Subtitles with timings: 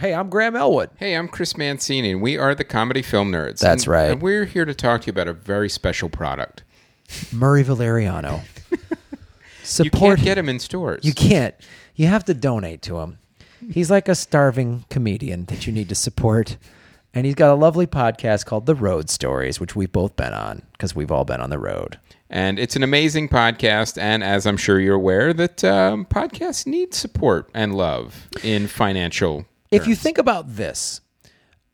[0.00, 0.90] Hey, I'm Graham Elwood.
[0.96, 3.58] Hey, I'm Chris Mancini, and we are the Comedy Film Nerds.
[3.58, 4.10] That's And- right.
[4.12, 6.62] And we're here to talk to you about a very special product.
[7.32, 8.42] Murray Valeriano.
[9.60, 11.04] You Support can't get him in stores.
[11.04, 11.54] You can't.
[11.94, 13.18] You have to donate to him.
[13.70, 16.56] He's like a starving comedian that you need to support.
[17.12, 20.62] And he's got a lovely podcast called The Road Stories, which we've both been on
[20.72, 21.98] because we've all been on the road.
[22.30, 24.00] And it's an amazing podcast.
[24.00, 29.44] And as I'm sure you're aware, that um, podcasts need support and love in financial.
[29.70, 31.00] If you think about this,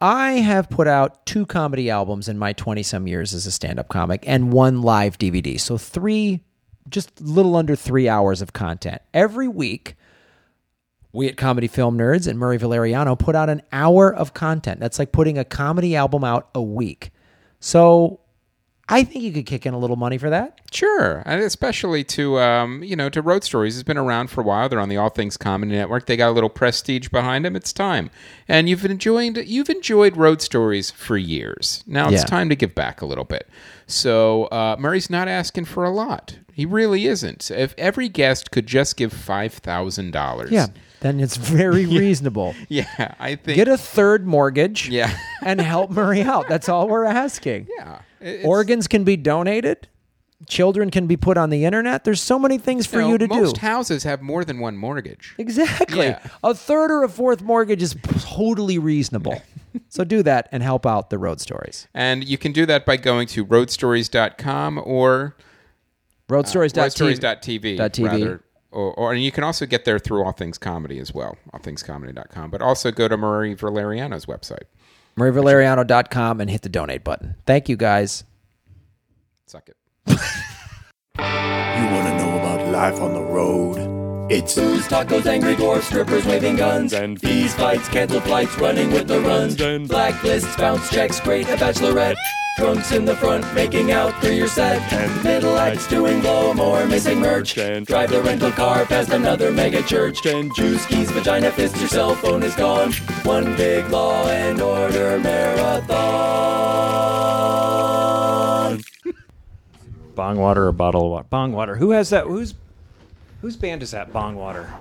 [0.01, 3.79] I have put out two comedy albums in my 20 some years as a stand
[3.79, 5.59] up comic and one live DVD.
[5.59, 6.41] So, three,
[6.89, 9.01] just a little under three hours of content.
[9.15, 9.97] Every week,
[11.13, 14.81] we at Comedy Film Nerds and Murray Valeriano put out an hour of content.
[14.81, 17.13] That's like putting a comedy album out a week.
[17.61, 18.21] So,
[18.89, 20.61] I think you could kick in a little money for that.
[20.71, 23.77] Sure, and especially to um, you know to Road Stories.
[23.77, 24.69] It's been around for a while.
[24.69, 26.05] They're on the All Things Comedy Network.
[26.07, 27.57] They got a little prestige behind them.
[27.57, 28.11] It's time,
[28.47, 31.83] and you've enjoyed you've enjoyed Road Stories for years.
[31.87, 32.27] Now it's Yeah.
[32.27, 33.49] time to give back a little bit.
[33.87, 36.39] So uh, Murray's not asking for a lot.
[36.53, 37.51] He really isn't.
[37.51, 40.67] If every guest could just give five thousand dollars, Yeah.
[41.01, 42.55] Then it's very reasonable.
[42.69, 46.49] yeah, I think Get a third mortgage yeah, and help Murray out.
[46.49, 47.69] That's all we're asking.
[47.79, 47.99] yeah.
[48.25, 49.89] It- it's- Organs can be donated.
[50.49, 52.05] Children can be put on the internet.
[52.05, 53.43] There's so many things for know, you to most do.
[53.45, 55.35] Most houses have more than one mortgage.
[55.39, 56.07] exactly.
[56.07, 56.19] Yeah.
[56.43, 59.41] A third or a fourth mortgage is totally reasonable.
[59.89, 61.87] so do that and help out the road stories.
[61.95, 65.43] And you can do that by going to roadstories.com or uh,
[66.29, 66.73] Road stories.
[66.73, 67.77] roadstories.tv.
[67.77, 68.07] dot TV.
[68.07, 71.37] Rather, or, or, and you can also get there through All Things Comedy as well,
[71.55, 72.51] allthingscomedy.com.
[72.51, 74.65] But also go to Murray Valeriano's website.
[75.17, 77.37] MurrayValeriano.com and hit the donate button.
[77.47, 78.25] Thank you guys.
[79.47, 79.77] Suck it.
[81.17, 84.04] You want to know about life on the road?
[84.31, 89.07] It's Booze, tacos, angry dwarfs, strippers waving guns, And- fees, fights, canceled flights, running with
[89.07, 92.15] the runs, And- blacklists, bounce checks, great a bachelorette,
[92.57, 96.87] drunks in the front making out through your set, And- middle acts doing blow more,
[96.87, 101.51] missing merch, And- drive the rental car past another mega church, And- juice keys, vagina
[101.51, 102.93] fist, your cell phone is gone,
[103.25, 105.95] one big law and order marathon.
[110.15, 111.27] Bong water or bottle of water?
[111.29, 111.75] Bong water.
[111.77, 112.25] Who has that?
[112.27, 112.55] Who's
[113.45, 114.11] whose band is that?
[114.11, 114.73] Bong water.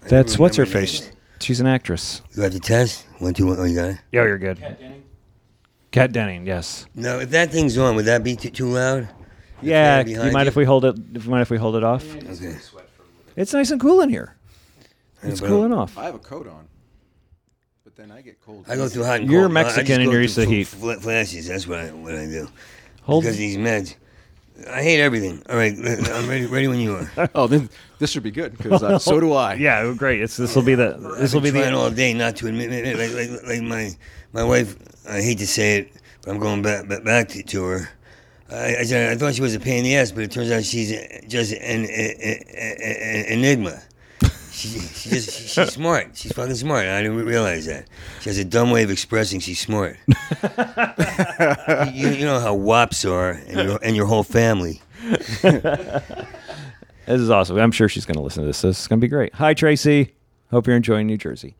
[0.00, 1.12] That's what's her remember face.
[1.40, 2.22] She's an actress.
[2.34, 3.04] You got the test?
[3.18, 3.60] One, two, one.
[3.60, 3.98] Oh, you got it?
[4.12, 4.58] Yeah, you're good.
[4.58, 5.04] Cat Denning.
[5.90, 6.46] Cat Denning.
[6.46, 6.86] Yes.
[6.94, 9.10] No, if that thing's on, would that be too, too loud?
[9.60, 9.98] Yeah.
[9.98, 10.48] fan Do you behind mind you?
[10.48, 10.96] if we hold it?
[11.12, 12.02] If you mind if we hold it off?
[12.16, 12.56] Okay.
[13.36, 14.34] It's nice and cool in here.
[15.22, 15.98] It's but- cooling off.
[15.98, 16.66] I have a coat on,
[17.84, 18.64] but then I get cold.
[18.70, 19.56] I go through hot and You're cold.
[19.58, 20.64] I- I just Mexican and go you're used through to heat.
[20.64, 21.46] fl- Flashes.
[21.48, 22.48] That's what I, what I do.
[23.02, 23.24] Hold.
[23.24, 23.96] Because of these meds.
[24.70, 25.42] I hate everything.
[25.48, 26.46] All right, I'm ready.
[26.46, 27.30] Ready when you are.
[27.34, 29.54] Oh, then this should be good because uh, so do I.
[29.54, 29.92] Yeah.
[29.96, 30.20] Great.
[30.20, 32.96] It's this will be the this will be the all day not to admit it.
[32.98, 33.90] Like, like, like my
[34.32, 34.76] my wife.
[35.08, 35.92] I hate to say it,
[36.22, 37.88] but I'm going back back, back to, to her.
[38.50, 40.50] I, I, said- I thought she was a pain in the ass, but it turns
[40.50, 40.90] out she's
[41.28, 43.82] just an, an, an enigma.
[44.58, 46.10] She, she just she, she's smart.
[46.16, 46.86] She's fucking smart.
[46.86, 47.86] I didn't realize that.
[48.20, 49.96] She has a dumb way of expressing she's smart.
[51.92, 54.82] you, you know how wops are, and your and your whole family.
[57.08, 57.56] This is awesome.
[57.56, 58.60] I'm sure she's going to listen to this.
[58.60, 59.34] This is going to be great.
[59.36, 60.14] Hi, Tracy.
[60.50, 61.56] Hope you're enjoying New Jersey.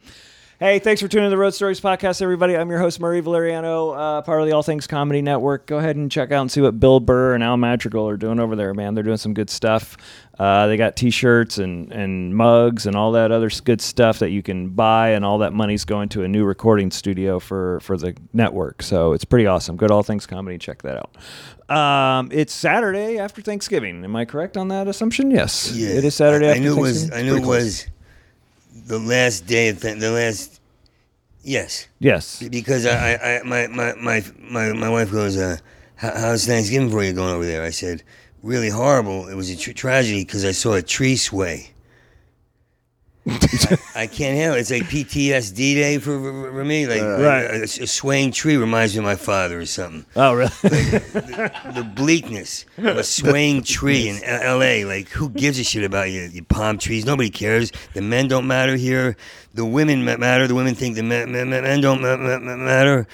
[0.60, 2.54] Hey, thanks for tuning in to the Road Stories podcast, everybody.
[2.54, 5.66] I'm your host, Murray Valeriano, uh, part of the All Things Comedy Network.
[5.66, 8.38] Go ahead and check out and see what Bill Burr and Al Madrigal are doing
[8.40, 8.94] over there, man.
[8.94, 9.96] They're doing some good stuff.
[10.38, 14.40] Uh, they got T-shirts and, and mugs and all that other good stuff that you
[14.42, 18.16] can buy, and all that money's going to a new recording studio for for the
[18.32, 18.82] network.
[18.82, 19.76] So it's pretty awesome.
[19.76, 20.56] Good All Things Comedy.
[20.58, 21.16] Check that out.
[21.76, 24.04] Um, it's Saturday after Thanksgiving.
[24.04, 25.30] Am I correct on that assumption?
[25.32, 25.72] Yes.
[25.74, 27.10] Yeah, It is Saturday I, I after knew it was.
[27.10, 27.86] I knew it was
[28.86, 30.60] the last day of th- the last.
[31.42, 32.42] Yes, Yes.
[32.48, 35.56] because I, I, I my, my, my, my, my wife goes, uh,
[35.96, 38.02] "How's Thanksgiving for you going over there?" I said,
[38.42, 39.28] "Really horrible.
[39.28, 41.70] It was a tr- tragedy because I saw a tree sway."
[43.30, 44.60] I, I can't handle it.
[44.60, 46.86] It's like PTSD day for, for, for me.
[46.86, 47.44] Like Right.
[47.44, 50.06] a, a swaying tree reminds me of my father or something.
[50.16, 50.48] Oh, really?
[50.62, 54.86] the bleakness of a swaying tree in L- L.A.
[54.86, 57.04] Like, who gives a shit about your, your palm trees?
[57.04, 57.70] Nobody cares.
[57.92, 59.14] The men don't matter here.
[59.52, 60.46] The women matter.
[60.46, 63.06] The women think the men, men, men don't ma- ma- ma- matter.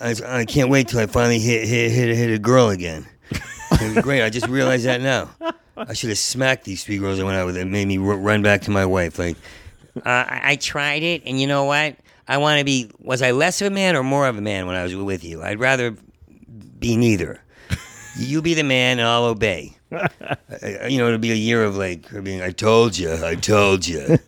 [0.00, 3.06] I, I can't wait till I finally hit hit hit, hit a girl again.
[4.02, 4.22] Great.
[4.22, 5.30] I just realized that now.
[5.76, 7.56] I should have smacked these three girls I went out with.
[7.56, 9.18] It made me r- run back to my wife.
[9.18, 9.36] Like,
[9.96, 11.96] uh, I I tried it, and you know what?
[12.28, 12.90] I want to be.
[13.00, 15.24] Was I less of a man or more of a man when I was with
[15.24, 15.42] you?
[15.42, 15.96] I'd rather
[16.78, 17.40] be neither.
[18.18, 19.76] You be the man, and I'll obey.
[20.62, 22.40] Uh, you know, it'll be a year of like her being.
[22.42, 23.12] I told you.
[23.24, 24.18] I told you.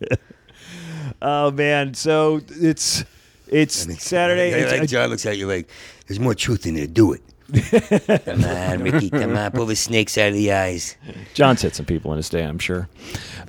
[1.21, 3.03] oh man, so it's
[3.47, 4.51] it's Saturday.
[4.51, 5.69] Like, It's- like John looks at you like,
[6.07, 6.87] there's more truth in there.
[6.87, 7.21] Do it.
[7.53, 9.09] Come on, Ricky.
[9.09, 9.51] Come on.
[9.51, 10.95] Pull the snakes out of the eyes.
[11.33, 12.87] John's hit some people in his day, I'm sure.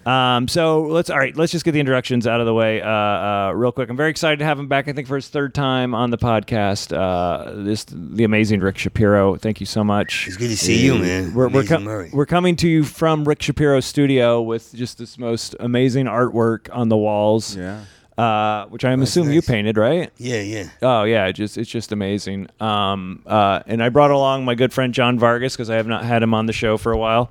[0.05, 1.37] Um, so let's all right.
[1.37, 3.89] Let's just get the introductions out of the way uh, uh, real quick.
[3.89, 4.87] I'm very excited to have him back.
[4.89, 6.97] I think for his third time on the podcast.
[6.97, 9.37] Uh, this the amazing Rick Shapiro.
[9.37, 10.27] Thank you so much.
[10.29, 11.35] It's good to see you, man.
[11.35, 12.11] We're we're, Amazing com- Murray.
[12.13, 16.89] we're coming to you from Rick Shapiro's studio with just this most amazing artwork on
[16.89, 17.57] the walls.
[17.57, 17.85] Yeah.
[18.19, 20.11] Uh, which I'm assuming you painted, right?
[20.17, 20.71] yeah, yeah.
[20.81, 22.49] Oh yeah, it just it's just amazing.
[22.61, 26.05] Um, uh, and I brought along my good friend John Vargas because I have not
[26.05, 27.31] had him on the show for a while.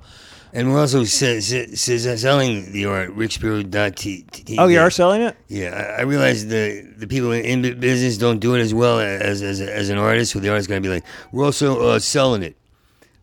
[0.52, 1.74] And we're also se- se-
[2.16, 4.56] selling the art, rickspirit.t.
[4.58, 5.36] Oh, you are selling it?
[5.48, 9.00] Yeah, I, I realize the the people in the business don't do it as well
[9.00, 10.32] as as, as an artist.
[10.32, 12.56] So the artist's gonna be like, we're also uh, selling it.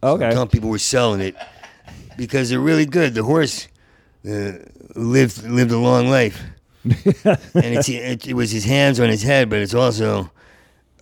[0.01, 0.35] So Okay.
[0.35, 1.35] I'm people we're selling it
[2.17, 3.13] because they're really good.
[3.15, 3.67] The horse
[4.29, 4.53] uh,
[4.95, 6.43] lived lived a long life,
[7.23, 10.31] and it's it, it was his hands on his head, but it's also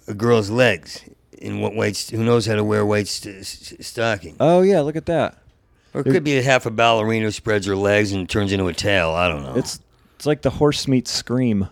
[0.07, 1.01] a girl's legs
[1.37, 4.35] in what white who knows how to wear white st- st- stocking.
[4.39, 5.37] Oh yeah, look at that.
[5.93, 8.73] Or it could be a half a ballerina spreads her legs and turns into a
[8.73, 9.09] tail.
[9.09, 9.55] I don't know.
[9.55, 9.79] It's
[10.15, 11.67] it's like the horse meets scream.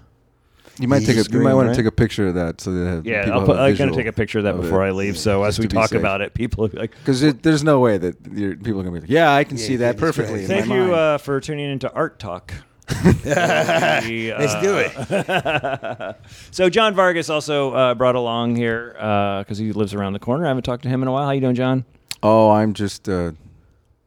[0.79, 1.75] You might take a, Scream, you might want right?
[1.75, 3.91] to take a picture of that so that Yeah, I'll have put, a I'm gonna
[3.93, 4.87] take a picture of that of before it.
[4.87, 5.17] I leave.
[5.17, 5.99] So Yeah, as we talk safe.
[5.99, 8.95] about it, people will be like, Because there's no way that you're, people are gonna
[8.95, 10.35] be like, yeah, I can see that yeah, that's perfectly.
[10.35, 10.41] right.
[10.43, 12.53] in "Thank my you mind." uh, for tuning into Art Talk."
[13.25, 14.95] Let's do it.
[15.29, 16.13] uh,
[16.51, 18.93] So John Vargas also uh, brought along here
[19.39, 20.45] because he lives around the corner.
[20.45, 21.25] I haven't talked to him in a while.
[21.25, 21.85] How you doing, John?
[22.21, 23.31] oh, I'm just uh,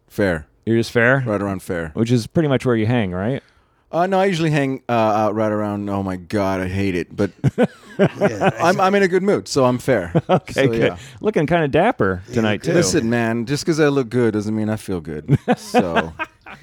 [0.08, 1.90] fair, You're just fair, right around fair.
[1.94, 3.42] which is pretty much where you hang, right?
[3.90, 5.88] Uh, no, I usually hang uh, out right around.
[5.90, 7.30] Oh my god, I hate it, but
[7.98, 10.12] Yeah, I'm I'm in a good mood, so I'm fair.
[10.30, 10.80] Okay, So, good.
[10.80, 10.96] yeah.
[11.20, 12.72] Looking kind of dapper tonight too.
[12.72, 15.38] Listen, man, just because I look good doesn't mean I feel good.
[15.56, 16.12] So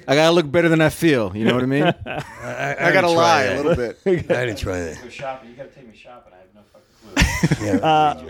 [0.08, 1.36] I gotta look better than I feel.
[1.36, 1.82] You know what I mean?
[2.06, 3.98] I, I gotta lie a little bit.
[4.06, 5.12] I didn't try that.
[5.12, 5.50] shopping.
[5.50, 6.32] You got to take me shopping.
[6.32, 7.66] I have no fucking clue.
[7.66, 8.22] Yeah, Uh,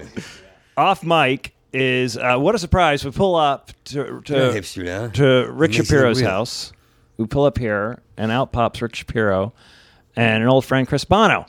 [0.76, 3.05] off mic is uh, what a surprise.
[3.05, 5.08] We pull up to to, hipster now.
[5.08, 6.72] to Rick Shapiro's house.
[7.17, 9.52] We pull up here, and out pops Rick Shapiro
[10.16, 11.46] and an old friend Chris Bono.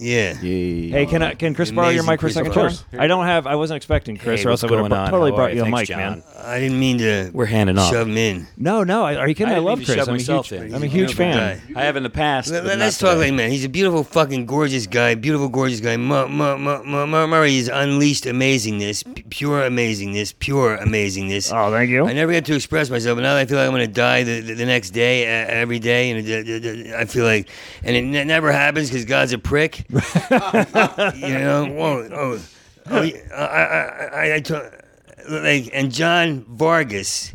[0.00, 0.32] Yeah.
[0.34, 2.68] Hey, can I, can Chris borrow your Amazing mic for a Chris second, Bono.
[2.70, 3.00] John?
[3.00, 3.46] I don't have.
[3.48, 5.10] I wasn't expecting Chris, Hey, or else what's I would have going on?
[5.10, 6.22] totally How brought are you a mic, Thanks, man.
[6.22, 6.44] John.
[6.44, 7.90] I didn't mean to We're handing off.
[7.92, 8.46] shove him in.
[8.56, 9.02] No, no.
[9.04, 9.48] Are you kidding?
[9.48, 9.98] I I, didn't love mean to Chris.
[9.98, 10.74] shove I'm a myself huge, in.
[10.74, 11.62] I'm a He's huge beautiful fan.
[11.74, 11.80] guy.
[11.80, 12.50] I have in the past.
[12.50, 13.26] Let, but not us talk today.
[13.26, 13.50] like man.
[13.50, 15.16] He's a beautiful, fucking gorgeous guy.
[15.16, 15.96] Beautiful, gorgeous guy.
[15.96, 21.52] Mu- Mu- Mu- Mu- Mu- Murray is unleashed amazingness, p- pure amazingness, pure amazingness.
[21.52, 22.06] Oh, thank you.
[22.06, 24.22] I never get to express myself, but now I feel like I'm going to die
[24.22, 27.48] the, the, the next day, uh, every day, and it, it- it- I feel like,
[27.82, 29.86] and it ne- never happens because God's a prick.
[29.90, 29.98] you
[31.38, 32.40] know, whoa, oh,
[32.90, 34.70] oh, I, I, I, I,
[35.28, 37.32] like, and John Vargas.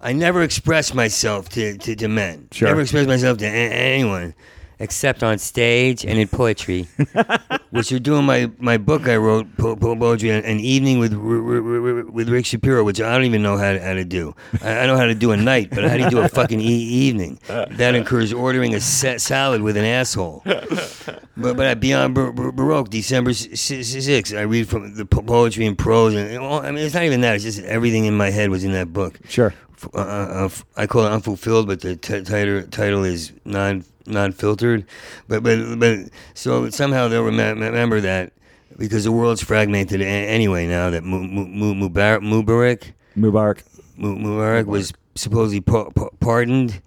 [0.00, 2.48] I never express myself to, to, to men.
[2.52, 2.68] Sure.
[2.68, 4.32] Never express myself to a- anyone.
[4.80, 6.86] Except on stage and in poetry.
[7.70, 11.12] Which you're doing my, my book I wrote, po- po- poetry, an an evening with
[11.12, 14.04] R- R- R- with Rick Shapiro, which I don't even know how to, how to
[14.04, 14.34] do.
[14.62, 16.60] I, I know how to do a night, but how do you do a fucking
[16.60, 17.38] e- evening?
[17.46, 20.42] That incurs ordering a set salad with an asshole.
[20.46, 25.66] But but at Beyond Bar- Bar- Baroque, December sixth, I read from the po- poetry
[25.66, 27.34] and prose, and well, I mean it's not even that.
[27.34, 29.18] It's just everything in my head was in that book.
[29.28, 29.52] Sure.
[29.74, 33.84] F- uh, uh, f- I call it unfulfilled, but the t- title title is non
[34.08, 34.84] non filtered.
[35.28, 35.98] But but but
[36.34, 38.32] so somehow they'll remem- remember that
[38.76, 43.62] because the world's fragmented a- anyway now that Mu- Mu- Mu- Mubarak Mubarak Mubarak.
[43.96, 46.80] Mu- Mubarak was supposedly pa- pa- pardoned,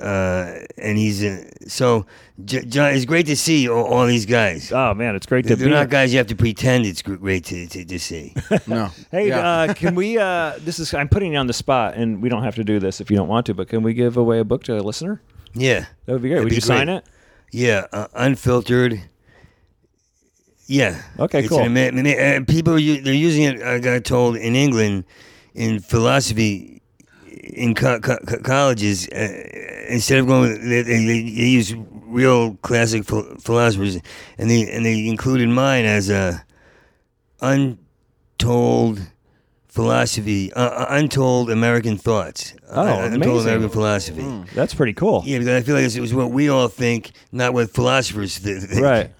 [0.00, 2.06] uh, and he's uh, so.
[2.44, 4.70] J- John, it's great to see all, all these guys.
[4.72, 5.70] Oh man, it's great to They're be.
[5.70, 5.86] not here.
[5.86, 8.34] guys you have to pretend it's great to, to, to see.
[8.66, 8.90] No.
[9.10, 9.40] Hey, Yeah.
[9.48, 10.18] uh, can we?
[10.18, 10.92] Uh, this is.
[10.92, 13.16] I'm putting you on the spot, and we don't have to do this if you
[13.16, 13.54] don't want to.
[13.54, 15.22] But can we give away a book to a listener?
[15.56, 15.86] Yeah.
[16.04, 16.36] That would be great.
[16.36, 17.04] That'd Would be you sign it?
[17.52, 19.00] Yeah, uh, unfiltered.
[20.66, 21.00] Yeah.
[21.18, 21.60] Okay, It's cool.
[21.60, 23.62] an ama- uh, people are, they're using it.
[23.62, 25.04] I got told in England,
[25.54, 26.82] in philosophy,
[27.26, 31.72] in co- co- co- colleges, uh, instead of going, they, they, they use
[32.04, 33.98] real classic ph- philosophers,
[34.38, 36.44] and they and they included mine as a
[37.40, 39.00] untold
[39.76, 42.54] philosophy, uh, uh, untold American thoughts.
[42.70, 43.42] Oh, uh, untold.
[43.42, 44.44] American philosophy.
[44.54, 45.22] That's pretty cool.
[45.24, 48.62] Yeah, because I feel like it was what we all think, not what philosophers th-
[48.62, 48.82] think.
[48.82, 49.10] Right.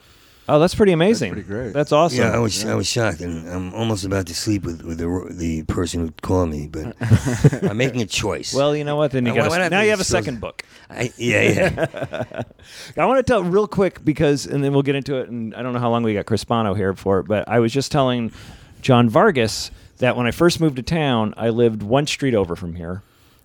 [0.49, 1.33] Oh, that's pretty amazing.
[1.33, 1.73] pretty great.
[1.73, 2.21] That's awesome.
[2.21, 5.27] Yeah, I was I was shocked, and I'm almost about to sleep with, with the
[5.35, 6.95] the person who called me, but
[7.69, 8.55] I'm making a choice.
[8.55, 9.11] well, you know what?
[9.11, 10.63] Then you got why now you have a so- second book.
[10.89, 12.43] I, yeah, yeah.
[12.97, 15.29] I want to tell real quick because, and then we'll get into it.
[15.29, 17.73] And I don't know how long we got Chris Bono here for, but I was
[17.73, 18.31] just telling
[18.83, 22.75] John Vargas that when I first moved to town, I lived one street over from
[22.75, 23.03] here,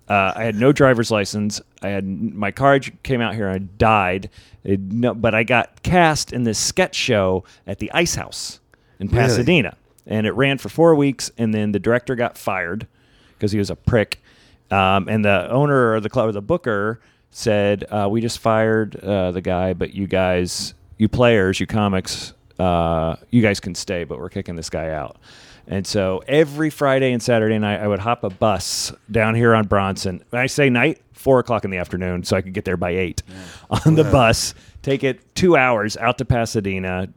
[0.09, 1.61] Uh, I had no driver's license.
[1.81, 3.47] I had my car came out here.
[3.47, 4.29] And I died,
[4.65, 8.59] It- no, but I got cast in this sketch show at the Ice House
[8.99, 11.31] in Pasadena, and it ran for four weeks.
[11.37, 12.87] And then the director got fired
[13.37, 14.21] because he was a prick.
[14.69, 18.97] Um, and the owner or the club or the booker said, uh, "We just fired
[18.97, 24.03] uh, the guy, but you guys, you players, you comics, uh, you guys can stay,
[24.03, 25.15] but we're kicking this guy out."
[25.67, 29.67] And so every Friday and Saturday night, I would hop a bus down here on
[29.67, 30.23] Bronson.
[30.29, 32.91] When I say night, four o'clock in the afternoon, so I could get there by
[32.91, 33.23] eight
[33.85, 34.53] on the bus.
[34.81, 37.07] Take it two hours out to Pasadena,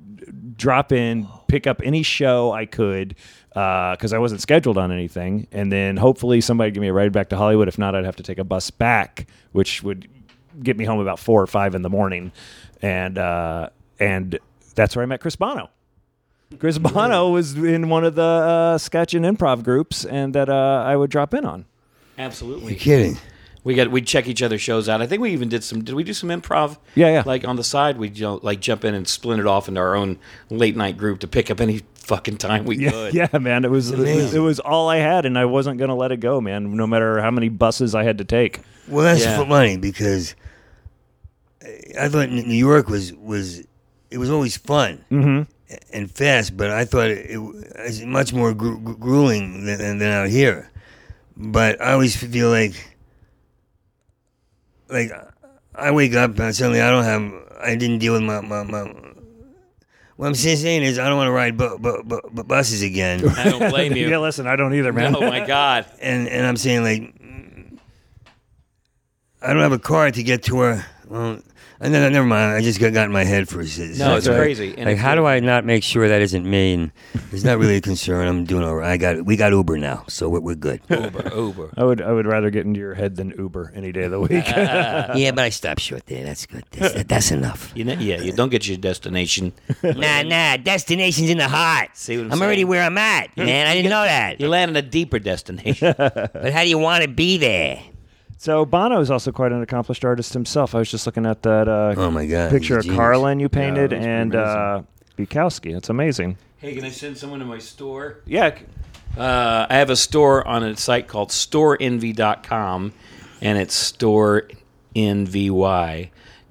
[0.57, 3.17] drop in, pick up any show I could
[3.49, 7.13] because I wasn't scheduled on anything, and then hopefully somebody would give me a ride
[7.13, 7.69] back to Hollywood.
[7.69, 10.09] If not, I'd have to take a bus back, which would
[10.63, 12.33] get me home about four or five in the morning,
[12.83, 13.71] and uh,
[14.01, 14.39] and
[14.75, 15.71] that's where I met Chris Bono.
[16.59, 20.85] Chris Bono was in one of the uh, sketch and improv groups, and that uh,
[20.87, 21.65] I would drop in on.
[22.19, 22.73] Absolutely.
[22.75, 23.19] You're kidding.
[23.65, 25.01] We got we'd check each other's shows out.
[25.01, 25.83] I think we even did some.
[25.83, 26.77] Did we do some improv?
[26.95, 27.23] Yeah, yeah.
[27.25, 29.81] Like on the side, we you know, like jump in and split it off into
[29.81, 30.19] our own
[30.51, 33.15] late night group to pick up any fucking time we Yeah, could.
[33.33, 33.65] yeah, man.
[33.65, 36.19] It was, it was it was all I had, and I wasn't gonna let it
[36.19, 36.77] go, man.
[36.77, 38.61] No matter how many buses I had to take.
[38.87, 39.43] Well, that's Yeah.
[39.49, 40.35] funny because
[41.99, 43.65] I thought New York was was
[44.11, 45.47] it was always fun
[45.93, 50.11] and fast, but I thought it, it was much more gru- gru- grueling than, than
[50.13, 50.71] out here.
[51.37, 52.75] But I always feel like
[54.89, 55.11] like
[55.75, 58.63] I wake up and suddenly I don't have I didn't deal with my my.
[58.63, 58.83] my
[60.17, 62.83] what I'm saying saying is I don't want to ride bu- bu- bu- bu- buses
[62.83, 63.29] again.
[63.37, 64.09] I don't blame you.
[64.11, 65.17] Yeah, listen, I don't either, man.
[65.17, 65.87] Oh my god.
[66.01, 67.79] and and I'm saying like mm,
[69.43, 70.87] I don't have a car to get to her.
[71.09, 71.41] Well,
[71.81, 72.57] I never, never mind.
[72.57, 73.99] I just got, got in my head for a second.
[73.99, 74.75] No, it's crazy.
[74.77, 76.75] And Like, if how you- do I not make sure that isn't me?
[76.75, 76.93] And
[77.33, 78.27] it's not really a concern.
[78.29, 78.93] I'm doing all right.
[78.93, 80.81] I got we got Uber now, so we're, we're good.
[80.89, 81.71] Uber, Uber.
[81.77, 84.21] I would I would rather get into your head than Uber any day of the
[84.21, 84.31] week.
[84.49, 86.25] yeah, but I stopped short there.
[86.25, 86.65] That's good.
[86.71, 87.73] That's, that- that's enough.
[87.75, 89.53] You know, yeah, you don't get your destination.
[89.83, 90.57] Nah, nah.
[90.57, 91.91] Destination's in the heart.
[91.95, 93.67] See what I'm I'm already where I'm at, man.
[93.67, 94.41] I didn't know that.
[94.41, 95.95] You land in a deeper destination.
[95.97, 97.81] But how do you want to be there?
[98.45, 100.75] So Bono is also quite an accomplished artist himself.
[100.75, 102.97] I was just looking at that uh, Oh my God, picture of he's a.
[102.97, 104.83] Carlin you painted it was pretty and uh,
[105.17, 105.75] Bukowski.
[105.75, 106.37] It's amazing.
[106.59, 108.19] hey, can I send someone to my store?
[108.27, 108.59] Yeah,
[109.17, 112.93] Uh, I have a store on a site called storeenvy.com,
[113.41, 113.75] and it's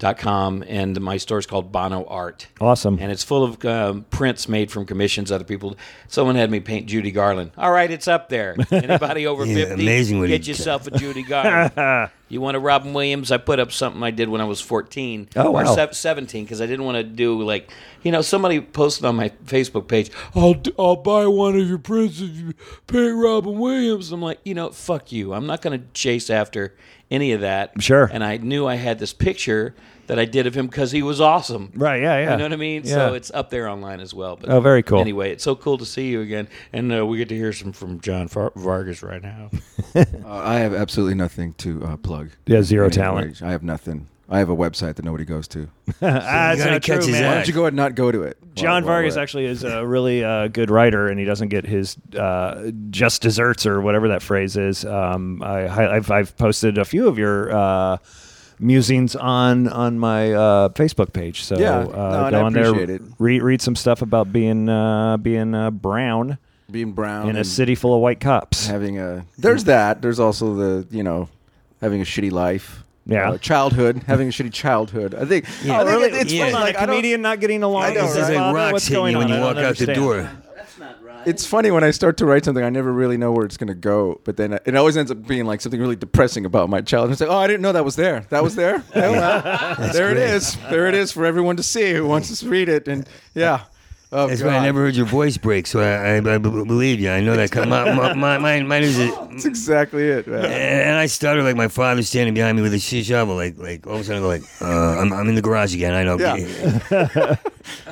[0.04, 2.48] storeenvy.com, and my store is called Bono Art.
[2.62, 2.98] awesome.
[3.00, 5.76] And it's full of um, prints made from commissions other people.
[6.08, 7.52] Someone had me paint Judy Garland.
[7.58, 8.56] All right, it's up there.
[8.72, 12.12] Anybody over Yeah, 50, amazing get yourself a Judy Garland.
[12.30, 13.32] you want a Robin Williams?
[13.32, 15.76] I put up something I did when I was 14 Oh, or wow.
[15.76, 17.72] sev- 17 because I didn't want to do like,
[18.04, 21.78] you know, somebody posted on my Facebook page, I'll, d- I'll buy one of your
[21.78, 22.54] prints if you
[22.88, 24.12] paint Robin Williams.
[24.12, 25.34] I'm like, you know, fuck you.
[25.34, 26.76] I'm not going to chase after
[27.14, 27.82] any of that.
[27.82, 28.10] Sure.
[28.12, 29.74] And I knew I had this picture
[30.08, 31.72] that I did of him because he was awesome.
[31.76, 32.32] Right, yeah, yeah.
[32.32, 32.82] You know what I mean?
[32.84, 32.94] Yeah.
[32.94, 34.36] So it's up there online as well.
[34.36, 35.00] But Oh, very cool.
[35.00, 37.72] Anyway, it's so cool to see you again, and uh, we get to hear some
[37.72, 39.50] from John Far- Vargas right now.
[39.96, 42.32] Uh, I have absolutely nothing to uh, plug.
[42.48, 43.42] Yeah, zero In talent.
[43.42, 43.48] way.
[43.48, 44.08] I have nothing.
[44.30, 45.68] I have a website that nobody goes to.
[45.90, 47.24] ah, that's gotta not catch true, his man.
[47.24, 47.36] Why eye.
[47.36, 48.38] don't you go ahead and not go to it?
[48.56, 51.50] John While- while Vargas we're actually is a really uh, good writer, and he doesn't
[51.50, 54.86] get his uh, just desserts or whatever that phrase is.
[54.86, 57.98] Um, I, I've, I've posted a few of your uh,
[58.60, 62.54] musings on on my uh, Facebook page, so Yeah, uh, no, and go I on
[62.54, 63.02] there, appreciate it.
[63.20, 66.38] read read some stuff about being uh, being uh, brown
[66.72, 68.68] being brown in a and city full of white cops.
[68.68, 69.26] having a.
[69.38, 70.02] There's that.
[70.02, 71.28] There's also the you know
[71.82, 72.83] having a shitty life.
[73.06, 73.32] Yeah.
[73.32, 75.14] Uh, childhood, having a shitty childhood.
[75.14, 75.46] I think.
[75.64, 75.76] Yeah.
[75.76, 76.04] I think really?
[76.08, 76.40] it- it's Yeah.
[76.44, 76.52] funny.
[76.54, 77.84] Hold Like, a I don't- comedian not getting along.
[77.84, 78.56] I know, with It's his like father?
[78.58, 79.34] rocks What's hitting going you when on?
[79.34, 80.00] you I walk don't out the understand.
[80.00, 80.30] door.
[81.26, 83.68] it's funny when I start to write something, I never really know where it's going
[83.70, 84.20] to go.
[84.26, 87.12] But then it always ends up being like something really depressing about my childhood.
[87.14, 88.26] It's like, oh, I didn't know that was there.
[88.30, 88.84] That was there.
[88.96, 90.58] Oh, well, there it is.
[90.70, 92.88] There it is for everyone to see who wants to read it.
[92.88, 93.62] And yeah.
[94.16, 94.50] Oh, That's God.
[94.50, 97.10] why I never heard your voice break, so I believe you.
[97.10, 97.54] I know that.
[97.56, 100.46] My, my, my, mine, mine is a, That's exactly it, man.
[100.46, 103.88] and I started like my father standing behind me with a sh- shovel, like like
[103.88, 105.94] all of a sudden I go like, uh, I'm, I'm in the garage again.
[105.94, 106.18] I know.
[106.20, 107.36] Yeah.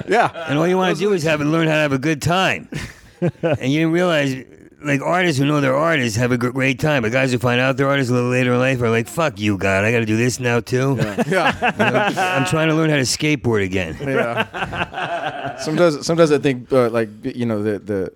[0.08, 0.30] Yeah.
[0.50, 2.22] And all you want to do is have and learn how to have a good
[2.22, 2.68] time.
[3.22, 4.34] and you didn't realize,
[4.84, 7.78] like artists who know they're artists have a great time, but guys who find out
[7.78, 9.84] they're artists a little later in life are like, "Fuck you, God!
[9.86, 10.98] I got to do this now too."
[11.28, 11.52] Yeah.
[11.82, 13.98] You know, I'm trying to learn how to skateboard again.
[14.02, 15.56] Yeah.
[15.62, 18.14] sometimes, sometimes I think, uh, like you know, the the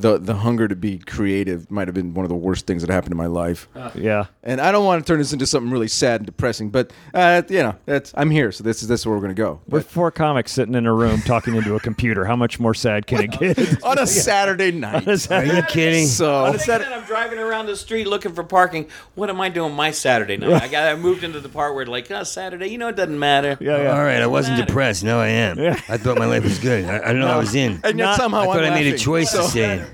[0.00, 2.90] the the hunger to be creative might have been one of the worst things that
[2.92, 3.68] happened in my life.
[3.94, 4.26] Yeah.
[4.42, 7.42] And I don't want to turn this into something really sad and depressing, but uh,
[7.48, 9.60] you know, that's I'm here, so this is this is where we're gonna go.
[9.68, 12.24] We're But four comics sitting in a room talking into a computer.
[12.24, 13.82] How much more sad can it get?
[13.84, 16.06] on a Saturday night, Are you kidding?
[16.06, 18.88] so Then I'm driving around the street looking for parking.
[19.14, 20.62] What am I doing my Saturday night?
[20.62, 23.18] I got I moved into the part where like oh, Saturday, you know it doesn't
[23.18, 23.56] matter.
[23.60, 23.96] Yeah, yeah.
[23.96, 24.66] All right, I wasn't matter.
[24.66, 25.04] depressed.
[25.04, 25.58] Now I am.
[25.58, 26.84] Yeah, I thought my life was good.
[26.84, 27.80] I, I don't know I was in.
[27.84, 29.04] and yet Not- somehow I thought I'm I made a laughing.
[29.04, 29.66] choice to So- stay.
[29.72, 29.85] I'd be here.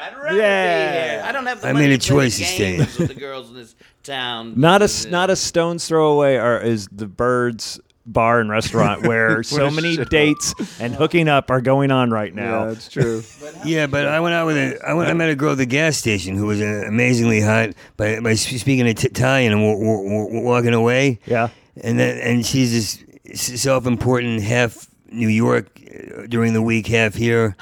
[0.00, 0.90] I'd rather Yeah.
[0.92, 1.22] be here.
[1.26, 2.76] I don't have the I money made a to play choice to stay.
[2.78, 4.54] games with the girls in this town.
[4.56, 9.42] Not a not a stone's throw away are, is the Birds Bar and Restaurant where
[9.42, 10.08] so a many shithole.
[10.08, 12.42] dates and hooking up are going on right now.
[12.42, 12.64] Yeah, now.
[12.68, 13.22] that's true.
[13.64, 14.78] Yeah, but I went out with a.
[14.88, 17.70] I, went, I met a girl at the gas station who was uh, amazingly hot
[17.98, 21.18] by, by sp- speaking Italian and w- w- w- walking away.
[21.26, 21.48] Yeah.
[21.84, 27.54] and then and she's this self-important half New York uh, during the week, half here,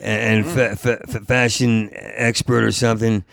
[0.00, 3.24] and, fa- fa- fashion expert or something.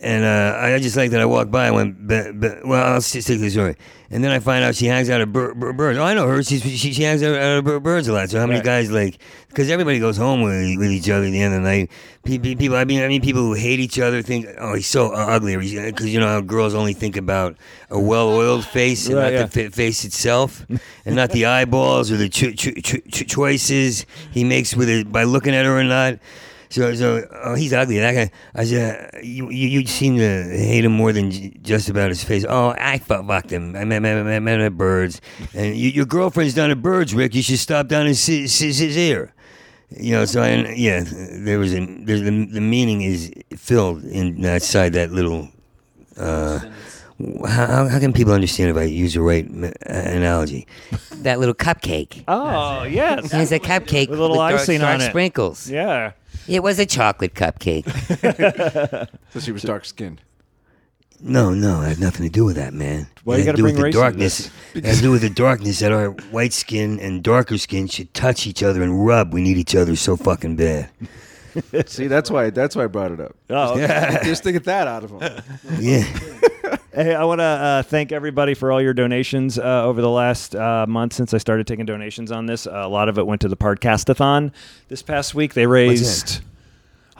[0.00, 1.68] And uh, I just like that I walked by.
[1.68, 3.76] I went, "Be- be- well, I'll stick to the story.
[4.10, 5.98] And then I find out she hangs out at bir- bir- birds.
[5.98, 6.42] Oh, I know her.
[6.42, 8.28] She's, she she hangs out at bir- birds a lot.
[8.28, 8.64] So how many Right.
[8.66, 9.18] guys like?
[9.48, 11.90] Because everybody goes home with, with each other at the end of the night.
[12.24, 14.88] Pe- pe- People, I mean, I mean, people who hate each other think, oh, he's
[14.88, 15.56] so ugly.
[15.56, 17.56] Because you know how girls only think about
[17.88, 19.42] a well-oiled face and Right, not yeah.
[19.44, 20.66] the fa- face itself,
[21.06, 25.12] and not the eyeballs or the cho- cho- cho- cho- choices he makes with it
[25.12, 26.18] by looking at her or not.
[26.74, 27.98] So, so oh, he's ugly.
[28.00, 28.30] That guy.
[28.52, 32.24] I said, you, you, you seem to hate him more than j- just about his
[32.24, 32.44] face.
[32.48, 33.76] Oh, I fu- fucked him.
[33.76, 35.20] I met, met, met, met at Birds,
[35.54, 37.34] and you, your girlfriend's down at Birds, Rick.
[37.36, 39.32] You should stop down and see, see, see here.
[39.96, 44.40] You know, so I, yeah, there was a there's the the meaning is filled in
[44.40, 45.50] that side that little.
[46.16, 46.58] Uh,
[47.46, 50.66] how, how- can people understand if I use the right m- analogy?
[51.22, 52.24] That little cupcake.
[52.26, 53.32] Oh, yes.
[53.32, 55.10] It's a cupcake With a little dark- icing dark on it.
[55.10, 55.70] sprinkles.
[55.70, 56.12] Yeah.
[56.48, 57.84] It was a chocolate cupcake.
[59.32, 60.20] So she was dark skinned.
[61.20, 63.08] no, no, it had nothing to do with that, man.
[63.24, 64.50] Why it you had gotta to do with bring the race into darkness.
[64.74, 68.14] It had to do with the darkness that our white skin and darker skin should
[68.14, 69.32] touch each other and rub.
[69.34, 70.90] We need each other so fucking bad.
[71.86, 73.36] See, that's why that's why I brought it up.
[73.50, 74.18] Oh, okay.
[74.24, 75.42] Just to get that out of him.
[75.80, 76.02] Yeah.
[76.94, 80.54] Hey, I want to uh, thank everybody for all your donations uh, over the last
[80.54, 82.68] uh, month since I started taking donations on this.
[82.68, 84.52] Uh, a lot of it went to the Podcastathon
[84.88, 85.54] this past week.
[85.54, 86.40] They raised.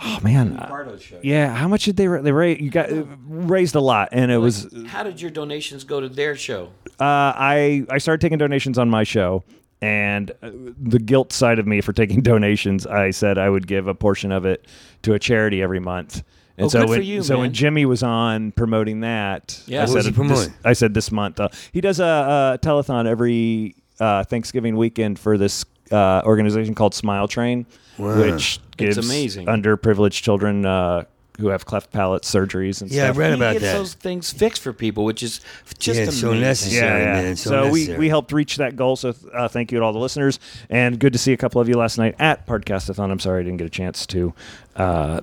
[0.02, 1.54] Oh man, uh, yeah.
[1.54, 2.06] How much did they?
[2.08, 2.60] ra- They raised.
[2.60, 4.72] You got uh, raised a lot, and it was.
[4.86, 6.70] How did your donations go to their show?
[7.00, 7.04] Uh,
[7.36, 9.42] I I started taking donations on my show,
[9.84, 13.86] and uh, the guilt side of me for taking donations, I said I would give
[13.86, 14.66] a portion of it
[15.02, 16.22] to a charity every month.
[16.56, 17.52] And Oh, so good when for you, so when.
[17.52, 19.82] Jimmy was on promoting that, Yeah.
[19.82, 20.48] I said this-?
[20.64, 25.36] I said this month uh, he does a, a telethon every uh, Thanksgiving weekend for
[25.36, 27.66] this uh, organization called Smile Train,
[27.98, 29.46] which gives amazing.
[29.46, 31.04] underprivileged children uh,
[31.40, 33.16] who have cleft palate surgeries and Yeah, I stuff.
[33.18, 33.72] read he about gets that.
[33.74, 35.40] those things fixed for people, which is
[35.78, 37.04] just Yeah, so necessary.
[37.04, 37.98] man, so we, necessary.
[37.98, 38.94] we helped reach that goal.
[38.96, 40.38] So uh, thank you to all the listeners,
[40.70, 43.10] and good to see a couple of you last night at Podcastathon.
[43.10, 44.32] I'm sorry I didn't get a chance to
[44.76, 45.20] uh,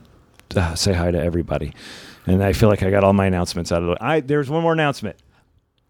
[0.55, 1.73] uh, say hi to everybody,
[2.27, 3.97] and I feel like I got all my announcements out of the way.
[4.01, 5.15] I there's one more announcement.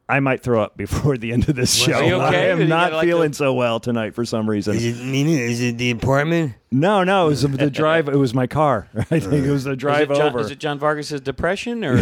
[0.07, 1.93] I might throw up before the end of this show.
[1.93, 2.13] Okay?
[2.13, 4.75] I am not like, feeling a- so well tonight for some reason.
[4.75, 4.97] Is it?
[4.99, 6.53] Is it the apartment?
[6.71, 8.07] No, no, it was the drive.
[8.07, 8.87] It was my car.
[8.95, 10.39] I think it was the Is drive it, John, over.
[10.39, 11.97] is it John Vargas's depression, or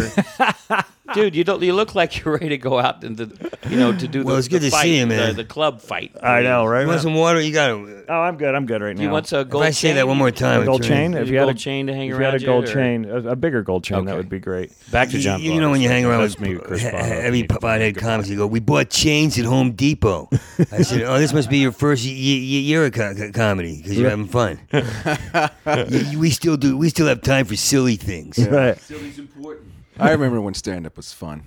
[1.14, 1.34] dude?
[1.34, 1.60] You don't.
[1.62, 4.34] You look like you're ready to go out and the, you know, to do Well,
[4.36, 5.36] the, it's good the to fight, see you, the- man.
[5.36, 6.12] The, club fight.
[6.22, 6.82] I know, right?
[6.82, 7.40] You want some water?
[7.40, 8.06] You got it.
[8.08, 8.54] Oh, I'm good.
[8.54, 9.02] I'm good right now.
[9.02, 9.96] You want a gold If I say chain?
[9.96, 11.14] that one more time, gold chain?
[11.14, 12.70] If you had gold a chain to hang if you had around a gold you,
[12.70, 14.16] or- chain, a, a bigger gold chain, that Okay.
[14.18, 14.72] would be great.
[14.92, 15.40] Back to You- John.
[15.42, 17.02] You, know when you hang around That's with me, Chris he- Bono.
[17.02, 20.28] heavy pothead comics, you go, "We bought chains at Home Depot."
[20.70, 23.78] I said, "Oh, this must be your first y- y- year of co- co- comedy
[23.82, 26.76] because you're having fun." Y- y- we still do.
[26.76, 28.38] We still have time for silly things.
[28.38, 28.78] Right.
[28.80, 29.68] Silly's important.
[29.98, 31.42] I remember when stand up was fun.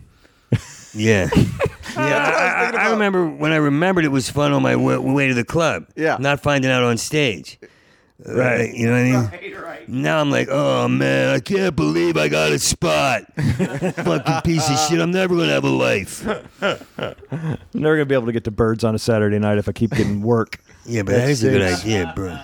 [0.95, 2.71] Yeah, yeah.
[2.75, 5.33] I, I, I remember when I remembered it was fun on my way, way to
[5.33, 5.87] the club.
[5.95, 6.17] Yeah.
[6.19, 7.57] not finding out on stage.
[8.23, 9.13] Right, uh, you know what I mean?
[9.55, 9.89] Right, right.
[9.89, 13.23] Now I'm like, oh man, I can't believe I got a spot.
[13.35, 14.99] Fucking piece of shit.
[14.99, 16.25] I'm never gonna have a life.
[16.61, 19.71] I'm never gonna be able to get to birds on a Saturday night if I
[19.71, 20.59] keep getting work.
[20.85, 22.37] Yeah, but that is a good idea, bro.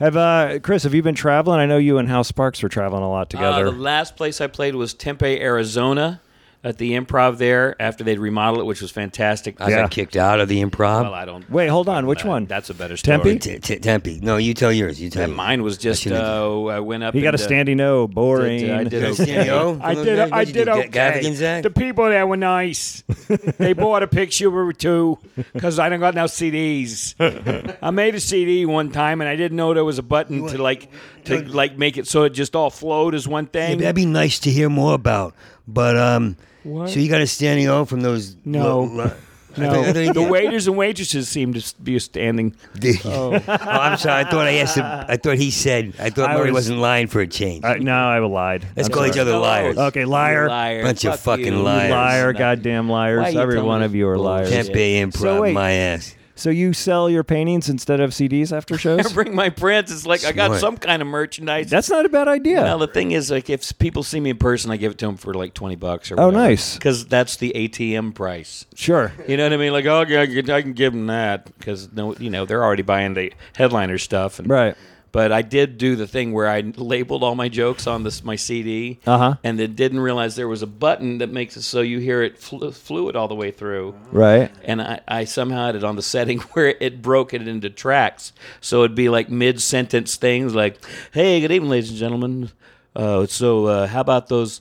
[0.00, 0.82] Have uh, Chris?
[0.84, 1.60] Have you been traveling?
[1.60, 3.64] I know you and Hal Sparks were traveling a lot Uh, together.
[3.66, 6.20] the last place I played was Tempe, Arizona.
[6.62, 9.58] At the improv there after they'd remodeled it, which was fantastic.
[9.62, 11.04] I got kicked out of the improv.
[11.04, 11.48] Well, I don't.
[11.50, 12.06] Wait, hold on.
[12.06, 12.44] Which that- one?
[12.44, 13.16] That's a better story.
[13.16, 13.38] Tempe?
[13.38, 14.20] T- t- Tempe.
[14.22, 15.00] No, you tell yours.
[15.00, 15.36] You tell And yours.
[15.38, 17.14] mine was just shouldn't uh, I went up.
[17.14, 18.06] He got a into- standing O.
[18.06, 18.58] Boring.
[18.66, 19.50] Did- I did Standing okay.
[19.50, 19.78] O?
[19.82, 20.18] I What- did.
[20.18, 20.70] what I you did do?
[20.72, 20.88] okay.
[20.88, 21.62] Gaffigan Zach?
[21.62, 23.04] The people there were nice.
[23.58, 25.18] they bought a picture or two
[25.54, 27.14] because I don't got no CDs.
[27.82, 30.62] I made a CD one time and I didn't know there was a button to
[30.62, 30.90] like
[31.24, 33.78] to like make it so it just all flowed as one Yeah, thing.
[33.78, 35.34] that'd be nice to hear more about.
[35.66, 38.36] But um, so you got a standing O from those?
[38.44, 38.80] No.
[38.82, 39.12] lo- lo-
[39.56, 42.54] I no, I thought you the waiters and waitresses seem to be standing.
[43.04, 43.34] oh.
[43.48, 44.24] I'm sorry.
[44.24, 44.84] I thought I asked him.
[44.86, 45.94] I thought he said.
[45.98, 47.64] I thought I Murray was- wasn't lying for a change.
[47.64, 48.64] Uh, no, I lied.
[48.76, 49.76] Let's I'm call each other liars.
[49.76, 50.48] Okay, liar.
[50.48, 50.82] liar.
[50.84, 51.62] Bunch of fucking you.
[51.62, 51.90] liars.
[51.90, 53.34] Liar, goddamn liars.
[53.34, 54.50] Every one of you are liars.
[54.50, 54.66] bullshit?
[54.66, 55.18] Tempe improv.
[55.18, 55.52] So wait.
[55.52, 56.14] my ass.
[56.34, 59.06] So you sell your paintings instead of CDs after shows?
[59.10, 59.92] I bring my prints.
[59.92, 60.60] It's like I got Smart.
[60.60, 61.68] some kind of merchandise.
[61.68, 62.62] That's not a bad idea.
[62.62, 65.06] Well, the thing is, like, if people see me in person, I give it to
[65.06, 66.74] them for like twenty bucks or Oh, nice.
[66.74, 68.64] because that's the ATM price.
[68.74, 69.12] sure.
[69.28, 69.72] You know what I mean?
[69.72, 72.64] Like, oh, yeah, I can, I can give them that because no, you know, they're
[72.64, 74.38] already buying the headliner stuff.
[74.38, 74.76] And, Right.
[75.12, 78.36] But I did do the thing where I labeled all my jokes on this my
[78.36, 79.34] CD, Uh-huh.
[79.42, 82.38] and then didn't realize there was a button that makes it so you hear it
[82.38, 83.96] flu- fluid all the way through.
[84.12, 84.52] Right.
[84.62, 88.32] And I, I somehow had it on the setting where it broke it into tracks,
[88.60, 90.78] so it'd be like mid sentence things like,
[91.12, 92.50] "Hey, good evening, ladies and gentlemen.
[92.94, 94.60] Uh, so uh, how about those?"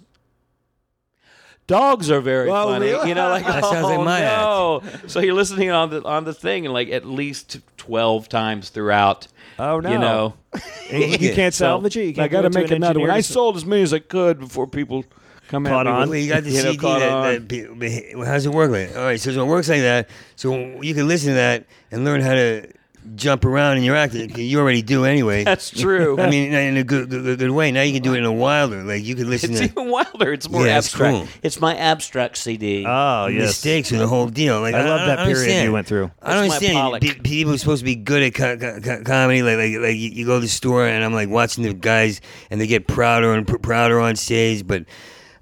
[1.67, 3.09] Dogs are very Oh, funny, really?
[3.09, 3.29] you know.
[3.29, 4.81] Like, That sounds like oh, my no.
[5.07, 9.27] So you're listening on the on the thing, and like at least twelve times throughout.
[9.59, 9.89] Oh, no.
[9.91, 12.05] You know, you can't salvage it.
[12.05, 13.11] You can't I got to make another one.
[13.11, 15.05] I sold as many as I could before people
[15.49, 16.01] come Caught at me.
[16.01, 16.09] on.
[16.09, 16.77] Well, you got the You know, CD.
[16.77, 17.23] caught That, on.
[17.47, 18.95] that, be- how's it work like?
[18.95, 20.09] All right, so it works like that.
[20.35, 22.67] So you can listen to that and learn how to
[23.15, 24.13] jump around in your act.
[24.13, 25.43] You already do anyway.
[25.43, 26.19] that's true.
[26.19, 27.71] I mean, in a good, good, good way.
[27.71, 28.83] Now you can do it in a wilder.
[28.83, 30.31] Like you could listen it's to even wilder.
[30.33, 31.17] It's more Yeah, it's abstract.
[31.17, 31.27] cool.
[31.43, 32.85] It's my abstract CD.
[32.87, 33.47] Oh, yes.
[33.47, 34.61] mistakes with the whole deal.
[34.61, 35.65] Like I love don't- that don't period understand.
[35.65, 36.11] you went through.
[36.21, 36.73] I don't That's understand.
[36.75, 37.01] Pollock.
[37.23, 39.41] People are supposed to be good at co- co- co- comedy.
[39.43, 42.21] Like, like, like you you go to the store and I'm like watching the guys,
[42.49, 44.65] and they get prouder and pr- prouder on stage.
[44.67, 44.85] But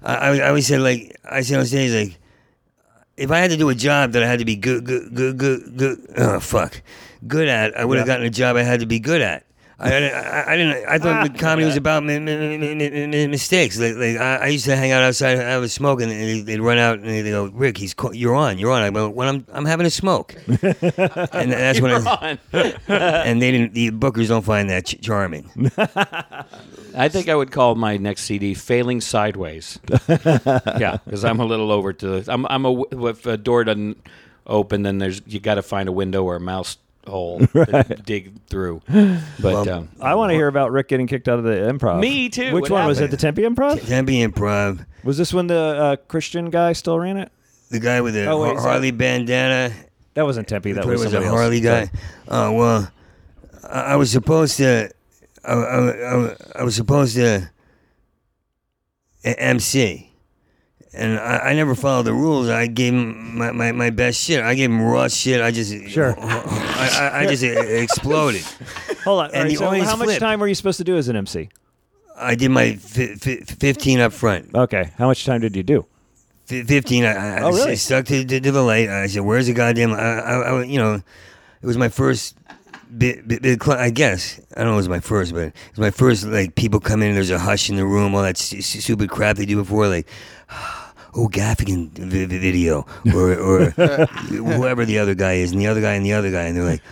[0.02, 2.18] I, I, I always said like I said on stage like
[3.16, 5.36] if I had to do a job that I had to be good, good, good,
[5.38, 6.80] good, good oh fuck,
[7.26, 9.44] good at, I would have gotten a job I had to be good at.
[9.80, 10.88] I, I, I- I didn't.
[10.88, 13.78] I thought the comedy was about mi- mi- mi- mi- mi- mi- mistakes.
[13.78, 15.38] Like, like I, I used to hang out outside.
[15.38, 18.34] I was smoking, and they'd, they'd run out and they'd go, "Rick, he's call- you're
[18.34, 22.38] on, you're on." I go, "When I'm I'm having a smoke," and that's when I.
[22.88, 23.74] and they didn't.
[23.74, 25.48] The bookers don't find that ch- charming.
[26.96, 29.78] I think I would call my next CD "Failing Sideways."
[30.08, 32.24] yeah, because I'm a little over to.
[32.26, 32.46] I'm.
[32.46, 32.82] I'm a.
[33.10, 34.04] If a door doesn't
[34.44, 38.40] open, then there's you got to find a window or a mouse hole to dig
[38.46, 38.82] through.
[38.88, 42.00] But Well, um, I want to hear about Rick getting kicked out of the improv.
[42.00, 42.52] Me too.
[42.54, 43.10] Which What one was it?
[43.10, 43.18] happened?
[43.18, 43.86] The Tempe Improv?
[43.86, 44.86] Tempe Improv.
[45.04, 47.32] Was this when the uh, Christian guy still ran it?
[47.70, 49.72] The guy with the Oh, wait, Har- is that- Harley bandana.
[50.14, 50.72] That wasn't Tempe.
[50.72, 51.36] That It was was a somebody else.
[51.38, 51.90] Harley guy.
[52.28, 52.90] Oh well,
[53.68, 54.90] I, I was supposed to.
[55.44, 55.90] I, I,
[56.30, 57.48] I, I was supposed to
[59.24, 60.07] a- MC,
[60.98, 62.48] and I, I never followed the rules.
[62.48, 64.42] I gave him my, my, my best shit.
[64.42, 65.40] I gave him raw shit.
[65.40, 66.14] I just Sure.
[66.20, 68.42] I, I, I just exploded.
[69.04, 69.26] Hold on.
[69.26, 70.20] And All right, the so audience how much flipped.
[70.20, 71.48] time were you supposed to do as an MC?
[72.16, 74.54] I did my fi- fi- fifteen up front.
[74.54, 74.90] Okay.
[74.98, 75.86] How much time did you do?
[76.46, 77.72] Fi 15 I, I, Oh, really?
[77.72, 80.62] I stuck to, to, to the light i said where's the goddamn I, I, I
[80.62, 82.34] you know it was my first
[82.96, 85.78] bit, bit, bit i guess i don't know it was my first but it was
[85.78, 88.38] my first like people come in and there's a hush in the room all that
[88.38, 90.06] st- st- stupid crap they do before like
[91.14, 93.70] oh gaffigan vi- video or, or
[94.28, 96.64] whoever the other guy is and the other guy and the other guy and they're
[96.64, 96.82] like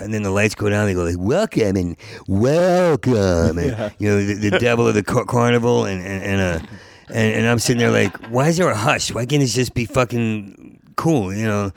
[0.00, 4.24] and then the lights go down they go like welcome and welcome and, you know
[4.24, 6.66] the, the devil of the car- carnival and and, and uh
[7.10, 9.14] and, and I'm sitting there like, why is there a hush?
[9.14, 11.32] Why can't it just be fucking cool?
[11.32, 11.72] You know.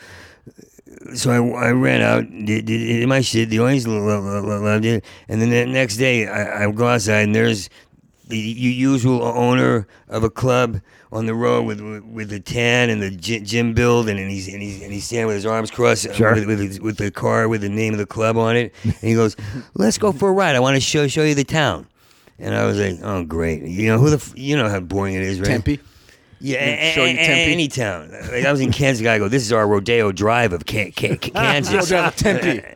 [1.15, 3.49] So I, I ran out, did, did, did my shit.
[3.49, 6.71] The audience lo- lo- lo- lo- loved it, and then the next day I, I
[6.71, 7.69] go outside and there's
[8.27, 13.12] the usual owner of a club on the road with with, the tan and the
[13.12, 16.08] gy- gym build, and, and he's and he's and he's standing with his arms crossed
[16.08, 16.34] uh, Sure.
[16.36, 19.13] with, with, with the car with the name of the club on it, and he
[19.13, 19.36] goes,
[19.74, 20.56] "Let's go for a ride.
[20.56, 21.88] I want to show show you the town."
[22.39, 23.62] And I was like, "Oh, great!
[23.63, 25.80] You know who the f- you know how boring it is, right?" Tempe.
[26.39, 27.52] Yeah, Yeah, a- show you Tempe.
[27.54, 28.10] any town.
[28.32, 29.06] Like, I was in Kansas.
[29.06, 32.63] I go, "This is our Rodeo Drive of Can- Can- Kansas." Rodeo Tempe.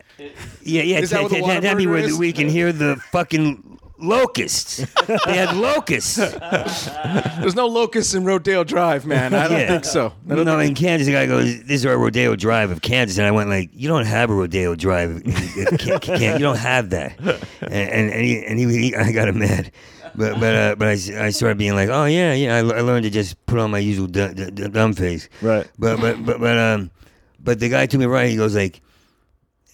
[0.67, 0.97] Yeah, yeah.
[0.99, 2.17] Is that Tempe where Whataburger we is?
[2.17, 3.74] we can hear the fucking
[4.05, 4.77] locusts.
[5.07, 6.15] they had locusts.
[6.15, 9.33] There's no locusts in Rodeo Drive, man.
[9.33, 9.67] I don't Yeah.
[9.67, 10.13] think so.
[10.29, 12.81] I No, don't think- in Kansas, the guy goes, "This is our Rodeo Drive of
[12.81, 15.11] Kansas," and I went like, "You don't have a Rodeo Drive.
[15.11, 15.31] in-
[15.71, 17.17] in Can- Can- you don't have that."
[17.61, 19.71] And and, and, he, and he, he- I got him mad,
[20.15, 22.73] but but uh, but I, s- I started being like, "Oh yeah, yeah." I, l-
[22.73, 25.29] I learned to just put on my usual du- du- du- dumb face.
[25.41, 25.67] Right.
[25.77, 26.91] But but but but um,
[27.39, 28.81] but the guy to me right, he goes like,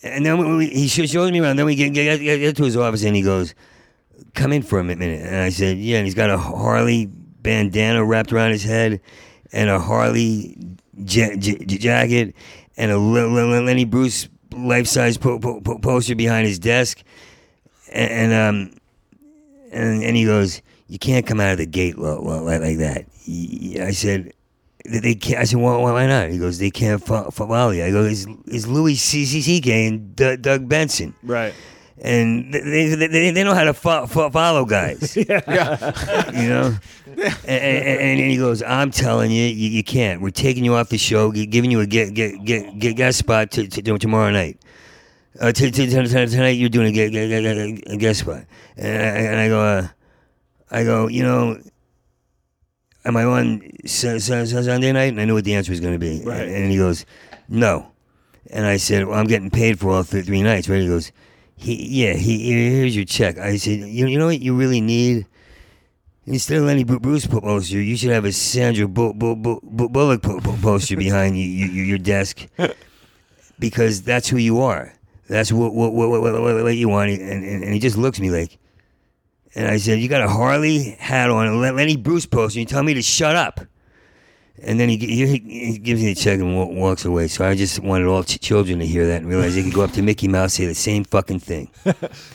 [0.03, 1.57] and then we, we, he sh- shows me around.
[1.57, 3.53] Then we get, get get get to his office, and he goes,
[4.33, 7.07] "Come in for a minute." And I said, "Yeah." And he's got a Harley
[7.41, 9.01] bandana wrapped around his head,
[9.51, 10.57] and a Harley
[10.97, 12.35] ja- j- j- jacket,
[12.77, 17.01] and a Lenny Bruce life size po- po- po- poster behind his desk,
[17.91, 18.73] and, and um,
[19.71, 23.05] and and he goes, "You can't come out of the gate lo- lo- like, that."
[23.85, 24.33] I said.
[24.83, 25.39] They can't.
[25.39, 26.29] I said, well, why not?
[26.31, 27.83] He goes, they can't fo- fo- follow you.
[27.85, 29.85] I go, it's, it's Louis C.C.C.K.
[29.85, 31.53] and D- Doug Benson Right.
[32.01, 32.59] And they
[32.95, 35.15] they, they, they know how to fo- fo- follow guys.
[35.29, 36.77] yeah, you know.
[37.07, 40.21] And, and, and he goes, "I'm telling you, you, you can't.
[40.21, 43.51] We're taking you off the show, giving you a get get get, get guest spot
[43.51, 44.57] to, to, tomorrow night.
[45.39, 48.21] Uh, t- t- t- t- tonight you're doing a, get, get, get, get- a guest
[48.21, 48.43] spot."
[48.77, 49.87] And I, and I go, uh,
[50.71, 51.59] I go, you know.
[53.03, 55.11] Am I on Su- Su- Su- Sunday night?
[55.11, 56.21] And I knew what the answer was going to be.
[56.23, 56.47] Right.
[56.47, 57.03] And he goes,
[57.49, 57.91] no.
[58.51, 60.81] And I said, well, I'm getting paid for all th- three nights, right?
[60.81, 61.11] He goes,
[61.61, 63.37] he, yeah, he, here's your check.
[63.37, 65.27] I said, you, you know what you really need?
[66.25, 69.89] Instead of Lenny Bruce po- poster, you should have a Sandra Bu- Bu- Bu- Bu-
[69.89, 72.47] Bullock po- po- poster behind you, you, you, your desk,
[73.59, 74.93] because that's who you are.
[75.27, 77.11] That's what what what, what, what, what you want.
[77.11, 78.57] And, and, and he just looks at me like,
[79.55, 82.73] and I said, you got a Harley hat on, a Lenny Bruce poster, and you
[82.73, 83.61] tell me to shut up.
[84.63, 85.25] And then he, he,
[85.71, 87.27] he gives me the check and wa- walks away.
[87.27, 89.81] So I just wanted all ch- children to hear that and realize they could go
[89.81, 91.71] up to Mickey Mouse say the same fucking thing.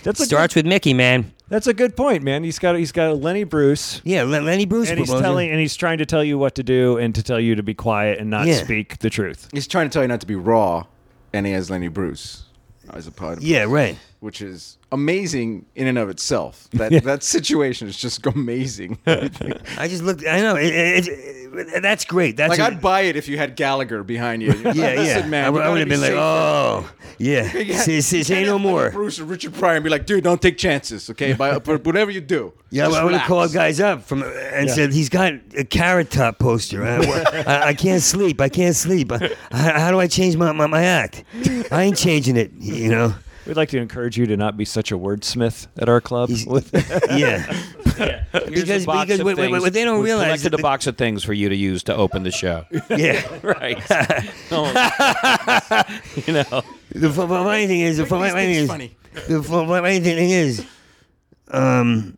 [0.03, 1.33] That's a Starts with Mickey, man.
[1.49, 2.43] That's a good point, man.
[2.43, 4.91] He's got he's got a Lenny Bruce, Yeah, Len- Lenny Bruce.
[4.91, 5.25] and he's promoter.
[5.25, 7.62] telling and he's trying to tell you what to do and to tell you to
[7.62, 8.55] be quiet and not Yeah.
[8.65, 9.49] speak the truth.
[9.53, 10.87] He's trying to tell you not to be raw,
[11.33, 12.43] and he has Lenny Bruce
[12.91, 13.97] as a part of Yeah, right.
[14.19, 16.67] which is amazing in and of itself.
[16.73, 18.99] That that situation is just amazing.
[19.07, 20.27] I just looked.
[20.27, 20.57] I know.
[20.57, 21.46] It, it, it-
[21.81, 22.37] that's great.
[22.37, 24.53] That's like a- I'd buy it if you had Gallagher behind you.
[24.64, 25.27] yeah, Listen, yeah.
[25.27, 25.45] man.
[25.45, 26.88] I, would- I would have be been like, oh,
[27.19, 27.53] yeah.
[27.57, 28.90] Yeah, Say, say, you say no more.
[28.90, 31.33] Bruce or Richard Pryor and be like, dude, don't take chances, okay?
[31.33, 34.71] By, but whatever you do, Yeah, just I would have called guys up from and
[34.71, 36.85] said he's got a carrot top poster.
[36.85, 36.97] I,
[37.47, 38.40] I, I can't sleep.
[38.40, 39.11] I can't sleep.
[39.12, 41.25] I, how, how do I change my, my my act?
[41.71, 42.53] I ain't changing it.
[42.59, 43.14] You know.
[43.47, 46.31] We'd like to encourage you to not be such a wordsmith at our club.
[46.31, 46.73] He's- With-
[48.07, 48.25] Yeah.
[48.33, 50.63] Because- a box because of what- what- what they don't We've realize collected a the-
[50.63, 52.65] box of things for you to use to open the show.
[52.91, 53.23] Yeah.
[53.43, 53.79] right.
[54.51, 54.65] No,
[56.27, 56.63] you know.
[56.93, 58.97] The fu- fu- funny thing is, the funny thing is, funny.
[59.29, 60.65] the funny thing is,
[61.51, 62.17] um,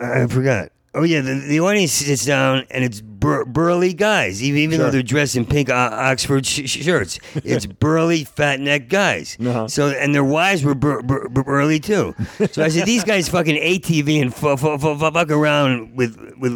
[0.00, 0.70] I forgot.
[0.94, 4.90] Oh yeah, the, the audience sits down and it's bur- burly guys, even even though
[4.90, 7.18] they're dressed in pink o- Oxford sh- sh- shirts.
[7.44, 9.36] It's burly, fat neck guys.
[9.38, 9.68] Uh-huh.
[9.68, 12.14] So and their wives were bur- bur- bur- burly too.
[12.52, 16.52] So I said, these guys fucking ATV and fu- fu- fu- fuck around with with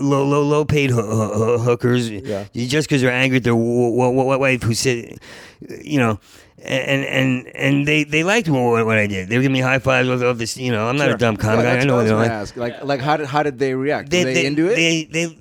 [0.00, 2.08] low low low paid hoo- hoo- hookers
[2.54, 5.18] just because they're angry at their w- w- w- wife who said,
[5.82, 6.18] you know.
[6.66, 9.28] And and and they, they liked what, what I did.
[9.28, 10.56] They were giving me high fives of, of this.
[10.56, 11.66] You know, I'm not a dumb Yeah, comic.
[11.66, 12.30] I know what what I was they're gonna like.
[12.30, 12.56] ask.
[12.56, 14.10] Like, like how did how did they react?
[14.10, 14.76] They, Were they, into it?
[14.76, 15.38] They, they,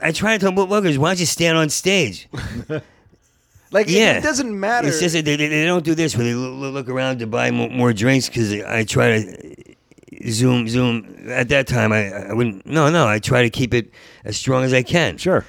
[0.00, 2.28] I try to tell bookers, why don't you stand on stage?
[3.72, 4.18] like, yeah.
[4.18, 4.88] it, doesn't matter.
[4.88, 7.50] It's just that they, they, they don't do this where they look around to buy
[7.50, 11.28] more, more drinks because I try to zoom zoom.
[11.28, 12.66] At that time, I, I wouldn't.
[12.66, 13.90] No, no, I try to keep it
[14.24, 15.16] as strong as I can.
[15.16, 15.44] sure.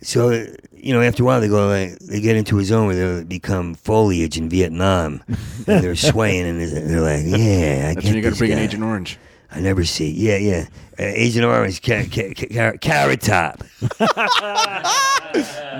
[0.00, 0.30] So
[0.72, 3.24] you know, after a while, they go like they get into a zone where they
[3.24, 8.04] become foliage in Vietnam, and they're swaying and they're they're like, yeah, I That's get
[8.04, 8.64] when you got to bring in guy.
[8.64, 9.18] Agent Orange.
[9.50, 10.10] I never see.
[10.10, 10.66] Yeah, yeah.
[10.98, 13.64] Uh, Agent Orange, ca- ca- ca- carrot top.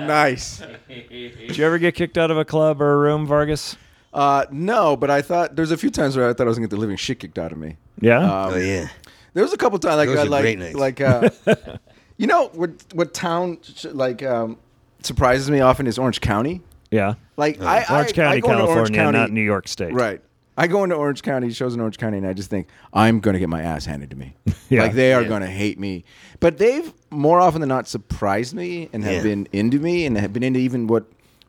[0.07, 0.61] Nice.
[0.87, 3.75] Did you ever get kicked out of a club or a room, Vargas?
[4.13, 6.67] Uh, no, but I thought there's a few times where I thought I was gonna
[6.67, 7.77] get the living shit kicked out of me.
[8.01, 8.19] Yeah.
[8.19, 8.87] Um, Oh yeah.
[9.33, 10.75] There was a couple times like Those uh, are like great nights.
[10.75, 11.29] like uh,
[12.19, 13.57] you know what what town
[13.91, 14.57] like um,
[15.01, 16.61] surprises me often is Orange County.
[16.91, 17.15] yeah.
[17.37, 19.93] Like I, I Orange County, I go into California, Orange County, not New York State.
[19.93, 20.21] Right.
[20.57, 23.33] I go into Orange County, shows in Orange County, and I just think I'm going
[23.33, 24.35] to get my ass handed to me.
[24.69, 24.83] Yeah.
[24.83, 26.03] Like they are going to hate me.
[26.39, 29.23] But they've more often than not surprised me and have Yeah.
[29.23, 31.05] been into me and have been into even what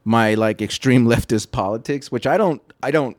[0.07, 3.17] my like extreme leftist politics, which I don't, I don't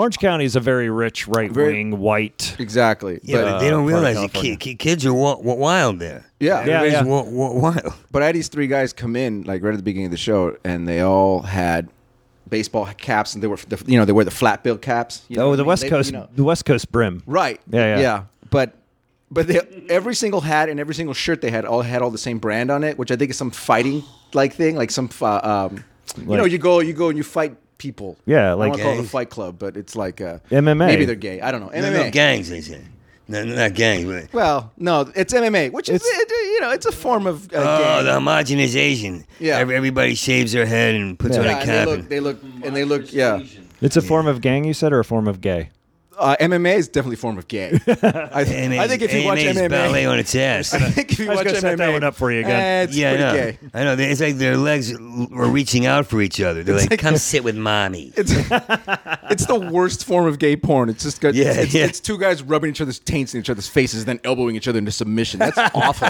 [0.00, 2.56] Orange County is a very rich, right wing white.
[2.58, 3.20] exactly.
[3.22, 6.24] Yeah, but, but they don't realize that ki- ki- kids are wa- wa- wild there.
[6.40, 6.64] Yeah.
[6.64, 7.02] Yeah, Everybody's yeah.
[7.04, 7.92] wa- wa- wild.
[8.10, 10.16] But I had these three guys come in like right at the beginning of the
[10.16, 11.88] show, and they all had
[12.48, 15.22] baseball caps, and they were, the, you know, they wear the flat bill caps.
[15.28, 15.68] you know Oh, what the I mean?
[15.68, 17.22] West They- Coast, you know- the West Coast brim.
[17.26, 17.60] Right.
[17.70, 18.22] Yeah, yeah.
[18.50, 18.74] but
[19.30, 22.18] but they, every single hat and every single shirt they had all had all the
[22.18, 25.40] same brand on it, which I think is some fighting like thing, like some uh,
[25.70, 25.84] um,
[26.16, 28.16] you know, Like- you go you go and you fight people.
[28.26, 29.10] Yeah, like I like- want to call it a Gangs.
[29.10, 30.86] fight club, but it's like uh, MMA.
[30.86, 31.40] Maybe they're gay.
[31.40, 31.68] I don't know.
[31.68, 32.04] No, MMA.
[32.04, 32.82] no, gangs, they say.
[33.26, 34.04] No, no, not gangs.
[34.04, 37.56] But, Well, no, it's MMA, which is it, you know it's a form of uh,
[37.56, 38.04] oh, gang.
[38.04, 39.24] the homogenization.
[39.38, 39.56] Yeah.
[39.58, 41.86] Every, everybody shaves their head and puts on yeah, a and cap.
[41.86, 43.40] they and- look, they look, and they look, yeah.
[43.80, 45.70] It's a form of gang, you said, or a form of gay?
[46.20, 47.70] Uh, MMA is definitely a form of gay.
[47.88, 50.74] I, AMA I think if you watch AMA is ballet MMA, on its ass.
[50.74, 52.40] I think if you I was watch gonna MMA, set that one up for you
[52.40, 52.60] again.
[52.60, 53.32] eh, it's yeah, I pretty know.
[53.32, 53.58] gay.
[53.74, 53.96] I know.
[53.98, 56.62] It's like their legs were reaching out for each other.
[56.62, 58.32] They're like, like- "Come sit with mommy." It's
[59.30, 60.88] it's the worst form of gay porn.
[60.90, 61.84] It's just got, Yeah, it's, yeah.
[61.84, 64.68] it's two guys rubbing each other's taints in each other's faces, and then elbowing each
[64.68, 65.38] other into submission.
[65.38, 66.08] That's awful.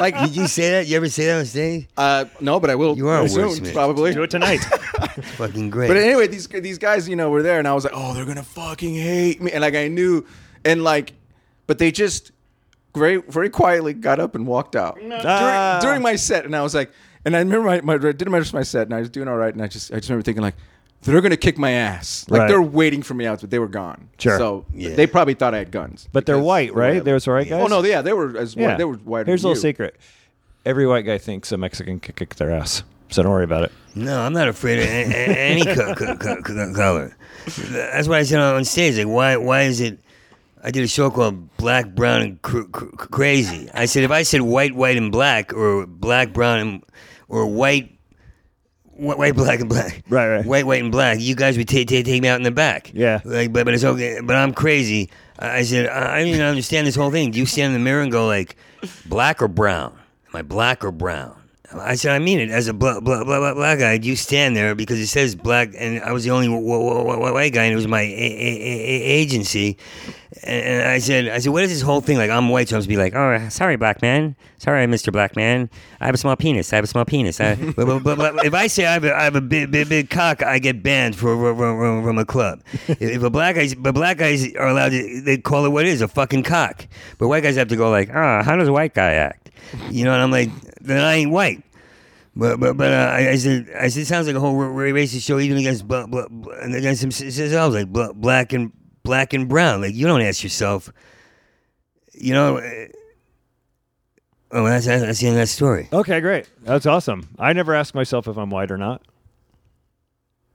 [0.00, 0.86] like, Did you say that?
[0.86, 1.88] You ever say that on stage?
[1.96, 2.96] uh, no, but I will.
[2.96, 3.72] You are a soon, wordsmith.
[3.72, 4.12] probably.
[4.12, 4.58] Do it tonight.
[5.38, 5.88] Fucking great.
[5.88, 8.26] But anyway, these these guys, you know, were there, and I was like, oh, they're
[8.26, 10.26] gonna fucking hate me, and like I knew,
[10.64, 11.12] and like,
[11.66, 12.32] but they just
[12.96, 15.78] very very quietly got up and walked out Ah.
[15.80, 16.90] during, during my set, and I was like,
[17.24, 19.36] and I remember my, my I did my my set, and I was doing all
[19.36, 20.54] right, and I just I just remember thinking like.
[21.02, 22.26] They're gonna kick my ass.
[22.28, 22.48] Like Right.
[22.48, 24.10] they're waiting for me out, but they were gone.
[24.18, 24.36] Sure.
[24.36, 24.94] So Yeah.
[24.96, 26.06] they probably thought I had guns.
[26.12, 26.88] But they're white, right?
[26.88, 27.04] whatever.
[27.04, 27.62] Those white guys?
[27.62, 28.66] Oh no, yeah, they were as Yeah.
[28.68, 28.76] white.
[28.76, 29.26] They were white.
[29.26, 29.62] Here's a little you.
[29.62, 29.96] secret.
[30.66, 32.82] Every white guy thinks a Mexican can kick their ass.
[33.10, 33.72] So don't worry about it.
[33.94, 37.16] no, I'm not afraid of any co- co- co- co- color.
[37.70, 39.98] That's why I said on stage, like, why why is it?
[40.62, 43.68] I did a show called Black, Brown, and cr- cr- Crazy.
[43.72, 46.84] I said if I said white, white, and black, or black, brown, and
[47.28, 47.96] or white.
[48.92, 50.02] White, white, black, and black.
[50.10, 50.44] Right, right.
[50.44, 51.18] White, white, and black.
[51.20, 52.90] You guys would take me out in the back.
[52.92, 53.20] Yeah.
[53.24, 54.20] Like, but but it's okay.
[54.22, 55.08] But I'm crazy.
[55.38, 57.30] I I said I I don't even understand this whole thing.
[57.30, 58.56] Do you stand in the mirror and go like,
[59.06, 59.98] black or brown?
[60.28, 61.39] Am I black or brown?
[61.72, 63.92] I said I mean it as a black black black, black guy.
[63.94, 67.32] You stand there because it says black, and I was the only w- w- w-
[67.32, 69.76] white guy, and it was my a- a- a- agency.
[70.44, 72.16] And I said, I said, what is this whole thing?
[72.16, 74.36] Like, I'm white, so I'm supposed to be like, oh, sorry, black man.
[74.58, 75.12] Sorry, Mr.
[75.12, 75.68] Black Man.
[76.00, 76.72] I have a small penis.
[76.72, 77.40] I have a small penis.
[77.40, 79.70] I, but, but, but, but if I say I have a, I have a big,
[79.70, 82.62] big, big cock, I get banned from, from, from a club.
[82.88, 85.88] If, a black guys, but black guys are allowed to, they call it what it
[85.88, 86.86] is, a fucking cock.
[87.18, 89.50] But white guys have to go like, ah, how does a white guy act?
[89.90, 91.62] You know, and I'm like, then I ain't white.
[92.36, 94.68] But but but uh, I, I said I said it sounds like a whole ra-
[94.68, 98.72] ra- racist show even against bla, bla, bla, and against themselves like bla, black and
[99.02, 99.80] black and brown.
[99.82, 100.92] Like you don't ask yourself,
[102.14, 102.58] you know.
[102.58, 102.86] uh,
[104.52, 105.88] Oh, that's that's that's the end of that story.
[105.92, 106.48] Okay, great.
[106.62, 107.28] That's awesome.
[107.38, 109.00] I never ask myself if I'm white or not.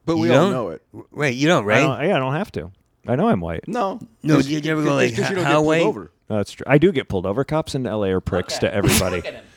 [0.05, 0.51] But we You all don't?
[0.51, 0.81] know it.
[1.11, 1.79] Right, you don't, I right?
[1.79, 2.71] don't, yeah, I don't have to.
[3.07, 3.67] I know I'm white.
[3.67, 5.81] No, No, It's- you ever it's go like, because how white?
[5.83, 6.11] over.
[6.29, 6.65] No, that's true.
[6.67, 7.43] I do get pulled over.
[7.45, 9.23] Cops in LA are pricks to everybody.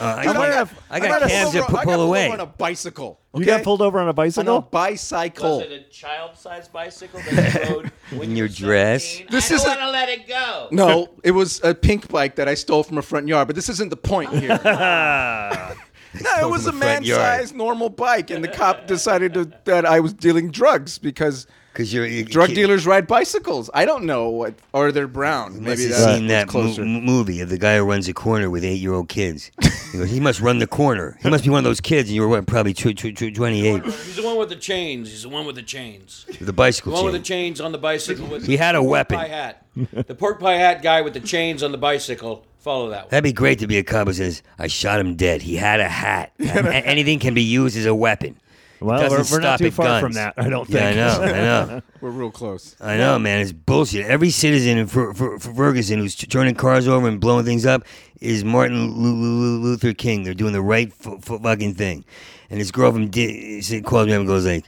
[0.00, 1.78] Uh, I, I got, might have- I I got have cabs pulled that over- pu-
[1.78, 2.24] I pull away.
[2.26, 3.20] over on a bicycle.
[3.34, 3.46] You okay?
[3.46, 4.60] got pulled over on a on a bicycle?
[4.62, 5.56] bicycle.
[5.58, 9.20] Was it a child-sized bicycle that you rode when In your dress?
[9.30, 10.68] This I don't isn't- want to let it go.
[10.70, 13.68] No, it was a pink bike that I stole from a front yard, but this
[13.68, 14.58] isn't the point here.
[14.64, 17.20] no, it was a from a front yard.
[17.20, 21.46] man-sized normal bike, and the cop decided to, that I was dealing drugs because
[21.78, 23.70] Because you're, you drug you- dealers ride bicycles.
[23.72, 25.54] I don't know what, or they're brown.
[25.54, 26.82] You Maybe must that's have seen that mo- closer.
[26.82, 29.52] m- movie of the guy who runs a corner with eight-year-old kids.
[29.92, 31.16] he, goes, he must run the corner.
[31.22, 33.32] He must be one of those kids, and you were what, probably tw- tw- tw-
[33.32, 35.08] 28 He's the one with the chains.
[35.12, 36.24] He's the one with the chains.
[36.26, 38.26] with the The bicycle one with the chains on the bicycle.
[38.26, 39.18] With He had a pork weapon.
[39.18, 39.64] Pie hat.
[39.76, 42.44] The pork pie hat guy with the chains on the bicycle.
[42.58, 43.10] Follow that one.
[43.10, 45.42] That'd be great to be a cop who says, "I shot him dead.
[45.42, 46.32] He had a hat.
[46.40, 48.34] Anything can be used as a weapon."
[48.80, 50.00] Well, we're, we're not too far guns.
[50.02, 50.34] from that.
[50.36, 50.96] I don't Yeah, I think.
[50.96, 51.22] know.
[51.24, 51.30] I
[51.74, 51.82] know.
[52.00, 52.76] We're real close.
[52.80, 53.40] I know, man.
[53.40, 54.06] It's bullshit.
[54.06, 57.82] Every citizen in Fer- Fer- Fer- Ferguson who's turning cars over and blowing things up
[58.20, 60.22] is Martin Lu- Lu- Lu- Luther King.
[60.22, 62.04] They're doing the right f- f- fucking thing.
[62.50, 64.64] And this girl from D- she calls me up and goes like,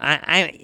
[0.00, 0.12] I,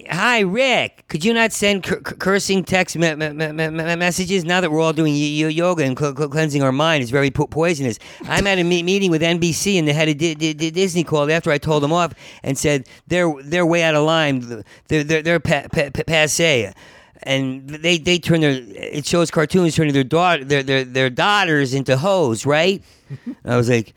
[0.09, 1.05] I, "Hi, Rick.
[1.09, 4.61] Could you not send cur- cur- cursing text me- me- me- me- me- messages now
[4.61, 7.03] that we're all doing y- yoga and cl- cl- cleansing our mind?
[7.03, 10.16] It's very po- poisonous." I'm at a me- meeting with NBC and the head of
[10.18, 13.83] D- D- D- Disney called after I told them off and said they're they're way
[13.83, 14.64] out of line.
[14.88, 16.72] They're they're, they're pa- pa- pa- passe
[17.22, 21.75] and they they turn their it shows cartoons turning their daughter their their, their daughters
[21.75, 22.83] into hoes, right?
[23.44, 23.94] I was like,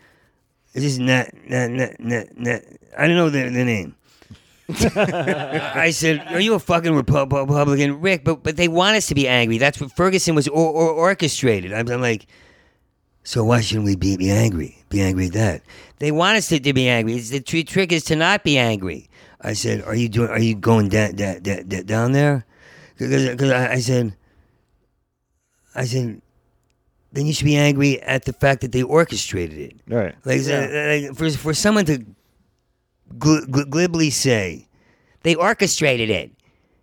[0.74, 2.62] this is not not not not, not
[2.98, 3.96] I don't know the, the name.
[4.96, 9.16] I said, "Are you a fucking Repu- Republican, Rick?" But but they want us to
[9.16, 9.58] be angry.
[9.58, 11.74] That's what Ferguson was or, or orchestrated.
[11.74, 12.28] I'm, I'm like,
[13.24, 14.78] so why shouldn't we be, be angry?
[14.90, 15.62] Be angry at that?
[15.98, 17.16] They want us to, to be angry.
[17.16, 19.10] It's, the tr- trick is to not be angry.
[19.42, 20.30] I said, "Are you doing?
[20.30, 22.46] Are you going da- da- da- down there?"
[22.98, 24.14] Because I, I said,
[25.74, 26.22] I said,
[27.12, 29.76] then you should be angry at the fact that they orchestrated it.
[29.88, 30.14] Right.
[30.26, 32.06] Like, like, for for someone to
[33.18, 34.68] gl- gl- glibly say
[35.24, 36.32] they orchestrated it,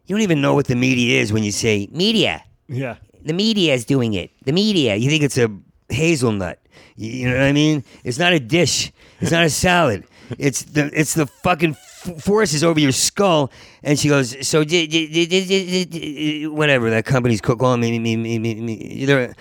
[0.06, 2.42] you don't even know what the media is when you say media.
[2.68, 2.96] Yeah.
[3.24, 4.30] the media is doing it.
[4.44, 4.94] The media.
[4.96, 5.48] You think it's a
[5.88, 6.58] hazelnut.
[6.96, 7.84] You you know what I mean?
[8.04, 8.92] It's not a dish.
[9.20, 10.04] It's not a salad.
[10.38, 13.50] It's the it's the fucking f- forces over your skull.
[13.82, 16.90] And she goes, so di- di- di- di- di- di- di- whatever.
[16.90, 17.98] That company's calling me.
[17.98, 19.34] me, me, me, me they're-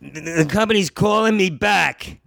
[0.00, 2.18] the company's calling me back.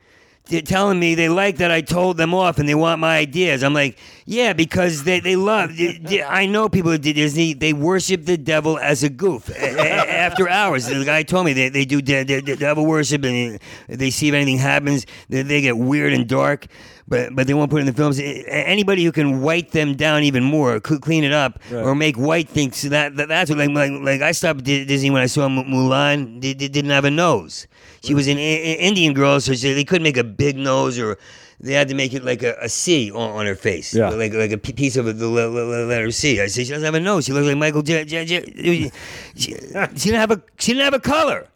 [0.48, 3.64] They're telling me they like that I told them off and they want my ideas.
[3.64, 5.76] I'm like, yeah, because they, they love.
[5.76, 9.50] they- they- I know people at Disney, they worship the devil as a goof.
[9.50, 12.86] A- a- After hours, the guy told me they, they do de- de- de- devil
[12.86, 16.68] worship and they see if anything happens, they, they get weird and dark.
[17.08, 18.20] But, but they won't put it in the films.
[18.20, 22.50] Anybody who can white them down even more, cl- clean it up, or make white
[22.50, 25.48] things that, that that's what like, like like I stopped Di- Disney when I saw
[25.48, 26.42] Mulan.
[26.42, 27.68] They, they didn't have a nose.
[28.06, 31.18] She was an I- Indian girl, so she, they couldn't make a big nose, or
[31.60, 34.10] they had to make it like a, a C on, on her face, Yeah.
[34.10, 36.40] like like a p- piece of the le- le- le- letter C.
[36.42, 37.26] I said she doesn't have a nose.
[37.26, 37.82] She looks like Michael.
[37.82, 38.92] J- J- J- she,
[39.36, 41.48] she didn't have a she didn't have a color.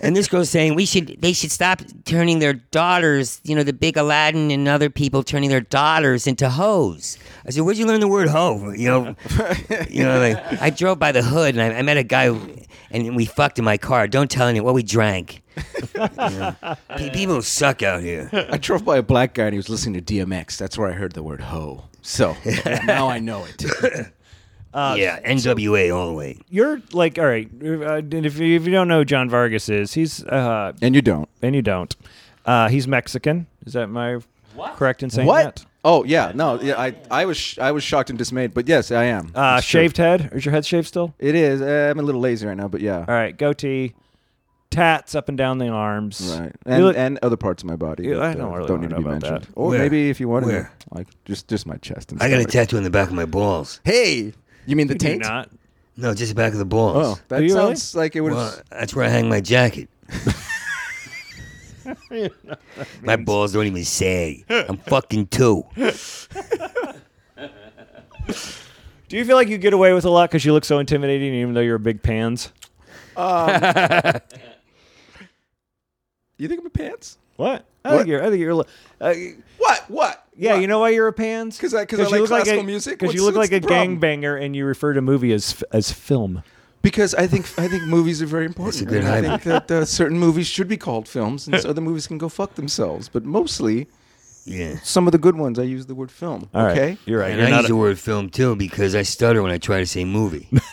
[0.00, 3.72] And this girl's saying we should they should stop turning their daughters, you know, the
[3.72, 7.18] big Aladdin and other people turning their daughters into hoes.
[7.46, 8.70] I said, where'd you learn the word hoe?
[8.70, 9.16] You know,
[9.88, 12.56] you know, like I drove by the hood and I, I met a guy who,
[12.90, 14.08] and we fucked in my car.
[14.08, 15.42] Don't tell anyone what we drank.
[17.12, 18.30] People suck out here.
[18.32, 20.56] I drove by a black guy and he was listening to DMX.
[20.56, 21.84] That's where I heard the word hoe.
[22.02, 22.36] So
[22.84, 24.12] now I know it.
[24.96, 26.38] Yeah, NWA all the way.
[26.50, 27.48] You're like, all right.
[27.62, 30.94] Uh, and if you, if you don't know who John Vargas is, he's uh, And
[30.94, 31.28] you don't.
[31.42, 31.94] and you don't.
[32.44, 33.46] Uh, he's Mexican.
[33.64, 34.20] Is that my
[34.76, 35.56] correct in saying What?
[35.56, 35.66] that?
[35.84, 36.80] Oh yeah, no, yeah.
[36.80, 39.30] I, I was sh- I was shocked and dismayed, but yes, I am.
[39.34, 39.80] Uh, It's true.
[39.82, 40.30] shaved head.
[40.32, 41.14] Is your head shaved still?
[41.20, 41.62] It is.
[41.62, 42.98] Uh, I'm a little lazy right now, but yeah.
[42.98, 43.94] All right, goatee,
[44.70, 46.20] tats up and down the arms.
[46.38, 48.04] Right, You and look- and other parts of my body.
[48.08, 49.42] Yeah, that, I don't uh, really don't wanna need to be know about mentioned.
[49.44, 49.48] that.
[49.54, 49.78] Or Where?
[49.78, 50.72] maybe if you wanted, Where?
[50.80, 52.20] to, like just just my chest and.
[52.22, 52.52] I got a stomach.
[52.52, 53.80] tattoo on the back of my balls.
[53.84, 54.32] Hey,
[54.66, 55.22] you mean the You do taint?
[55.22, 55.50] not.
[55.96, 57.18] No, just the back of the balls.
[57.18, 57.74] Oh, that you really?
[57.74, 58.32] sounds like it would.
[58.34, 59.88] Well, that's where I hang my jacket.
[63.02, 64.44] my balls don't even say.
[64.48, 65.64] I'm fucking two.
[69.08, 71.32] Do you feel like you get away with a lot because you look so intimidating,
[71.34, 72.52] even though you're a big pans?
[73.16, 73.22] you
[76.48, 77.16] think I'm a pants?
[77.36, 77.64] What?
[77.84, 77.96] I What?
[77.98, 78.22] think you're.
[78.24, 78.50] I think you're.
[78.50, 78.64] a li-
[79.00, 79.14] Uh,
[79.58, 79.84] What?
[79.88, 80.25] What?
[80.36, 80.60] Yeah, What?
[80.60, 81.56] you know why you're a pans?
[81.56, 82.98] Because I- 'cause I you like look classical a, music?
[82.98, 84.00] Because you What's- look like a what's the problem?
[84.00, 86.42] gangbanger, and you refer to movie as f- as film.
[86.82, 88.88] Because I think I think movies are very important.
[88.88, 91.80] Good and I think that uh, certain movies should be called films, and so other
[91.80, 93.08] movies can go fuck themselves.
[93.08, 93.88] But mostly,
[94.46, 94.78] Yeah.
[94.84, 96.48] some of the good ones, I use the word film.
[96.54, 96.98] All right, okay.
[97.04, 97.32] you're right.
[97.32, 99.80] And You're I use a- the word film too because I stutter when I try
[99.80, 100.48] to say movie.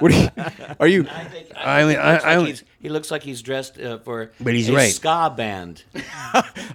[0.00, 0.28] What are you?
[0.80, 3.10] Are you I think I only- he, I- looks I like only- he's, he looks
[3.10, 4.92] like he's dressed uh, for But he's a right.
[4.92, 5.84] ska band,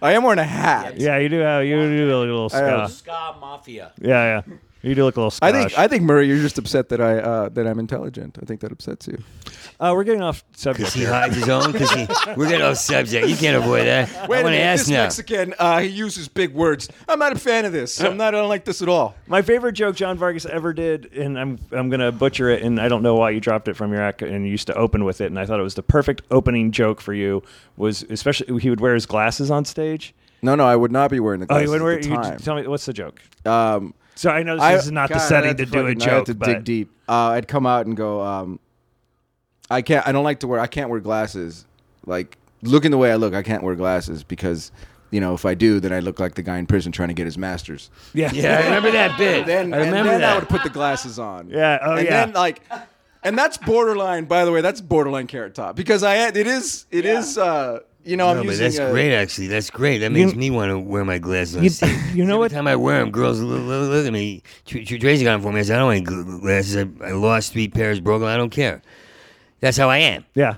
[0.01, 0.97] I am wearing a hat.
[0.99, 1.39] yeah, you do.
[1.39, 2.87] Have, you do a little ska.
[2.89, 3.91] ska mafia.
[3.99, 4.55] Yeah, yeah.
[4.83, 5.37] You do look a little.
[5.41, 8.37] I think I think Murray, you're just upset that I uh, that I'm intelligent.
[8.39, 9.17] I think that upsets you.
[9.79, 10.77] Uh, we're getting off subject.
[10.79, 11.09] Because he here.
[11.11, 11.71] hides his own.
[11.73, 11.91] Because
[12.37, 13.27] we're getting off subject.
[13.27, 14.09] You can't avoid that.
[14.15, 15.03] I want to ask this now.
[15.03, 16.87] Mexican, uh, he uses big words.
[17.09, 17.99] I'm not a fan of this.
[18.01, 18.33] I'm not.
[18.33, 19.15] I don't like this at all.
[19.27, 22.87] My favorite joke John Vargas ever did, and I'm I'm gonna butcher it, and I
[22.87, 25.19] don't know why you dropped it from your act, and you used to open with
[25.21, 27.43] it, and I thought it was the perfect opening joke for you.
[27.75, 30.13] Was especially he would wear his glasses on stage.
[30.41, 31.93] No, no, I would not be wearing the Oh, glasses you would wear.
[31.97, 33.19] at the You, tell me what's the joke?
[33.45, 36.01] um, So I know this I- is not the setting to have do a fucking-
[36.01, 36.91] I'd joke, have to but dig deep.
[37.09, 38.21] Uh, I'd come out and go.
[38.21, 38.59] Um,
[39.69, 40.07] I can't.
[40.07, 40.59] I don't like to wear.
[40.59, 41.65] I can't wear glasses.
[42.05, 44.71] Like looking the way I look, I can't wear glasses because.
[45.11, 47.13] You know, if I do, then I look like the guy in prison trying to
[47.13, 47.89] get his masters.
[48.13, 49.45] yeah, Yeah, I remember that bit.
[49.45, 50.33] Then, I remember and then that.
[50.35, 51.47] I would put the glasses on.
[51.49, 52.25] Yeah, oh, and yeah.
[52.25, 52.61] then like,
[53.23, 54.25] and that's borderline.
[54.25, 57.37] By the way, that's borderline carrot top because I had it is it is.
[57.37, 59.13] Uh, you know, no, I'm but that's a, great.
[59.13, 59.99] Actually, that's great.
[59.99, 61.55] That makes me want to wear my glasses.
[61.57, 61.97] on You, stage.
[62.13, 62.51] you know Every what?
[62.51, 64.43] time I wear them, girls look, look, look at me.
[64.65, 65.59] Tr- Tr- Tracy got them for me.
[65.59, 66.75] I said, I don't want gl- glasses.
[66.75, 68.27] I, I lost three pairs, broke them.
[68.29, 68.81] I don't care.
[69.61, 70.25] That's how I am.
[70.35, 70.57] Yeah,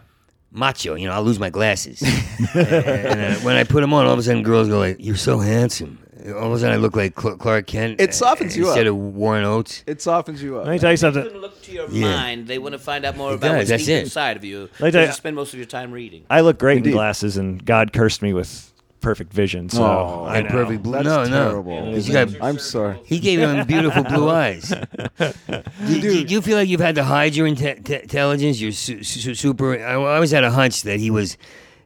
[0.52, 2.02] Macho, you know, I'll lose my glasses.
[2.56, 5.16] and uh, when I put them on, all of a sudden girls go like, you're
[5.16, 6.00] so handsome.
[6.36, 8.02] All of a sudden I look like Cl- Clark Kent.
[8.02, 8.70] It softens uh, you up.
[8.72, 9.84] Instead of Warren Oates.
[9.88, 10.66] It softens you up.
[10.66, 11.30] let me tell you You something.
[11.30, 12.10] can look to your Yeah.
[12.12, 12.48] mind.
[12.48, 14.04] They want to find out more It about does, what's that's deep it.
[14.04, 14.62] inside of you.
[14.80, 16.26] Let me tell you you- spend most of your time reading.
[16.30, 16.89] I look great Indeed.
[16.89, 19.70] in glasses, and God cursed me with perfect vision.
[19.70, 20.52] So Oh, I And know.
[20.52, 20.93] perfect blue.
[20.93, 21.50] That's no, no.
[21.50, 21.93] terrible.
[21.93, 23.00] 'Cause you got, I'm sorry.
[23.06, 24.70] he gave him beautiful blue eyes.
[24.70, 28.60] do, do- do you feel like you've had to hide your inte- te- intelligence?
[28.62, 29.80] You're su- su- super.
[29.84, 31.38] I always had a hunch that he was.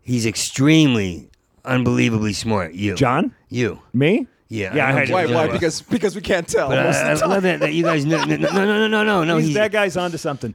[0.02, 1.30] He's extremely,
[1.66, 2.74] unbelievably smart.
[2.74, 3.80] You, John, You.
[3.94, 4.28] me.
[4.50, 4.76] Yeah.
[4.76, 5.10] Yeah, I know heard.
[5.12, 5.26] Why?
[5.28, 5.48] Why?
[5.48, 6.68] Because because we can't tell.
[6.68, 7.30] But I, I time.
[7.30, 8.04] love that, that you guys.
[8.06, 9.38] No, no, no, no, no, no, no.
[9.38, 10.54] He's, He's that guy's onto something.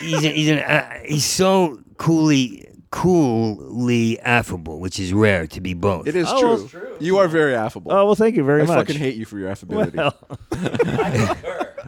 [0.00, 5.74] he's an, he's an uh, he's so coolly coolly affable, which is rare to be
[5.74, 6.06] both.
[6.06, 6.96] It is Oh, true.
[7.00, 7.90] You are very affable.
[7.92, 8.70] oh well, thank you very much.
[8.70, 8.86] I much.
[8.86, 9.96] fucking hate you for your affability.
[9.98, 10.14] Well,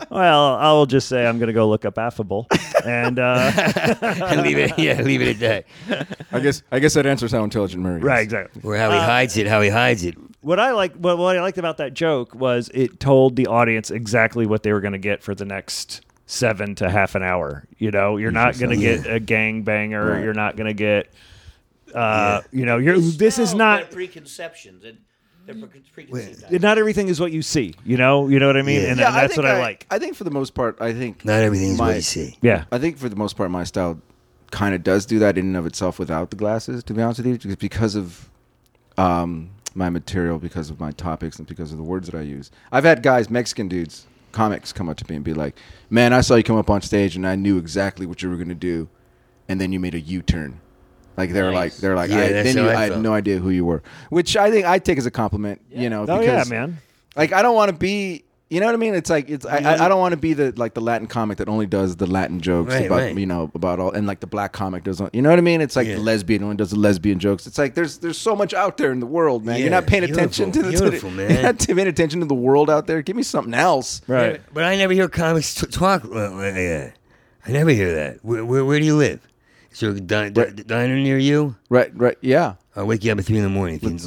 [0.11, 2.47] Well, I'll just say I'm going to go look up affable,
[2.85, 3.51] and uh,
[4.43, 4.79] leave it.
[4.79, 6.19] Yeah, leave it at that.
[6.33, 8.05] I guess I guess that answers how intelligent Murray is.
[8.05, 8.63] right, exactly.
[8.65, 9.47] Or how he hides it.
[9.47, 10.17] How he hides it.
[10.41, 13.91] What I like, what, what I liked about that joke was it told the audience
[13.91, 17.65] exactly what they were going to get for the next seven to half an hour.
[17.79, 20.13] You know, you're not going to get a gang banger.
[20.13, 20.25] Right.
[20.25, 21.13] You're not going to get,
[21.95, 22.99] uh, you know, you're.
[22.99, 23.91] This is not.
[23.91, 24.85] preconceptions.
[24.85, 24.99] and
[25.93, 27.75] pre- Not everything is what you see.
[27.85, 28.89] You know, you know what I mean, Yeah.
[28.89, 29.87] and, Yeah, and that's think what I, like.
[29.91, 32.39] I think for the most part, I think Not everything's my, what you see.
[32.41, 34.01] Yeah, I think for the most part, my style
[34.51, 36.83] kind of does do that in and of itself without the glasses.
[36.85, 38.31] To be honest with you, just because of
[38.97, 42.51] um, my material, because of my topics, and because of the words that I use.
[42.73, 45.57] I've had guys, Mexican dudes, comics, come up to me and be like,
[45.89, 48.37] "Man, I saw you come up on stage, and I knew exactly what you were
[48.37, 48.89] gonna do,
[49.49, 50.61] and then you made a U-turn."
[51.17, 51.55] Like they're Nice.
[51.55, 53.83] like they're like Yeah, I, then you, I I had no idea who you were,
[54.11, 55.61] which I think I take as a compliment.
[55.71, 56.79] You know, oh because yeah, man.
[57.17, 58.25] like I don't want to be.
[58.55, 58.95] You know what I mean?
[58.95, 59.45] It's like it's.
[59.45, 61.97] I, I, I don't want to be the like the Latin comic that only does
[61.97, 63.19] the Latin jokes Right, about right.
[63.19, 65.13] you know about all and like the black comic doesn't.
[65.15, 65.61] You know what I mean?
[65.61, 65.97] It's like Yeah.
[65.97, 67.47] the lesbian one does the lesbian jokes.
[67.49, 69.59] It's like there's there's so much out there in the world, man.
[69.59, 71.31] You're not paying attention to the beautiful, to the, man.
[71.33, 73.03] You're not paying attention to the world out there.
[73.03, 74.01] Give me something else.
[74.07, 74.41] Right.
[74.55, 76.93] But I never hear comics t- talk uh, like that.
[77.47, 78.25] I never hear that.
[78.25, 79.21] Where, where, where do you live?
[79.81, 81.57] There a di- di- diner near you?
[81.69, 81.91] Right.
[81.95, 82.17] Right.
[82.21, 82.55] Yeah.
[82.77, 83.79] I'll wake you up at three in the morning.
[83.83, 84.07] Because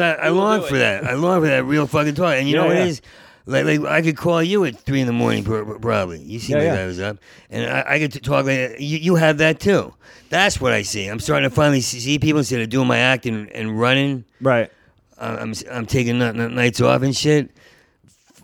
[0.00, 1.04] I, I long for that.
[1.04, 2.34] I long for that real fucking talk.
[2.34, 2.84] And you Yeah, know what yeah.
[2.84, 3.02] it is?
[3.48, 6.20] Like, like I could call you at three in the morning, pro- pro- probably.
[6.20, 6.74] You see Yeah, me yeah.
[6.82, 7.18] I was up,
[7.48, 8.98] and I, I get to talk like you.
[8.98, 9.94] You have that too.
[10.30, 11.06] That's what I see.
[11.06, 14.24] I'm starting to finally see people instead of doing my acting and running.
[14.40, 14.70] Right.
[15.18, 17.50] I'm I'm taking nights off and shit.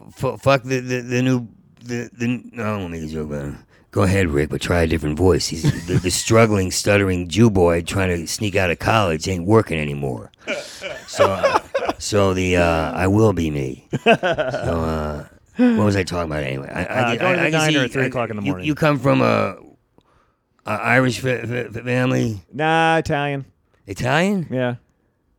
[0.09, 1.49] F- f- fuck the, the the new
[1.82, 2.43] the the.
[2.53, 3.55] No, I won't make a joke about it.
[3.93, 5.47] Go ahead, Rick, but try a different voice.
[5.49, 9.78] He's the, the struggling, stuttering Jew boy trying to sneak out of college ain't working
[9.78, 10.32] anymore.
[11.07, 11.59] So, uh,
[11.99, 13.86] so the uh, I will be me.
[14.05, 15.26] So, uh,
[15.59, 16.68] what was I talking about anyway?
[16.70, 18.66] I, Uh, going to the can diner see- at three I- o'clock in the morning.
[18.66, 19.57] You, come from a,
[20.64, 23.45] a Irish fa- fa- family, Nah, Italian.
[23.86, 24.47] Italian?
[24.51, 24.76] Yeah.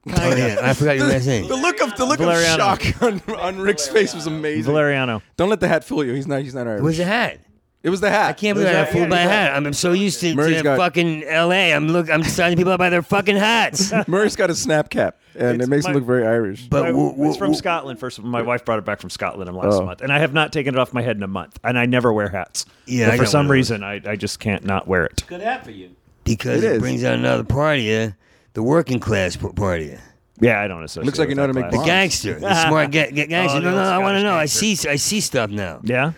[0.05, 1.19] Oh, yeah, I forgot you were gonna.
[1.47, 2.73] The look of the look Valeriano.
[2.73, 4.71] of shock on, on Rick's face was amazing.
[4.71, 5.21] Valeriano.
[5.37, 6.13] Don't let the hat fool you.
[6.13, 6.41] He's not.
[6.41, 6.81] He's not Irish.
[6.81, 7.39] It was a hat.
[7.83, 8.29] It was the hat.
[8.29, 9.53] I can't believe I got fooled by a hat.
[9.53, 11.73] I'm so used to, Murray's to got- fucking L.A.
[11.73, 12.09] I'm look.
[12.09, 13.91] I'm signing people up by their fucking hats.
[14.07, 16.65] Murray's got a snap cap, and It's it makes my- him look very Irish.
[16.69, 17.99] But My- w- w- it's from w- Scotland.
[17.99, 19.85] First, my wife brought it back from Scotland last Oh.
[19.85, 21.59] month, and I have not taken it off my head in a month.
[21.61, 22.65] And I never wear hats.
[22.85, 23.53] Yeah, But I for got some one of those.
[23.71, 25.23] reason, I, I just can't not wear it.
[25.27, 25.89] Good hat for you.
[26.23, 26.79] because It it, is.
[26.81, 28.13] brings out another part of you,
[28.53, 29.97] the working class p- part of you,
[30.39, 31.05] Yeah, I don't associate.
[31.05, 31.83] Looks like with you know that how to make class.
[31.83, 31.85] the
[32.31, 33.57] gangster, the smart ga- ga- oh, gangster.
[33.57, 34.35] Oh, the no, no, old I want to Scottish know.
[34.35, 35.81] I see, I see stuff now.
[35.83, 36.13] Yeah.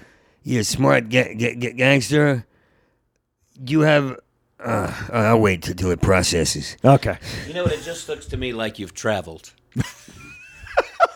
[0.47, 2.45] You're a smart ga- ga- ga- gangster.
[3.65, 4.17] You have.
[4.63, 6.77] Uh, I'll wait till- till it processes.
[6.85, 7.17] Okay.
[7.47, 9.51] You know, what it just looks to me like you've traveled.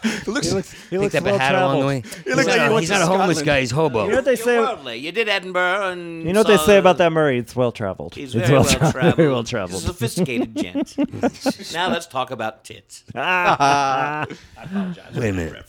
[0.02, 0.48] It looks,
[0.90, 2.02] He looks Picked up well a hat along the way.
[2.02, 2.24] traveled.
[2.26, 3.46] He's looks not, like he a, went he's to not a homeless Scotland.
[3.46, 3.60] guy.
[3.60, 4.04] He's hobo.
[4.06, 4.60] You know what they You're say?
[4.60, 4.98] worldly.
[4.98, 7.38] You did Edinburgh and You know what they saw- say about that Murray?
[7.38, 8.16] It's well traveled.
[8.16, 9.16] He's very well, traveled.
[9.18, 9.82] Very well He's a traveled.
[9.84, 10.96] sophisticated gent.
[11.74, 13.04] now let's talk about tits.
[13.14, 14.26] Ah.
[15.16, 15.66] Wait a minute.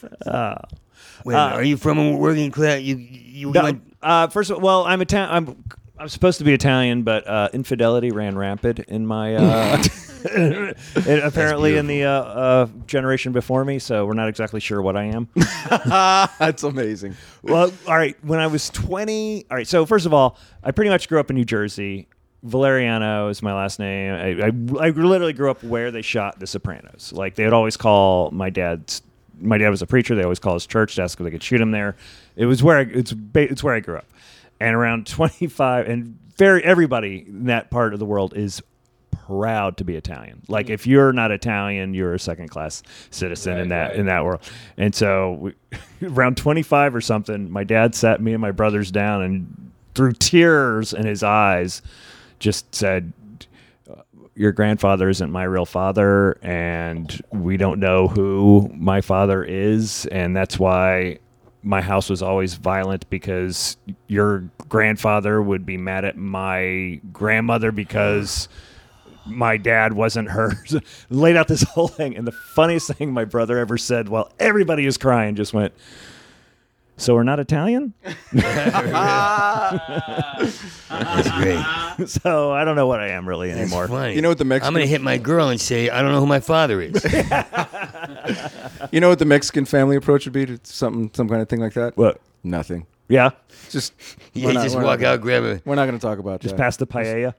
[1.25, 1.55] Wait a minute.
[1.55, 2.81] Are you from a working class?
[2.81, 3.95] You you No, went.
[4.01, 5.29] uh, first of all, well, I'm Italian.
[5.31, 5.63] I'm
[5.97, 9.83] I'm supposed to be Italian, but uh, infidelity ran rampant in my uh,
[10.25, 13.77] it- apparently in the uh, uh, generation before me.
[13.77, 15.29] So we're not exactly sure what I am.
[16.39, 17.15] that's amazing.
[17.43, 18.15] well, all right.
[18.23, 19.67] When I was 20, all right.
[19.67, 22.07] So first of all, I pretty much grew up in New Jersey.
[22.43, 24.13] Valeriano is my last name.
[24.13, 27.13] I, I, I literally grew up where they shot The Sopranos.
[27.15, 29.03] Like they would always call my dad's.
[29.41, 30.15] My dad was a preacher.
[30.15, 31.95] They always call his church desk because they could shoot him there.
[32.35, 34.07] It was where I, it's it's where I grew up.
[34.59, 38.61] And around 25, and very everybody in that part of the world is
[39.27, 40.41] proud to be Italian.
[40.47, 44.41] Like if you're not Italian, you're a second class citizen in that in that world.
[44.77, 45.53] And so we,
[46.07, 50.93] around 25 or something, my dad sat me and my brothers down and through tears
[50.93, 51.81] in his eyes
[52.39, 53.13] just said
[54.35, 60.35] your grandfather isn't my real father and we don't know who my father is and
[60.35, 61.17] that's why
[61.63, 63.77] my house was always violent because
[64.07, 68.47] your grandfather would be mad at my grandmother because
[69.25, 70.75] my dad wasn't hers.
[71.09, 74.85] Laid out this whole thing, and the funniest thing my brother ever said while everybody
[74.85, 75.73] is crying just went,
[77.01, 77.93] "So we're not Italian."
[80.89, 82.07] That's great.
[82.09, 83.87] so I don't know what I am really That's anymore.
[83.87, 84.15] funny.
[84.15, 86.19] You know what the Mexican- I'm gonna hit my girl and say I don't know
[86.19, 87.03] who my father is.
[88.91, 91.59] You know what the Mexican family approach would be to something, some kind of thing
[91.61, 91.95] like that?
[91.95, 92.19] What?
[92.43, 92.87] Nothing.
[93.07, 93.29] Yeah,
[93.69, 93.93] Just
[94.33, 95.61] you we're not- just we're walk not, out, grab a.
[95.65, 96.41] We're not going to talk about that.
[96.41, 96.61] just that.
[96.63, 97.33] past the paella.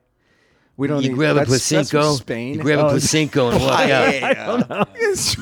[0.76, 2.16] We don't You need, grab a that's, that's from placinco.
[2.18, 2.54] Spain.
[2.54, 4.14] You grab a Oh, placinco and walk out.
[4.14, 4.84] I don't know.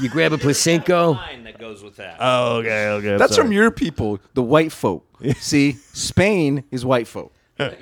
[0.02, 1.14] You grab a placinco.
[1.16, 2.16] Line that goes with that.
[2.20, 3.16] Oh, okay, okay.
[3.16, 5.06] That's from your people, the white folk.
[5.36, 7.32] See, Spain is white folk.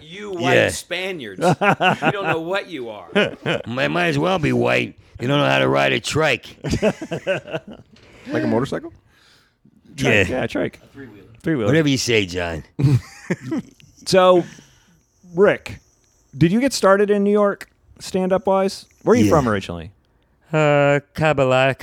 [0.00, 0.68] you white Yeah.
[0.70, 1.40] Spaniards.
[1.40, 3.08] you don't know what you are.
[3.66, 4.98] Might, might as well be white.
[5.20, 6.56] You don't know how to ride a trike.
[8.30, 8.92] Like a motorcycle?
[9.96, 10.24] Yeah.
[10.28, 10.80] Yeah, trike.
[10.92, 11.24] Three wheeler.
[11.42, 11.66] Three wheeler.
[11.68, 12.62] Whatever you say, John.
[14.06, 14.44] So,
[15.34, 15.78] Rick,
[16.36, 17.70] did you get started in New York
[18.00, 18.84] stand up wise?
[19.02, 19.30] Where are you Yeah.
[19.30, 19.92] from originally?
[20.52, 21.74] Uh, Cabala,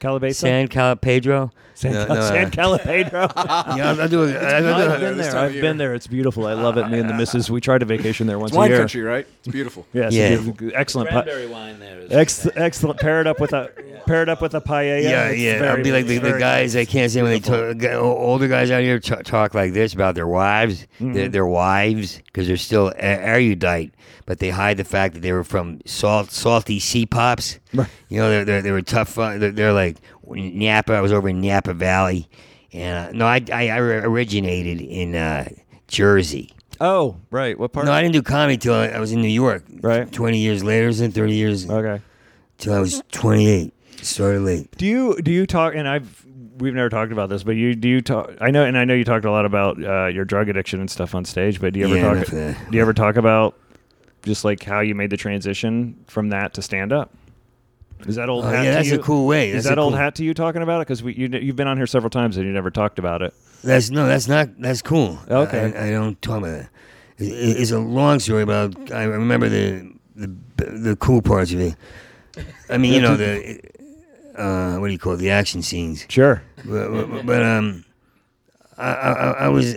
[0.00, 0.48] Calabesa, Calabasa?
[0.48, 1.52] San Calapedro.
[1.80, 3.32] San, No, no, San uh, Calipedro.
[3.76, 4.36] Yeah, I'll, I'll do it.
[4.36, 5.32] I'll do I've been this there.
[5.32, 5.62] time of I've year.
[5.62, 5.94] been there.
[5.94, 6.46] It's beautiful.
[6.46, 6.88] I love it.
[6.90, 8.78] Me and the missus, we try to vacation there once It's wine a year.
[8.80, 9.26] country, right?
[9.38, 9.86] It's beautiful.
[9.94, 10.36] Yeah, Yeah.
[10.36, 11.08] beautiful- excellent.
[11.08, 12.00] pa- Cranberry wine there.
[12.00, 13.00] Is Ex- excellent.
[13.00, 13.70] Pair it up with a
[14.06, 15.02] pair it up with a paella.
[15.02, 15.58] Yeah, It's yeah.
[15.58, 16.88] very- I'll be like the, the very guys nice.
[16.88, 19.94] I can't say when they talk, g- older guys out here t- talk like this
[19.94, 21.12] about their wives, Mm-hmm.
[21.14, 23.94] their, their wives, because they're still e- erudite,
[24.26, 27.58] but they hide the fact that they were from salt, salty sea pops.
[27.72, 27.86] You
[28.18, 29.16] know, they're, they're, they were tough.
[29.18, 29.96] uh, They're, they're like
[30.34, 30.94] Napa.
[30.94, 32.28] I was over in Napa Valley,
[32.72, 35.48] and uh, no, I, I, I originated in uh,
[35.88, 36.52] Jersey.
[36.80, 37.58] Oh, right.
[37.58, 37.86] What part?
[37.86, 39.64] No, I didn't do comedy till I, I was in New York.
[39.80, 40.10] Right.
[40.10, 42.02] Twenty years later, than thirty years okay.
[42.58, 43.74] till I was twenty-eight.
[44.02, 44.70] Started late.
[44.78, 45.74] Do you do you talk?
[45.74, 46.24] And I've
[46.56, 48.30] we've never talked about this, but you do you talk?
[48.40, 50.90] I know, and I know you talked a lot about uh, your drug addiction and
[50.90, 51.60] stuff on stage.
[51.60, 52.16] But do you ever Yeah, talk?
[52.16, 52.70] enough of that.
[52.70, 53.58] Do you ever talk about
[54.22, 57.12] just like how you made the transition from that to stand up?
[58.06, 58.64] Is that old Oh, hat?
[58.64, 58.96] yeah, that's you?
[58.98, 59.48] a cool way.
[59.50, 60.88] Is That's a that old cool- hat to you talking about it?
[60.88, 63.34] Because we you, you've been on here several times and you never talked about it.
[63.62, 64.48] That's no, that's not.
[64.60, 65.18] That's cool.
[65.28, 65.72] Okay.
[65.76, 66.68] I, I don't talk about that.
[67.18, 67.26] It,
[67.60, 70.34] it's a long story, but I'll, remember the the
[70.64, 71.74] the cool parts of it.
[72.70, 73.60] I mean, you know the
[74.36, 75.18] uh, what do you call it?
[75.18, 76.06] The action scenes.
[76.08, 76.42] Sure.
[76.64, 77.84] But, but, but, um,
[78.78, 79.76] I, I I was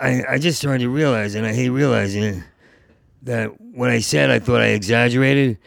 [0.00, 2.42] I I just started to realize, and I hate realizing it,
[3.22, 5.58] that when I said I thought I exaggerated,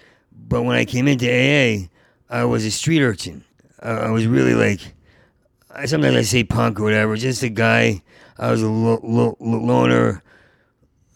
[0.49, 1.87] but when I came into AA,
[2.33, 3.43] I was a street urchin.
[3.79, 4.79] I, I was really like.
[5.69, 7.15] I, sometimes I say punk or whatever.
[7.15, 8.01] Just a guy.
[8.39, 10.23] I was a lo- lo- lo- loner,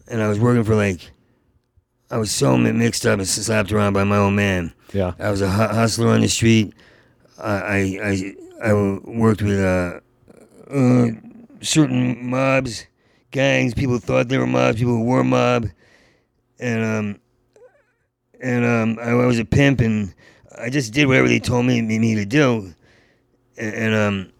[0.07, 1.11] and I was working for like.
[2.11, 4.73] I was so mixed up and slapped around by my own man.
[4.93, 5.13] Yeah.
[5.19, 6.73] I was a hu- hustler on the street.
[7.39, 9.99] I I I, I worked with uh,
[10.71, 11.07] uh,
[11.61, 12.85] certain mobs,
[13.31, 13.73] gangs.
[13.73, 14.77] People thought they were mobs.
[14.77, 15.67] People who were mob,
[16.59, 17.19] and um
[18.41, 20.13] and um I, was a pimp, and
[20.59, 22.73] I just did whatever they told me me, to do,
[23.57, 24.31] and, and um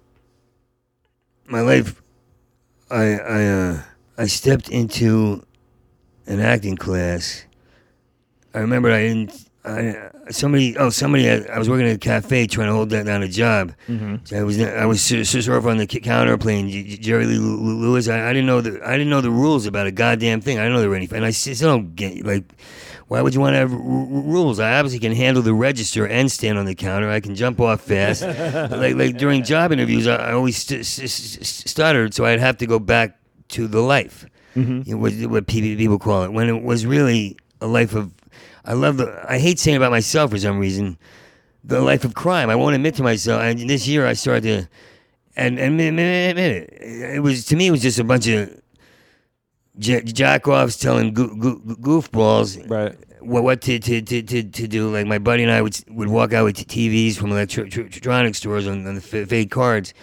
[1.45, 2.01] my life.
[2.89, 3.81] I I uh
[4.17, 5.45] I stepped into
[6.25, 7.45] an acting class.
[8.53, 9.49] I remember I didn't.
[9.63, 13.05] I somebody oh somebody I, I was working at a cafe trying to hold that
[13.05, 13.73] down a job.
[14.25, 16.69] So I was I was sort of on the counter playing
[17.01, 18.07] Jerry Lee Lew- Lew- Lewis.
[18.07, 20.57] I, I didn't know the I didn't know the rules about a goddamn thing.
[20.59, 22.43] I didn't know there were any, and I still don't get like.
[23.09, 24.59] Why would you want to have r- r- rules?
[24.59, 27.09] I obviously can handle the register and stand on the counter.
[27.09, 28.21] I can jump off fast.
[28.71, 32.57] like like during job interviews, I, I always st- st- st- stuttered, so I'd have
[32.57, 33.17] to go back
[33.49, 34.25] to the life,
[34.57, 34.81] mm-hmm.
[34.85, 38.11] you know, what, what people call it, when it was really a life of.
[38.67, 39.25] I love the.
[39.27, 40.97] I hate saying about myself for some reason,
[41.63, 42.49] the life of crime.
[42.49, 43.41] I won't admit to myself.
[43.41, 44.69] And this year, I started to,
[45.35, 46.73] and and admit it.
[46.81, 48.49] It was to me, it was just a bunch of
[49.79, 52.95] j- jack-offs telling goo- goo- goofballs Right.
[53.21, 54.89] what what to, to, to, to, to do.
[54.91, 58.85] Like my buddy and I would would walk out with TVs from electronic stores on,
[58.85, 59.93] on the f- fake cards,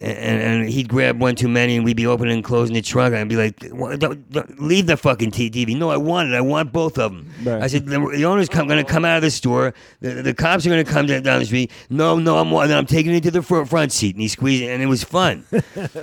[0.00, 3.14] and, and he'd grab one too many, and we'd be opening and closing the trunk.
[3.14, 6.34] And I'd be like, "Leave the fucking TV." No, I want it.
[6.34, 7.30] I want both of them.
[7.42, 7.62] Right.
[7.62, 9.74] I said, "The, the owner's come, going to come out of the store.
[10.00, 11.70] The, the cops are going to come down, the street.
[11.90, 14.62] No, no, I'm then I'm taking it to the front, front seat." And he squeezed
[14.62, 15.44] it, and it was fun.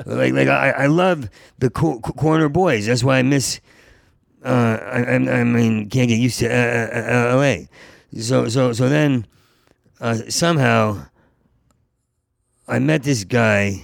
[0.06, 1.30] like like I, I love
[1.60, 2.86] the co- co- corner boys.
[2.86, 3.60] That's why I miss
[4.46, 7.68] uh, I, I, I mean, can't get used to uh, uh, L.A.
[8.20, 9.26] So, so, so then
[10.00, 11.06] uh, somehow
[12.68, 13.82] I met this guy.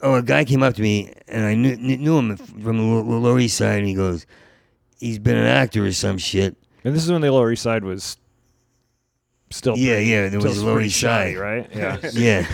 [0.00, 3.02] Oh, a guy came up to me, and I knew, knew him from the Lo-
[3.02, 4.26] Lo- Lower East Side, and he goes,
[5.00, 7.82] "He's been an actor or some shit." And this is when the Lower East Side
[7.84, 8.16] was
[9.50, 11.38] still Yeah, pretty- yeah, there was a Lower pretty East shy, Side.
[11.38, 11.70] right?
[11.74, 11.98] Yeah.
[12.12, 12.46] Yeah,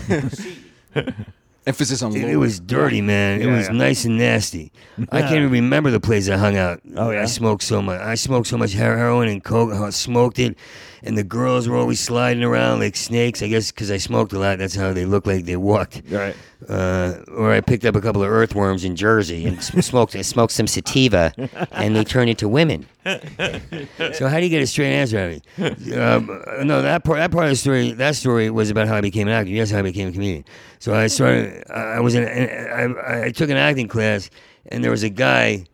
[1.66, 3.40] Emphasis on it, it was dirty, man.
[3.40, 3.72] It Yeah, was yeah.
[3.72, 4.70] nice and nasty.
[5.10, 6.80] I can't even remember the place I hung out.
[6.96, 7.22] Oh, yeah?
[7.22, 8.00] I smoked so much.
[8.00, 9.72] I smoked so much heroin and coke.
[9.72, 10.58] I smoked it,
[11.02, 13.42] and the girls were always sliding around like snakes.
[13.42, 16.02] I guess because I smoked a lot, that's how they looked like they walked.
[16.10, 16.36] Right.
[16.68, 20.66] Uh, or I picked up a couple of earthworms in Jersey and smoked smoked some
[20.66, 21.32] sativa,
[21.72, 22.86] and they turned into women.
[23.04, 25.94] so how do you get a straight answer out of me?
[25.94, 29.02] Um, no, that part that part of the story that story was about how I
[29.02, 29.50] became an actor.
[29.50, 30.44] Yes, how I became a comedian.
[30.78, 31.68] So I started.
[31.70, 32.24] I was in.
[32.24, 34.30] I, I took an acting class,
[34.68, 35.66] and there was a guy.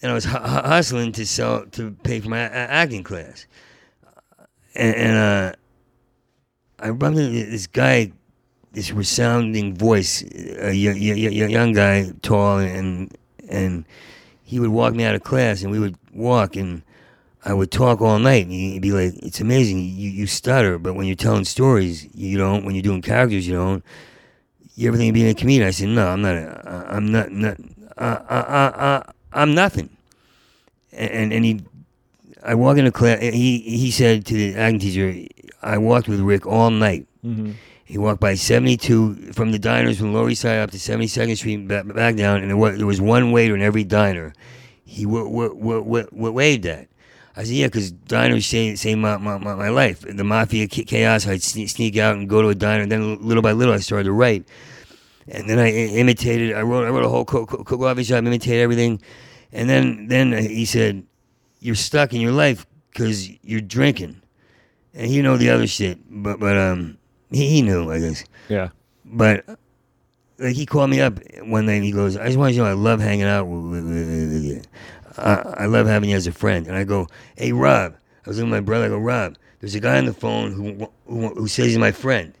[0.00, 3.46] and I was hu- hu- hustling to sell to pay for my a- acting class,
[4.76, 5.52] and, and uh,
[6.78, 8.12] I into this guy,
[8.72, 10.22] this resounding voice,
[10.60, 13.16] a young guy, tall, and
[13.48, 13.84] and
[14.42, 16.82] he would walk me out of class, and we would walk, and
[17.44, 20.94] I would talk all night, and he'd be like, "It's amazing, you you stutter, but
[20.94, 22.64] when you're telling stories, you don't.
[22.64, 23.84] When you're doing characters, you don't.
[24.74, 26.36] You ever think of being a comedian?" I said, "No, I'm not.
[26.36, 27.30] A, I'm not.
[27.32, 27.56] not
[27.96, 29.02] uh, uh, uh,
[29.32, 29.90] I'm nothing."
[30.92, 31.60] And and he,
[32.42, 33.20] I walk into class.
[33.20, 35.26] He he said to the acting teacher,
[35.62, 37.06] "I walked with Rick all night."
[37.88, 41.66] He walked by 72 from the diners from Lower East Side up to 72nd Street
[41.66, 44.34] back, back down, and there was, there was one waiter in every diner.
[44.84, 46.88] He w- w- w- waved at.
[47.34, 50.00] I said, yeah, because diners saved, saved my, my, my, my life.
[50.00, 52.82] The mafia cha- chaos, I'd sneak, out and go to a diner.
[52.82, 54.46] And then little by little, I started to write.
[55.26, 58.60] And then I i- imitated, I wrote, I wrote a whole co- co- shop, imitated
[58.60, 59.00] everything.
[59.50, 61.06] And then, then he said,
[61.60, 64.20] you're stuck in your life because you're drinking.
[64.92, 66.97] And you know the other shit, but, but um,
[67.30, 68.24] he, he knew, I guess.
[68.48, 68.70] Yeah.
[69.04, 69.44] But
[70.38, 72.64] like he called me up one night and he goes, I just want you to
[72.64, 74.62] know I love hanging out with, with, with, with you.
[75.16, 76.66] I, I love having you as a friend.
[76.66, 78.86] And I go, Hey Rob, I was looking at my brother.
[78.86, 81.92] I go, Rob, there's a guy on the phone who who, who says he's my
[81.92, 82.34] friend.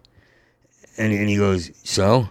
[0.96, 2.28] And, and he goes, So?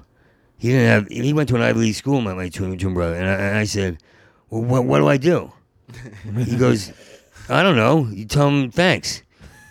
[0.60, 1.08] He didn't have.
[1.10, 3.16] He went to an Ivy League school, my my twin, twin brother.
[3.16, 4.00] And I, and I said,
[4.50, 5.52] Well, what what do I do?
[6.38, 6.92] he goes,
[7.50, 8.08] I don't know.
[8.08, 9.22] You tell him thanks.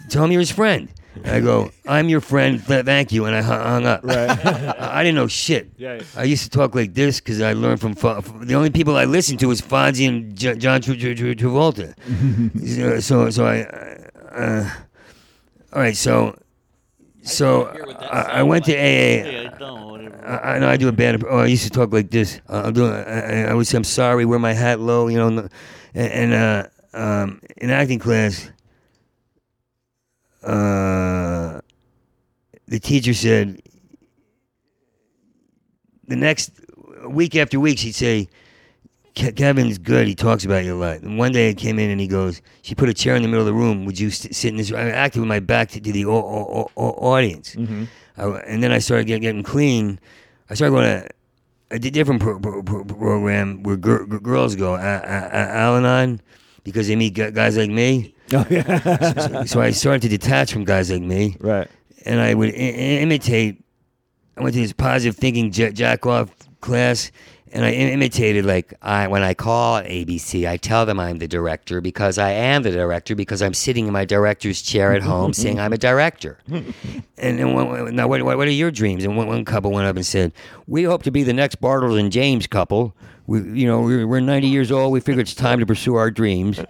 [0.08, 0.88] Tell him you're his friend.
[1.24, 2.62] And I go, I'm your friend.
[2.62, 3.24] Thank you.
[3.24, 4.00] And I hung up.
[4.04, 4.30] Right.
[4.30, 5.70] I I didn't know shit.
[5.76, 6.00] Yeah.
[6.16, 9.04] I used to talk like this because I learned from Fo- the only people I
[9.04, 11.94] listened to was Fonzie and J- John Tra- Tra- Tra- Travolta.
[12.76, 13.60] so, so, so I,
[14.38, 14.70] uh,
[15.72, 15.96] all right.
[15.96, 16.38] So,
[17.22, 17.66] so
[18.10, 19.50] I, I went to AA.
[20.24, 21.22] I, I know I do a bad.
[21.24, 22.40] Oh, I used to talk like this.
[22.48, 22.92] Uh, I'm doing.
[22.92, 24.24] I, I- I would say I'm sorry.
[24.24, 25.08] Wear my hat low.
[25.08, 25.48] You know,
[25.94, 28.50] and, and uh, um, in acting class,
[30.46, 31.60] uh,
[32.68, 33.60] the teacher said
[36.08, 36.52] the next
[37.08, 38.28] week after week she'd say
[39.16, 40.06] "Ke- Kevin's good.
[40.06, 41.00] He talks about you a lot.
[41.00, 43.28] And one day I came in and he goes, she put a chair in the
[43.28, 43.84] middle of the room.
[43.86, 44.72] Would you sit in this?
[44.72, 47.54] I acted with my back to, to the au- au- au- audience.
[48.18, 49.98] I, and then I started getting, getting clean.
[50.50, 51.08] I started going to
[51.72, 55.54] a di- different pro- pro- pro- program where gir- gir- girls go, a- a- a-
[55.64, 56.20] Al-Anon,
[56.64, 58.14] because they meet gu- guys like me.
[58.32, 59.10] Oh yeah.
[59.14, 61.68] So, so I started to detach from guys like me right.
[62.04, 62.52] and I would I-
[63.02, 63.62] imitate.
[64.36, 67.10] I went to this positive thinking jack off class,
[67.52, 71.80] and I imitated like I when I call ABC, I tell them I'm the director
[71.80, 75.60] because I am the director because I'm sitting in my director's chair at home saying
[75.60, 76.38] I'm a director.
[76.50, 76.74] and
[77.16, 79.04] then one, now, what, what are your dreams?
[79.04, 80.32] And one, one couple went up and said,
[80.66, 82.94] "We hope to be the next Bartles and Jaymes couple."
[83.28, 84.92] We, you know, we're, we're 90 years old.
[84.92, 86.60] We figure it's time to pursue our dreams.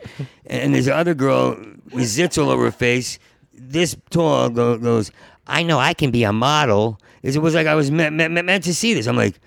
[0.47, 1.51] And this other girl
[1.93, 3.19] with zits all over her face,
[3.53, 5.11] this tall, go, goes,
[5.47, 6.99] I know I can be a model.
[7.23, 9.07] It was like I was meant to see this.
[9.07, 9.39] I'm like,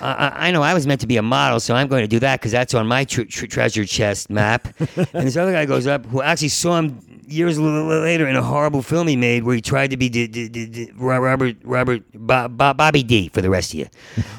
[0.00, 2.40] I, know I was meant to be a model, so I'm going to do that
[2.40, 4.68] because that's on my tr- tr- treasure chest map.
[4.96, 8.36] and this other guy goes up who actually saw him years l- l- later in
[8.36, 11.56] a horrible film he made where he tried to be d- d- d- d- Robert
[11.64, 13.86] Robert Bo- Bo- Bobby D for the rest of you,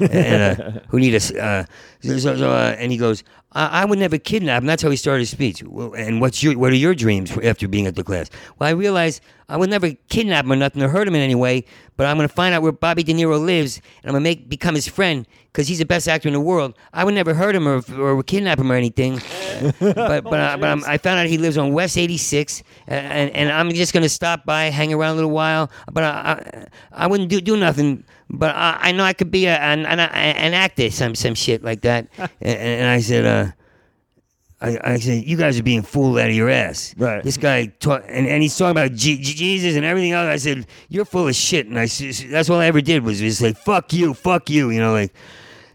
[0.10, 1.32] and, uh, who need us.
[1.32, 1.64] Uh,
[2.00, 3.24] so, so, so, uh, and he goes,
[3.56, 4.66] I-, I would never kidnap him.
[4.66, 5.62] That's how he started his speech.
[5.62, 8.28] Well, and what's your what are your dreams after being at the class?
[8.58, 11.34] Well, I realized I would never kidnap him or nothing or hurt him in any
[11.34, 11.64] way,
[11.96, 14.28] but I'm going to find out where Bobby De Niro lives, and I'm going to
[14.28, 16.76] make become his friend because he's the best actor in the world.
[16.92, 19.14] I would never hurt him or, or kidnap him or anything,
[19.80, 23.30] but but, I, but I'm, I found out he lives on West 86, and, and,
[23.30, 26.66] and I'm just going to stop by, hang around a little while, but I I,
[26.92, 28.04] I wouldn't do do nothing.
[28.28, 31.62] But I, I know I could be a, an, an an actor, some some shit
[31.62, 32.08] like that.
[32.18, 33.52] and, and I said, uh,
[34.60, 36.94] I, I said, you guys are being fooled out of your ass.
[36.96, 37.22] Right.
[37.22, 40.26] This guy taught, and, and he's talking about G- G- Jesus and everything else.
[40.28, 41.66] I said, you're full of shit.
[41.66, 44.70] And I s- that's all I ever did was just like, fuck you, fuck you,
[44.70, 45.12] you know, like.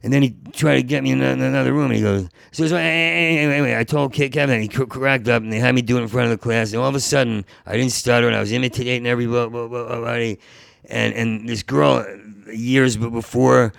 [0.03, 2.75] And then he tried to get me in another room, and he goes, so, so
[2.75, 5.99] anyway, anyway, I told Ke- Kevin, and he cracked up, and they had me do
[5.99, 8.35] it in front of the class, and all of a sudden, I didn't stutter, and
[8.35, 10.39] I was imitating everybody,
[10.89, 12.03] and and this girl,
[12.53, 13.73] years before,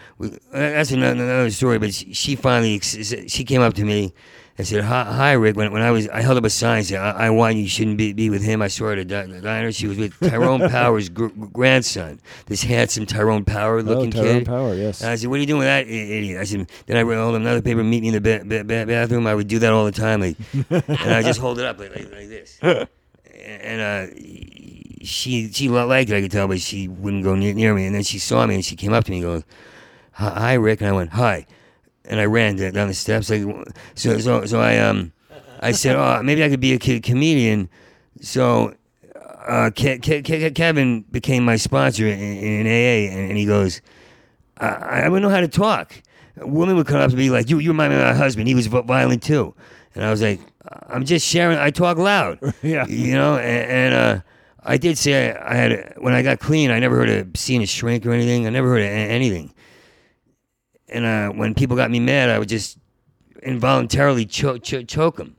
[0.53, 4.13] that's another, story, but she, finally, she came up to me
[4.59, 7.01] and said, hi, Rick, when, when I was, I held up a sign, and said,
[7.01, 9.41] I, I want you, shouldn't be, be with him, I saw her at a di-
[9.41, 14.39] diner, she was with Tyrone Power's gr- grandson, this handsome Tyrone Power looking Oh, Tyrone
[14.41, 14.47] kid.
[14.47, 15.01] Power, yes.
[15.01, 17.35] And I said, "What are you doing with that idiot?" I said, "Then I rolled
[17.35, 19.27] another paper, meet me in the ba- ba- ba- bathroom.
[19.27, 20.37] I would do that all the time, like,
[20.71, 22.59] and I just hold it up like like, like this."
[23.45, 24.15] And uh,
[25.05, 27.87] she she liked it, I could tell, but she wouldn't go near, near me.
[27.87, 29.45] And then she saw me and she came up to me and goes,
[30.13, 31.47] "Hi, hi, Rick." And I went, "Hi."
[32.05, 33.31] and I ran down the steps.
[33.31, 33.43] Like,
[33.95, 35.13] so, so, so I um,
[35.61, 37.69] I said, oh, maybe I could be a kid comedian.
[38.21, 38.75] So,
[39.47, 43.81] uh, Ke- Ke- Ke- Kevin became my sponsor in, in AA, and, and he goes,
[44.59, 45.95] I, I wouldn't know how to talk.
[46.41, 48.49] A woman would come up to me like, "You, you remind me of my husband.
[48.49, 49.55] He was violent too."
[49.95, 50.41] And I was like,
[50.89, 51.57] "I'm just sharing.
[51.59, 52.85] I talk loud, Yeah.
[52.89, 54.23] you know." And, and uh,
[54.65, 56.71] I did say I, I had when I got clean.
[56.71, 58.47] I never heard of seeing a shrink or anything.
[58.47, 59.53] I never heard of anything.
[60.89, 62.79] And uh, when people got me mad, I would just
[63.43, 65.37] involuntarily choke cho- choke them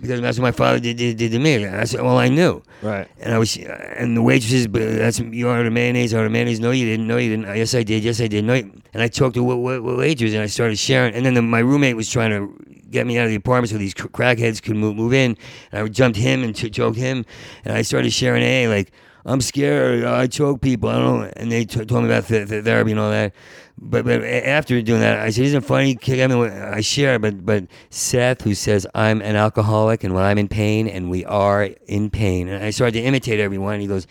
[0.00, 1.58] because that's what my father did, did, did to me.
[1.64, 2.62] That's all I knew.
[2.82, 3.06] Right.
[3.20, 6.60] And I was, and the waitresses, but that's you ordered a mayonnaise, ordered mayonnaise.
[6.60, 7.06] No, you didn't.
[7.06, 7.54] No, you didn't.
[7.56, 8.02] Yes, I did.
[8.02, 8.44] Yes, I did.
[8.44, 11.14] No, and I talked to wa- wa- waitress, and I started sharing.
[11.14, 13.78] And then the, my roommate was trying to get me out of the apartment so
[13.78, 15.36] these crackheads could move, move in.
[15.72, 17.24] And I jumped him and ch- choked him,
[17.64, 18.92] and I started sharing A like.
[19.24, 20.04] I'm scared.
[20.04, 20.88] I choke people.
[20.88, 21.32] I don't.
[21.36, 23.32] And they t- told me about th- th- therapy and all that.
[23.78, 27.68] But but after doing that, I said, "Isn't it funny?" Kevin, I share, but but
[27.90, 32.10] Seth, who says I'm an alcoholic and when I'm in pain, and we are in
[32.10, 33.80] pain, and I started to imitate everyone.
[33.80, 34.08] He goes.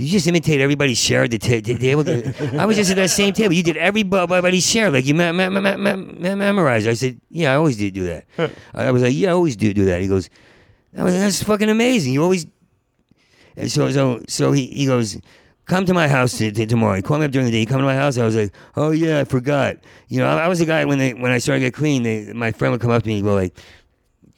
[0.00, 2.04] You just imitate everybody's share at the ta- ta- table?
[2.60, 3.52] I was just at that same table.
[3.52, 6.88] You did everybody's share, like you me- me- me- me- me- memorized.
[6.88, 8.24] I said, "Yeah, I always did do that."
[8.74, 10.30] I was like, "Yeah, I always do do that." He goes,
[10.94, 12.12] "That was- "That's fucking amazing.
[12.14, 12.46] You always
[13.56, 15.18] and so so so he, he goes,
[15.66, 16.96] come to my house t- t- tomorrow.
[16.96, 17.58] He called me up during the day.
[17.60, 18.16] He come to my house.
[18.18, 19.76] I was like, oh yeah, I forgot.
[20.08, 22.02] You know, I, I was the guy when they when I started to get clean.
[22.04, 23.54] They, my friend would come up to me and go like,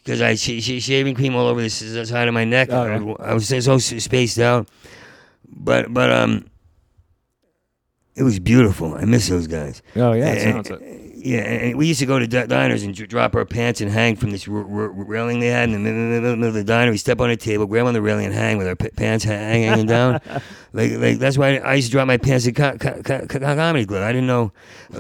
[0.03, 2.69] because I sh- sh- shaving cream all over the s- side of my neck.
[2.73, 3.33] Oh, I, yeah.
[3.35, 4.69] was, I was so spaced out.
[5.55, 6.47] But but um,
[8.15, 8.95] it was beautiful.
[8.95, 9.83] I miss those guys.
[9.97, 10.71] Oh yeah, it sounds.
[11.25, 13.89] Yeah, and we used to go to di- diners and dr- drop our pants and
[13.89, 16.91] hang from this r- r- railing they had in the middle, of the diner.
[16.91, 19.23] We step on a table, grab on the railing, and hang with our p- pants
[19.25, 20.15] hanging down.
[20.73, 23.39] like, like that's why I used to drop my pants at co- co- co- co-
[23.39, 24.03] comedy club.
[24.03, 24.53] I didn't know,
[24.97, 24.99] uh,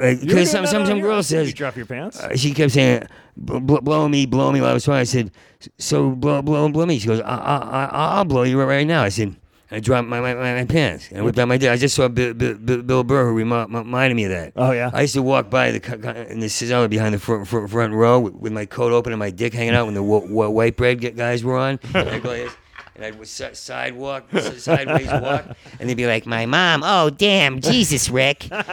[0.00, 2.18] like, because some some some girl says you drop your pants.
[2.18, 3.02] uh, she kept saying,
[3.36, 5.30] "Bl- bl- "Blow me, blow me." While I was talking, I said,
[5.76, 9.10] "So blow, blow, blow me." She goes, I, I, "I'll blow you right now." I
[9.10, 9.36] said.
[9.70, 11.70] I dropped my, my, my, pants and I out my dick.
[11.70, 14.52] I just saw Bill, Bill, Bill Burr who remi- reminded me of that.
[14.56, 14.90] Oh, yeah?
[14.94, 17.92] I used to walk by the co- in the cellar behind the front, front, front
[17.92, 20.50] row with, with my coat open and my dick hanging out when the w- w-
[20.50, 21.78] white bread guys were on.
[21.92, 22.50] And I'd go like
[22.98, 25.44] and I'd si- sidewalk, s- sideways walk,
[25.78, 28.72] and they'd be like, "My mom, oh damn, Jesus, Rick." but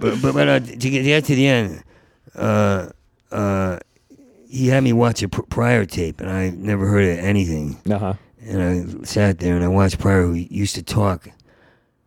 [0.00, 1.82] but, but uh, to get, to to the end,
[2.36, 2.90] uh,
[3.32, 3.78] uh,
[4.48, 7.80] he had me watch a pr- Pryor tape, and I never heard of anything.
[7.90, 8.14] Uh huh.
[8.46, 11.28] And I sat there and I watched Pryor, who used to talk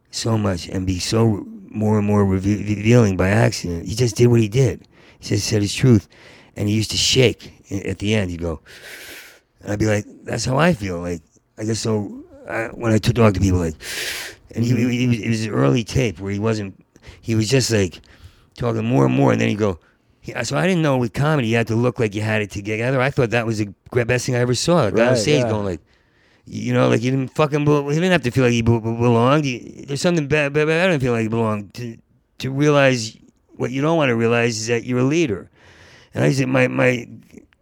[0.09, 3.85] so much and be so more and more reve- revealing by accident.
[3.87, 4.87] He just did what he did.
[5.19, 6.07] He just said his truth,
[6.55, 7.51] and he used to shake
[7.85, 8.31] at the end.
[8.31, 8.61] He'd go,
[9.61, 11.21] and I'd be like, "That's how I feel." Like
[11.57, 12.23] I guess so.
[12.49, 13.75] I, when I talk to people, like,
[14.55, 16.83] and he, he, he was, it was an early tape where he wasn't.
[17.21, 17.99] He was just like
[18.55, 19.79] talking more and more, and then he'd go.
[20.21, 22.49] He, so I didn't know with comedy you had to look like you had it
[22.49, 23.01] together.
[23.01, 24.87] I thought that was the best thing I ever saw.
[24.87, 25.49] A guy on stage yeah.
[25.49, 25.81] going like,
[26.51, 27.65] you know, like you didn't fucking.
[27.65, 29.45] He didn't have to feel like he be- be- belonged.
[29.45, 30.83] He, there's something bad, bad, bad.
[30.83, 31.73] I don't feel like he belonged.
[31.75, 31.95] To
[32.39, 33.15] to realize
[33.55, 35.51] what you don't want to realize is that you're a leader.
[36.13, 37.07] And I said, my my,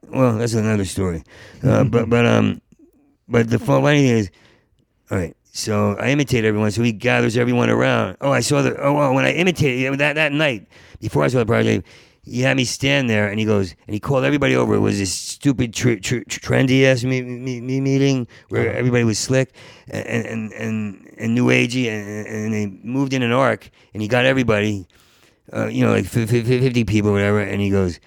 [0.10, 1.24] well, that's another story.
[1.62, 2.62] Uh, but but um,
[3.28, 4.32] but the funny thing is,
[5.12, 5.36] all right.
[5.52, 6.72] So I imitate everyone.
[6.72, 8.18] So he gathers everyone around.
[8.22, 8.80] Oh, I saw the.
[8.82, 10.68] Oh, well, when I imitated that that night
[11.02, 11.86] before I saw the project,
[12.30, 14.76] he had me stand there, and he goes, and he called everybody over.
[14.76, 19.04] It was this stupid, tr- tr- tr- trendy ass me- me- me- meeting where everybody
[19.04, 19.54] was slick
[19.90, 24.08] and and and, and new agey, and, and they moved in an arc, and he
[24.08, 24.86] got everybody,
[25.54, 28.00] uh, you know, like fif- fif- fifty people, or whatever, and he goes.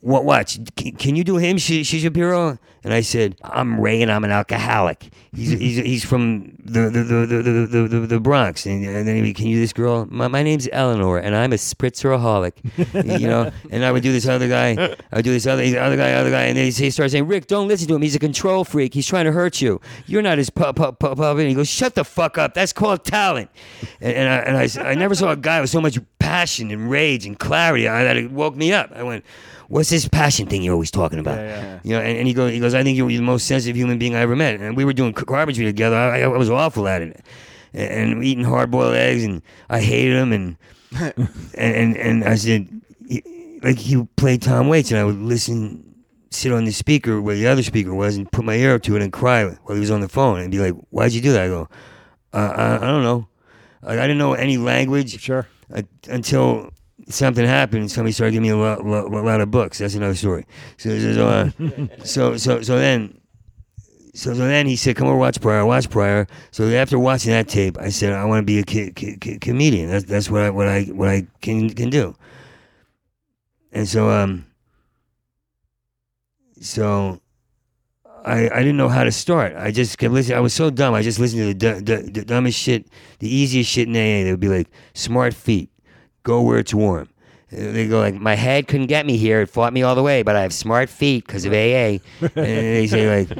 [0.00, 0.24] What?
[0.24, 0.58] Watch.
[0.76, 2.58] Can, can you do him, Sh- Sh- Shapiro?
[2.86, 5.10] And I said, I'm Ray, and I'm an alcoholic.
[5.34, 5.58] He's hmm.
[5.58, 9.48] he's, he's from the the, the, the, the, the, Bronx, and, and then he, can
[9.48, 10.06] you do this girl?
[10.08, 12.52] My, my name's Eleanor, and I'm a spritzeraholic.
[13.20, 13.50] you know.
[13.72, 14.96] And I would do this other guy.
[15.10, 17.48] I would do this other other guy, other guy, and then he starts saying, Rick,
[17.48, 18.02] don't listen to him.
[18.02, 18.94] He's a control freak.
[18.94, 19.80] He's trying to hurt you.
[20.06, 21.38] You're not his pup pup pup pup.
[21.38, 22.54] And he goes, Shut the fuck up.
[22.54, 23.50] That's called talent.
[24.00, 26.88] And, and I and I, I never saw a guy with so much passion and
[26.88, 27.88] rage and clarity.
[27.88, 28.92] I, that it woke me up.
[28.94, 29.24] I went.
[29.68, 31.38] What's this passion thing you're always talking about?
[31.38, 31.80] Yeah, yeah.
[31.82, 33.98] You know, and, and he goes, he goes, I think you're the most sensitive human
[33.98, 34.60] being I ever met.
[34.60, 35.96] And we were doing carpentry together.
[35.96, 37.24] I, I was awful at it,
[37.74, 40.32] and, and eating hard boiled eggs, and I hated him.
[40.32, 40.56] And
[41.00, 42.68] and and, and I said,
[43.08, 45.82] he- like he would play Tom Waits, and I would listen,
[46.30, 48.94] sit on the speaker where the other speaker was, and put my ear up to
[48.96, 51.32] it and cry while he was on the phone, and be like, "Why'd you do
[51.32, 51.68] that?" I go,
[52.32, 53.26] uh, I, I don't know.
[53.82, 55.46] Like, I didn't know any language Sure.
[55.74, 56.70] uh, until
[57.08, 59.78] something happened somebody started giving me a lot, lot, lot of books.
[59.78, 60.44] That's another story.
[60.76, 63.20] So, so, so, uh, so, so, so then,
[64.14, 67.48] so, so then he said, "Come over, watch Pryor, watch Pryor." So after watching that
[67.48, 69.90] tape, I said, "I want to be a co- co- co- comedian.
[69.90, 72.14] That's that's what I what I what I can can do."
[73.72, 74.46] And so um,
[76.60, 77.20] so
[78.24, 79.54] I I didn't know how to start.
[79.54, 80.38] I just kept listening.
[80.38, 80.94] I was so dumb.
[80.94, 82.88] I just listened to the, du- du- the dumbest shit,
[83.18, 84.24] the easiest shit in AA.
[84.24, 85.68] They would be like, "Smart feet,
[86.26, 87.08] go where it's warm."
[87.50, 89.40] They go like, "My head couldn't get me here.
[89.42, 92.30] It fought me all the way, but I have smart feet because of AA." and
[92.76, 93.38] they say like,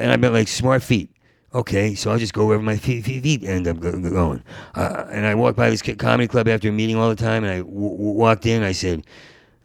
[0.00, 1.10] and I've been like, "Smart feet."
[1.54, 4.42] Okay, so I'll just go wherever my feet, feet, feet end up go, go- going.
[4.74, 7.52] Uh, and I walked by this comedy club after a meeting all the time, and
[7.52, 8.62] I w- w- walked in.
[8.62, 9.04] I said,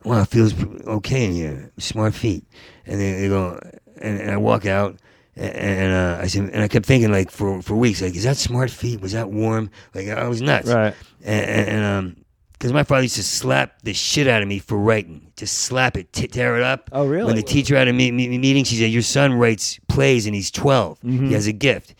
[0.04, 0.54] "Wow, it feels
[0.88, 1.72] okay in here.
[1.78, 2.44] Smart feet."
[2.88, 3.60] And they, they go,
[4.02, 4.98] and, and I walk out,
[5.36, 8.24] and, and uh, I said, and I kept thinking like for for weeks, like, is
[8.24, 9.02] that smart feet?
[9.02, 9.70] Was that warm?
[9.94, 10.70] Like I was nuts.
[10.74, 10.96] Right.
[11.24, 12.23] And, and um,
[12.64, 15.98] because my father used to slap the shit out of me for writing, just slap
[15.98, 16.90] it, t- tear it up.
[16.94, 17.26] Oh, really?
[17.26, 20.34] When the teacher had a me- me- meeting, she said, "Your son writes plays, and
[20.34, 20.98] he's 12.
[21.02, 21.28] Mm-hmm.
[21.28, 21.94] He has a gift."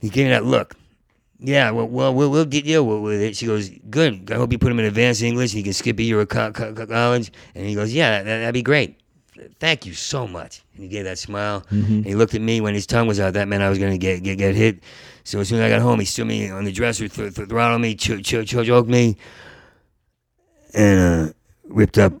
[0.00, 0.74] He gave me that look.
[1.38, 3.36] Yeah, well, well, we'll, we'll deal with- with it.
[3.36, 4.28] She goes, "Good.
[4.32, 5.52] I hope you put him in advanced English.
[5.52, 8.24] and He can skip a year of co- co- co- college." And he goes, "Yeah,
[8.24, 8.98] that, that'd be great.
[9.60, 11.64] Thank you so much." And he gave that smile.
[11.70, 13.34] And he looked at me when his tongue was out.
[13.34, 14.80] That meant I was going to get, get get hit.
[15.24, 17.48] So as soon as I got home, he stood me on the dresser, th- th-
[17.48, 19.16] throttled me, ch- ch- ch- choked me,
[20.74, 21.32] and uh,
[21.64, 22.12] ripped up.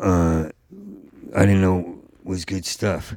[0.00, 0.48] Uh,
[1.34, 3.14] I didn't know was good stuff.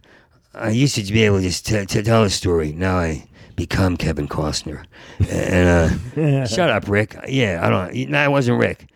[0.53, 2.71] I used to be able to just t- to tell a story.
[2.73, 4.85] Now I become Kevin Costner.
[5.29, 7.15] And uh, shut up, Rick.
[7.27, 8.09] Yeah, I don't.
[8.09, 8.87] No, I wasn't Rick.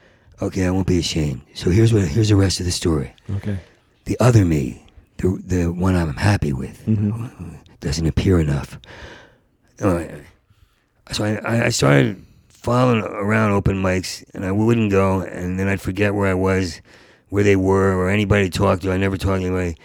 [0.42, 1.42] Okay, I won't be ashamed.
[1.54, 2.08] So here's what.
[2.08, 3.14] Here's the rest of the story.
[3.30, 3.60] Okay.
[4.06, 4.86] The other me,
[5.18, 6.84] the the one I'm happy with,
[7.80, 8.80] doesn't appear enough.
[9.80, 10.06] Uh,
[11.12, 15.82] so I- I, started following around open mics, and I wouldn't go, and then I'd
[15.82, 16.82] forget where I was,
[17.30, 18.92] where they were, or anybody to talk to.
[18.92, 19.78] I never talked to anybody.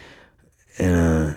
[0.79, 1.35] And uh,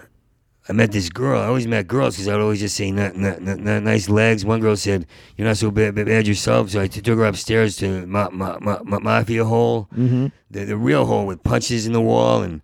[0.67, 1.41] I met this girl.
[1.41, 4.09] I always met girls because I would always just say, "N- n- n- n- nice
[4.09, 4.43] legs.
[4.45, 5.05] One girl said,
[5.37, 6.69] you're not so bad, bad yourself.
[6.71, 10.27] So I t- took her upstairs to ma- ma- Mafia Hole, Mm-hmm.
[10.51, 12.43] the, the real hole with punches in the wall.
[12.43, 12.61] And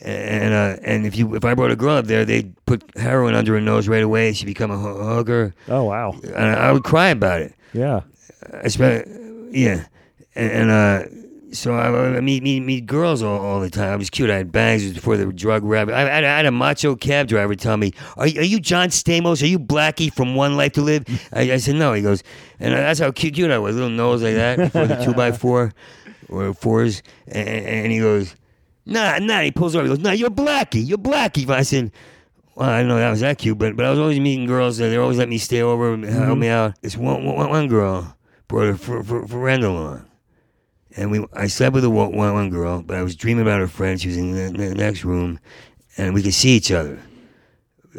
[0.00, 3.34] and uh, and if you if I brought a girl up there, they'd put heroin
[3.34, 4.32] under her nose right away.
[4.32, 5.54] She'd become a ho- hooker.
[5.68, 6.12] Oh wow.
[6.22, 7.54] And I would cry about it.
[7.72, 8.00] Yeah.
[8.62, 9.06] I spent,
[9.52, 9.84] yeah,
[10.34, 11.02] and, and uh,
[11.52, 13.92] so I, I meet, meet meet girls all, all the time.
[13.92, 14.30] I was cute.
[14.30, 15.94] I had bangs before the drug rabbit.
[15.94, 18.88] I, had- I had a macho cab driver tell me, "Are you, are you John
[18.88, 19.42] Stamos?
[19.42, 22.22] Are you Blackie from One Life to Live?" I, I said, "No." He goes,
[22.58, 25.32] and that's how cute, cute I was, little nose like that before the two by
[25.32, 25.72] four
[26.28, 28.34] or fours, and, and he goes,
[28.90, 29.84] "Nah, nah." He pulls over.
[29.84, 30.86] He goes, "Nah, you're Blackie.
[30.86, 31.92] You're Blackie." I said.
[32.56, 34.76] Well, I don't know that was that cute, but but I was always meeting girls.
[34.76, 36.74] They always let me stay over, and help me out.
[36.82, 38.14] This one, one, one girl
[38.48, 40.04] brought her fr- fr- friend along,
[40.94, 43.68] and we I slept with a one, one girl, but I was dreaming about her
[43.68, 43.98] friend.
[43.98, 45.38] She was in the, the next room,
[45.96, 47.00] and we could see each other.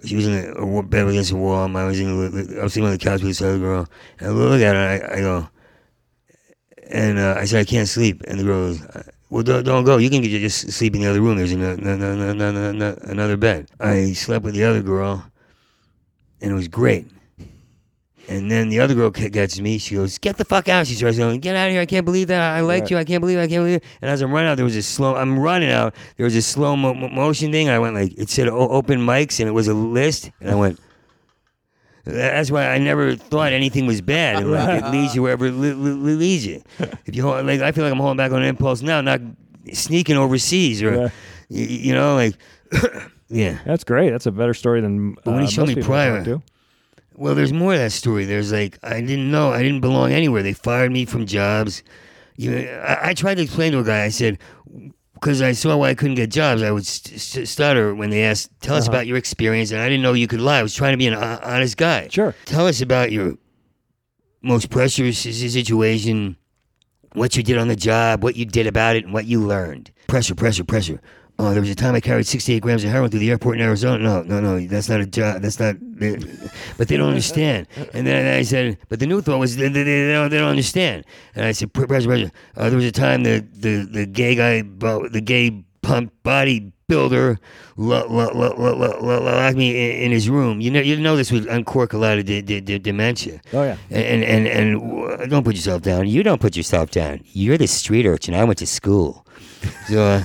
[0.06, 1.66] She was in a, a bed against the wall.
[1.66, 3.88] and I was in the, I was sitting on the couch with this other girl,
[4.20, 5.50] and I look at her, and I, I go,
[6.90, 8.82] and uh, I said I can't sleep, and the girl goes.
[9.32, 9.96] Well, don't, don't go.
[9.98, 11.38] You can get- just sleep in the other room.
[11.38, 13.70] There's another, another, another bed.
[13.80, 15.24] I slept with the other girl,
[16.42, 17.08] and it was great.
[18.28, 19.78] And then the other girl gets me.
[19.78, 21.82] She goes, "Get the fuck out!" She starts going, "Get out of here!
[21.82, 22.56] I can't believe that.
[22.56, 22.98] I liked you.
[22.98, 23.38] I can't believe.
[23.40, 23.44] It.
[23.44, 23.84] I can't believe." It.
[24.02, 25.16] And as I'm running out, there was a slow.
[25.16, 25.96] I'm running out.
[26.18, 27.68] There was a slow mo- mo- motion thing.
[27.70, 30.30] I went like it said o- open mics, and it was a list.
[30.40, 30.80] And I went.
[32.04, 34.44] That's why I never thought anything was bad.
[34.46, 36.64] Like, it leads you wherever it le- le- leads you.
[37.06, 39.22] If you hold, like, I feel like I'm holding back on impulse now, not
[39.74, 41.02] sneaking overseas or, Yeah.
[41.50, 42.36] y- you know, like,
[43.30, 43.60] yeah.
[43.66, 44.10] That's great.
[44.10, 45.14] That's a better story than.
[45.14, 46.42] But when uh, he showed me Pryor-
[47.16, 48.26] Well, there's more to that story.
[48.26, 50.42] There's like I didn't know I didn't belong anywhere.
[50.44, 51.84] They fired me from jobs.
[52.38, 54.04] You know, I, I tried to explain to a guy.
[54.06, 54.40] I said
[55.22, 56.64] because I saw why I couldn't get jobs.
[56.64, 58.94] I would st- st- stutter when they asked, "Tell us uh-huh.
[58.94, 60.60] about your experience," and I didn't know you could lie.
[60.60, 62.08] I was trying to be an ho- honest guy.
[62.10, 62.36] Sure.
[62.46, 63.36] Tell us about your
[64.42, 66.38] most pressure si- si- situation,
[67.14, 69.92] what you did on the job, what you did about it, and what you learned.
[70.08, 71.00] Pressure, pressure, pressure.
[71.42, 73.64] Oh, there was a time I carried 68 grams of heroin through the airport in
[73.64, 73.98] Arizona.
[74.04, 75.42] No, no, no, that's not a job.
[75.42, 75.76] That's not.
[76.78, 77.66] But they don't understand.
[77.96, 80.50] And then I said, but the new thought was they, they, they, don't, they don't
[80.50, 81.04] understand.
[81.34, 82.32] And I said, pressure, pressure.
[82.56, 87.40] Uh, there was a time the the the gay guy, the gay pump body builder
[87.76, 90.62] lo- lo- lo- lo- lo- lo- locked me in, in his room.
[90.62, 93.42] You know, you know this would uncork a lot of d- d- d- dementia.
[93.52, 93.78] Oh yeah.
[93.90, 96.08] And and and don't put yourself down.
[96.08, 97.22] You don't put yourself down.
[97.26, 98.36] You're the street urchin.
[98.36, 99.26] I went to school,
[99.88, 100.24] so uh,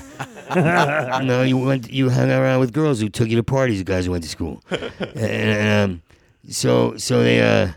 [1.25, 1.91] no, you went.
[1.91, 3.79] You hung around with girls who took you to parties.
[3.79, 4.63] The guys who went to school,
[5.15, 6.03] and, um,
[6.51, 7.73] so so they uh,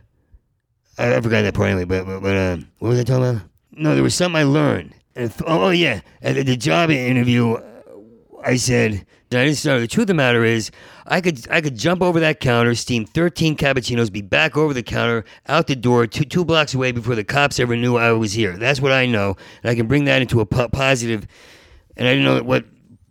[0.97, 1.85] I, I forgot that part anyway.
[1.85, 3.41] But but, but um, what was I talking about?
[3.71, 4.93] No, there was something I learned.
[5.15, 7.57] And, oh, oh yeah, at the- the job interview.
[8.41, 9.81] I said, I didn't start.
[9.81, 10.71] The truth of the matter is,
[11.05, 14.81] I could I could jump over that counter, steam 13 cappuccinos, be back over the
[14.81, 18.31] counter, out the door, two two blocks away before the cops ever knew I was
[18.31, 18.55] here.
[18.55, 21.27] That's what I know, and I can bring that into a po- positive.
[21.99, 22.65] And I didn't know what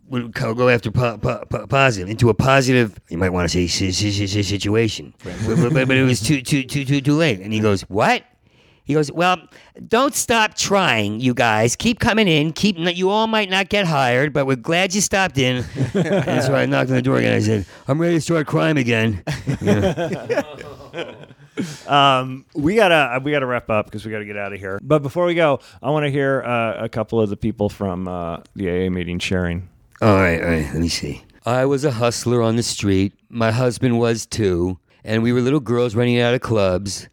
[0.09, 2.99] would go after po- po- po- positive into a positive.
[3.09, 6.19] You might want to say si- si- si- si- situation, but, but, but it was
[6.19, 7.39] too too too too too late.
[7.39, 8.23] And he goes, "What?"
[8.83, 9.37] He goes, "Well,
[9.87, 11.75] don't stop trying, you guys.
[11.75, 12.51] Keep coming in.
[12.53, 12.77] Keep.
[12.79, 15.63] You all might not get hired, but we're glad you stopped in."
[15.93, 17.35] and so I knocked on the door again.
[17.35, 19.23] I said, "I'm ready to start crime again."
[21.87, 24.79] Um, we gotta we gotta wrap up because we gotta get out of here.
[24.81, 28.07] But before we go, I want to hear uh, a couple of the people from
[28.07, 29.69] uh, the AA meeting sharing.
[30.01, 30.65] All right, all right.
[30.65, 31.23] Let me see.
[31.45, 33.13] I was a hustler on the street.
[33.29, 37.09] My husband was too, and we were little girls running out of clubs.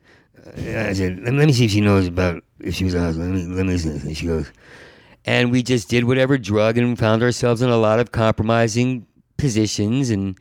[0.47, 3.01] Uh, I said, let, let me see if she knows about if she was a
[3.01, 3.25] hustler.
[3.25, 3.93] Let me, let me listen.
[3.93, 4.51] And she goes,
[5.25, 10.11] and we just did whatever drug and found ourselves in a lot of compromising positions.
[10.11, 10.39] And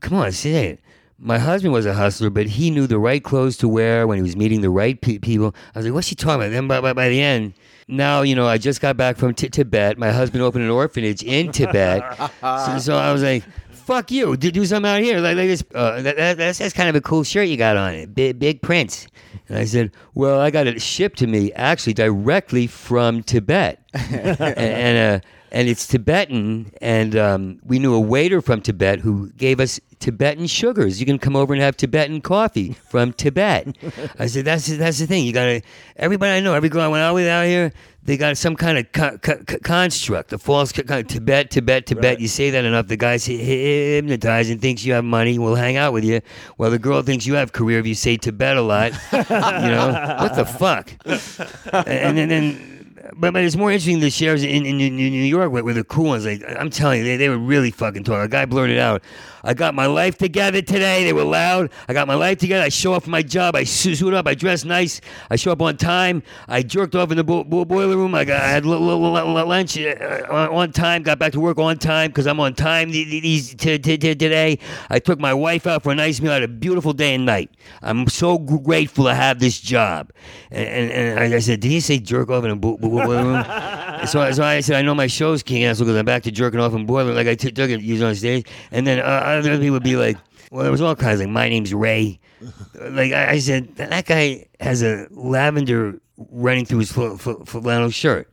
[0.00, 0.80] come on, say it.
[1.18, 4.22] My husband was a hustler, but he knew the right clothes to wear when he
[4.22, 5.54] was meeting the right pe- people.
[5.74, 6.50] I was like, what's she talking about?
[6.50, 7.54] Then by, by, by the end,
[7.86, 9.96] now, you know, I just got back from Ti- Tibet.
[9.96, 12.02] My husband opened an orphanage in Tibet.
[12.40, 14.36] so, so I was like, fuck you.
[14.36, 15.20] Do, do something out here.
[15.20, 15.62] Like, like this.
[15.74, 18.14] Uh, that, that, that's, that's kind of a cool shirt you got on it.
[18.14, 19.06] Big, big prints.
[19.48, 23.80] And I said, well, I got it shipped to me actually directly from Tibet.
[23.94, 29.30] and, and, uh, and it's Tibetan, and um, we knew a waiter from Tibet who
[29.30, 30.98] gave us Tibetan sugars.
[30.98, 33.76] You can come over and have Tibetan coffee from Tibet.
[34.18, 35.24] I said, that's that's the thing.
[35.24, 35.62] You gotta.
[35.94, 38.78] Everybody I know, every girl I went out with out here, they got some kind
[38.78, 42.18] of co- co- co- construct, the false co- kind of Tibet, Tibet, Tibet.
[42.18, 45.76] You say that enough, the guy's hy- hypnotized and thinks you have money, will hang
[45.76, 46.20] out with you.
[46.58, 48.90] Well, the girl thinks you have career if you say Tibet a lot.
[49.12, 50.90] you know what the fuck?
[51.86, 52.28] and then.
[52.28, 52.73] then
[53.16, 55.84] but, but it's more interesting the shares in, in, in New York where, where the
[55.84, 56.24] cool ones.
[56.24, 58.22] Like I'm telling you, they, they were really fucking talking.
[58.22, 59.02] A guy blurted out,
[59.42, 61.70] "I got my life together today." They were loud.
[61.88, 62.64] I got my life together.
[62.64, 63.56] I show up for my job.
[63.56, 64.26] I su- suit up.
[64.26, 65.00] I dress nice.
[65.30, 66.22] I show up on time.
[66.48, 68.14] I jerked off in the bo- bo- boiler room.
[68.14, 71.02] I, got, I had l- l- l- lunch uh, on on time.
[71.02, 73.98] Got back to work on time because I'm on time th- th- these t- t-
[73.98, 74.58] t- today.
[74.88, 76.30] I took my wife out for a nice meal.
[76.30, 77.50] I had a beautiful day and night.
[77.82, 80.10] I'm so grateful to have this job.
[80.50, 83.24] And, and, and I said, "Did he say jerk off in a bo- bo- boiler
[83.24, 83.44] room?"
[84.06, 86.60] so, so I said, I know my show's king asshole because I'm back to jerking
[86.60, 88.46] off in boiler like I t- took it used on stage.
[88.70, 90.16] And then uh, other people would be like,
[90.50, 92.20] well, there was all kinds like, my name's Ray.
[92.90, 95.98] Like I, I said, that guy has a lavender
[96.30, 98.30] running through his fl- fl- flannel shirt.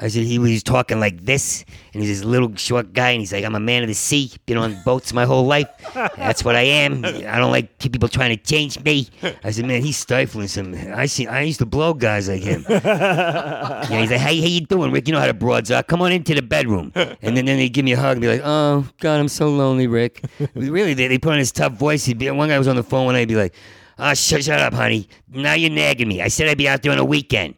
[0.00, 3.32] I said he was talking like this, and he's this little short guy, and he's
[3.32, 5.68] like, "I'm a man of the sea, been on boats my whole life.
[6.16, 7.04] That's what I am.
[7.04, 9.08] I don't like people trying to change me."
[9.42, 10.74] I said, "Man, he's stifling some.
[10.94, 11.26] I see.
[11.26, 15.08] I used to blow guys like him." yeah, he's like, "Hey, how you doing, Rick?
[15.08, 15.82] You know how the broads are.
[15.82, 18.28] Come on into the bedroom." And then, then they give me a hug and be
[18.28, 20.24] like, "Oh God, I'm so lonely, Rick."
[20.54, 22.04] really, they, they put on his tough voice.
[22.04, 23.20] He'd be one guy was on the phone one night.
[23.20, 23.54] He'd be like,
[23.98, 25.08] "Ah, shut, shut up, honey.
[25.28, 26.22] Now you're nagging me.
[26.22, 27.56] I said I'd be out there on a weekend."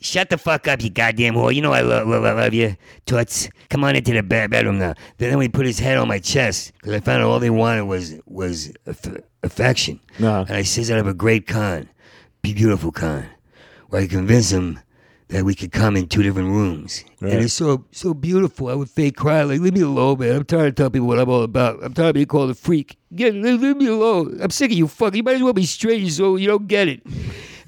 [0.00, 1.54] Shut the fuck up, you goddamn whore.
[1.54, 2.76] You know I love, love, love you,
[3.06, 3.48] toots.
[3.70, 4.94] Come on into the bed- bedroom now.
[5.18, 7.84] Then he put his head on my chest because I found out all they wanted
[7.84, 9.98] was was aff- affection.
[10.18, 10.40] No.
[10.42, 11.88] And I says I have a great con,
[12.42, 13.26] be beautiful con,
[13.88, 14.78] where I convince him
[15.28, 17.02] that we could come in two different rooms.
[17.20, 18.68] And it's so so beautiful.
[18.68, 20.36] I would fake cry like, leave me alone, man.
[20.36, 21.82] I'm tired of telling people what I'm all about.
[21.82, 22.96] I'm tired of being called a freak.
[23.14, 24.38] Get leave, leave me alone.
[24.42, 25.16] I'm sick of you fucking.
[25.16, 27.02] You might as well be straight so you don't get it.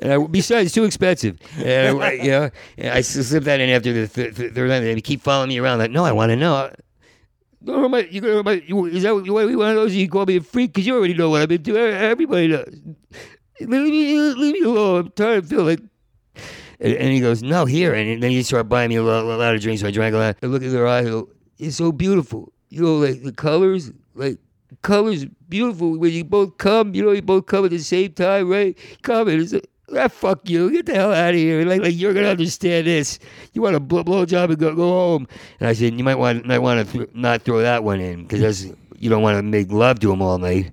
[0.00, 1.38] And I, besides, it's too expensive.
[1.56, 4.84] And I, you know, and I slipped that in after the th- th- third time.
[4.84, 5.78] They keep following me around.
[5.78, 6.70] Like, no, I want to know.
[7.60, 10.26] No, am I, you, am I, you, is that what, one of those you call
[10.26, 10.72] me a freak?
[10.72, 11.92] Because you already know what I've been doing.
[11.92, 12.72] Everybody knows.
[13.60, 15.06] Leave me, leave me alone.
[15.06, 15.80] I'm tired of feeling like.
[16.80, 17.92] And, and he goes, no, here.
[17.92, 19.80] And then he started buying me a lot, a lot of drinks.
[19.82, 20.36] So I drank a lot.
[20.40, 21.06] I look at their eyes.
[21.06, 21.28] Go,
[21.58, 22.52] it's so beautiful.
[22.68, 24.38] You know, like the colors, like
[24.82, 26.94] colors beautiful when you both come.
[26.94, 28.78] You know, you both come at the same time, right?
[29.02, 30.70] Come and it's like, ah, fuck you.
[30.70, 31.64] Get the hell out of here.
[31.64, 33.18] Like, like you're gonna understand this.
[33.52, 35.28] You want a blow, blow job and go go home.
[35.60, 38.22] And I said, you might want might want to th- not throw that one in
[38.22, 40.72] because that's you don't want to make love to him all night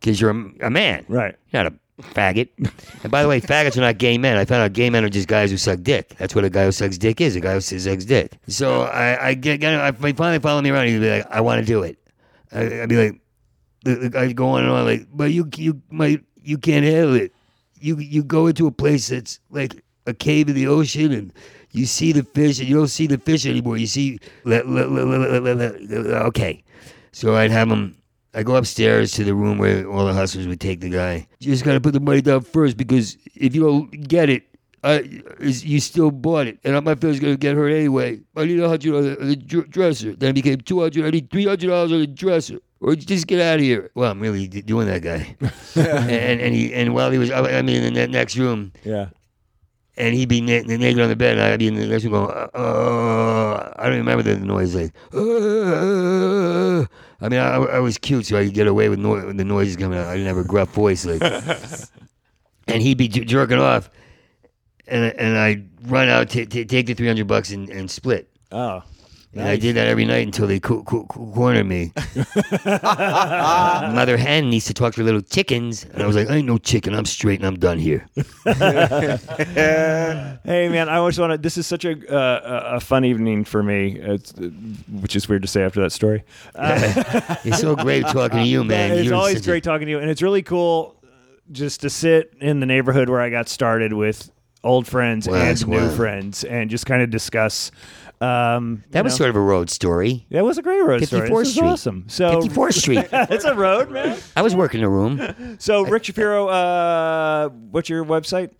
[0.00, 1.34] because you're a, a man, Right.
[1.50, 2.48] You're not a faggot.
[3.02, 4.36] and by the way, faggots are not gay men.
[4.36, 6.14] I found out gay men are just guys who suck dick.
[6.18, 7.36] That's what a guy who sucks dick is.
[7.36, 8.32] A guy who sucks dick.
[8.48, 10.88] So I, I get, I, finally follow me around.
[10.88, 11.98] He'd be like, I want to do it.
[12.52, 13.20] I, I'd be like,
[14.10, 17.33] guy go on and on like, but you you might you can't handle it.
[17.84, 21.32] You you go into a place that's like a cave in the ocean and
[21.72, 23.76] you see the fish and you don't see the fish anymore.
[23.76, 26.64] You see, okay.
[27.12, 27.96] So I'd have him.
[28.32, 31.26] I go upstairs to the room where all the hustlers would take the guy.
[31.40, 34.44] You just gotta put the money down first because if you don't get it,
[34.82, 38.20] I, you still bought it, and my feelings gonna get hurt anyway.
[38.36, 40.14] I need a hundred the, on the dresser.
[40.14, 41.06] Then it became two hundred.
[41.06, 43.90] I need three hundred dollars on the dresser, or just get out of here.
[43.94, 45.36] Well, I'm really d- doing that guy.
[45.76, 49.08] and and he and while he was, I mean, in that next room, Yeah.
[49.96, 52.12] and he'd be na- naked on the bed, and I'd be in the next room
[52.12, 54.74] going, uh, I don't remember the noise.
[54.74, 56.84] Like, uh,
[57.20, 59.44] I mean, I, I was cute, so I could get away with, no- with the
[59.44, 60.06] noises coming out.
[60.06, 61.04] I didn't have a gruff voice.
[61.06, 61.22] Like,
[62.68, 63.88] and he'd be j- jerking off,
[64.86, 68.28] and and I'd run out, t- t- take the 300 bucks, and, and split.
[68.52, 68.82] Oh.
[69.36, 71.92] And I did that every night until they co- co- co- cornered me.
[72.64, 75.84] Mother hen needs to talk to her little chickens.
[75.92, 76.94] And I was like, I ain't no chicken.
[76.94, 78.06] I'm straight and I'm done here.
[80.46, 81.38] Hey man, I always want to.
[81.38, 84.50] This is such a uh, a a fun evening for me, it's, uh,
[85.00, 86.22] which is weird to say after that story.
[87.44, 88.92] It's so great talking to you, man.
[88.92, 90.96] it's You're always such a- great talking to you, and it's really cool
[91.52, 94.30] just to sit in the neighborhood where I got started with
[94.62, 95.96] old friends Was, and new was.
[95.96, 97.70] friends, and just kind of discuss.
[98.24, 100.26] Um, That was know, sort of a road story.
[100.30, 101.28] that was a great road story.
[101.28, 101.66] 54th This is Street.
[101.68, 102.04] awesome.
[102.08, 103.06] So 54th Street.
[103.12, 104.18] it's a road, man.
[104.36, 105.56] I was working the room.
[105.58, 108.50] So Rick Shapiro, uh, what's your website?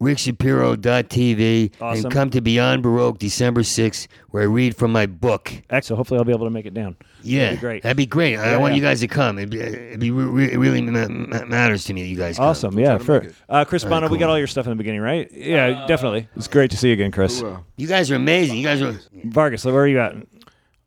[0.00, 1.72] RickShapiro.tv.
[1.80, 2.04] Awesome.
[2.04, 5.52] And come to Beyond Baroque December 6th, where I read from my book.
[5.70, 5.98] Excellent.
[5.98, 6.96] Hopefully, I'll be able to make it down.
[7.22, 7.44] Yeah.
[7.46, 7.82] That'd be great.
[7.82, 8.36] That'd be great.
[8.36, 9.38] I Yeah, want you guys to come.
[9.38, 12.36] It'd be, it'd be re- re- really ma- ma- matters to me that you guys
[12.36, 12.46] come.
[12.46, 12.78] Awesome.
[12.78, 15.00] Yeah, for uh, Chris All right, Bono, we got all your stuff in the beginning,
[15.00, 15.30] right?
[15.32, 16.28] Yeah, definitely.
[16.36, 17.42] It's great to see you again, Chris.
[17.76, 18.56] You guys are amazing.
[18.58, 18.98] You guys are.
[19.24, 20.14] Vargas, where are you at?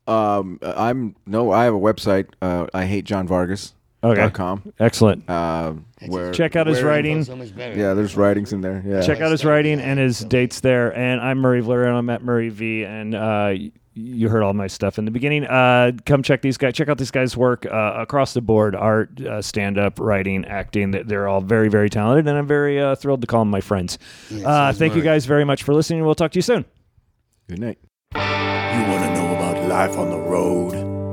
[0.08, 2.26] Um, I'm no, I have a website.
[2.42, 3.74] Uh, I hate John Vargas.
[4.04, 4.20] Okay.
[4.20, 4.72] Dot com.
[4.80, 5.28] Excellent.
[5.30, 5.74] Uh,
[6.06, 7.22] where Check out his where- writing.
[7.24, 7.78] So much better.
[7.78, 8.82] Yeah, there's writings in there.
[8.84, 9.00] Yeah.
[9.02, 10.96] Check out his writing and his dates there.
[10.96, 11.98] And I'm Murray Valeriano.
[11.98, 12.84] I'm at Murray V.
[12.84, 13.54] And uh,
[13.94, 15.44] you heard all my stuff in the beginning.
[15.44, 16.72] Uh, come check these guys.
[16.74, 20.90] Check out these guys' work uh, across the board: art, uh, stand-up, writing, acting.
[20.90, 23.60] They- They're all very, very talented, and I'm very uh, thrilled to call them my
[23.60, 23.98] friends.
[24.44, 26.04] uh, is thank you guys very much for listening.
[26.04, 26.64] We'll talk to you soon.
[27.48, 27.78] Good night.
[28.14, 30.91] You want to know about life on the road?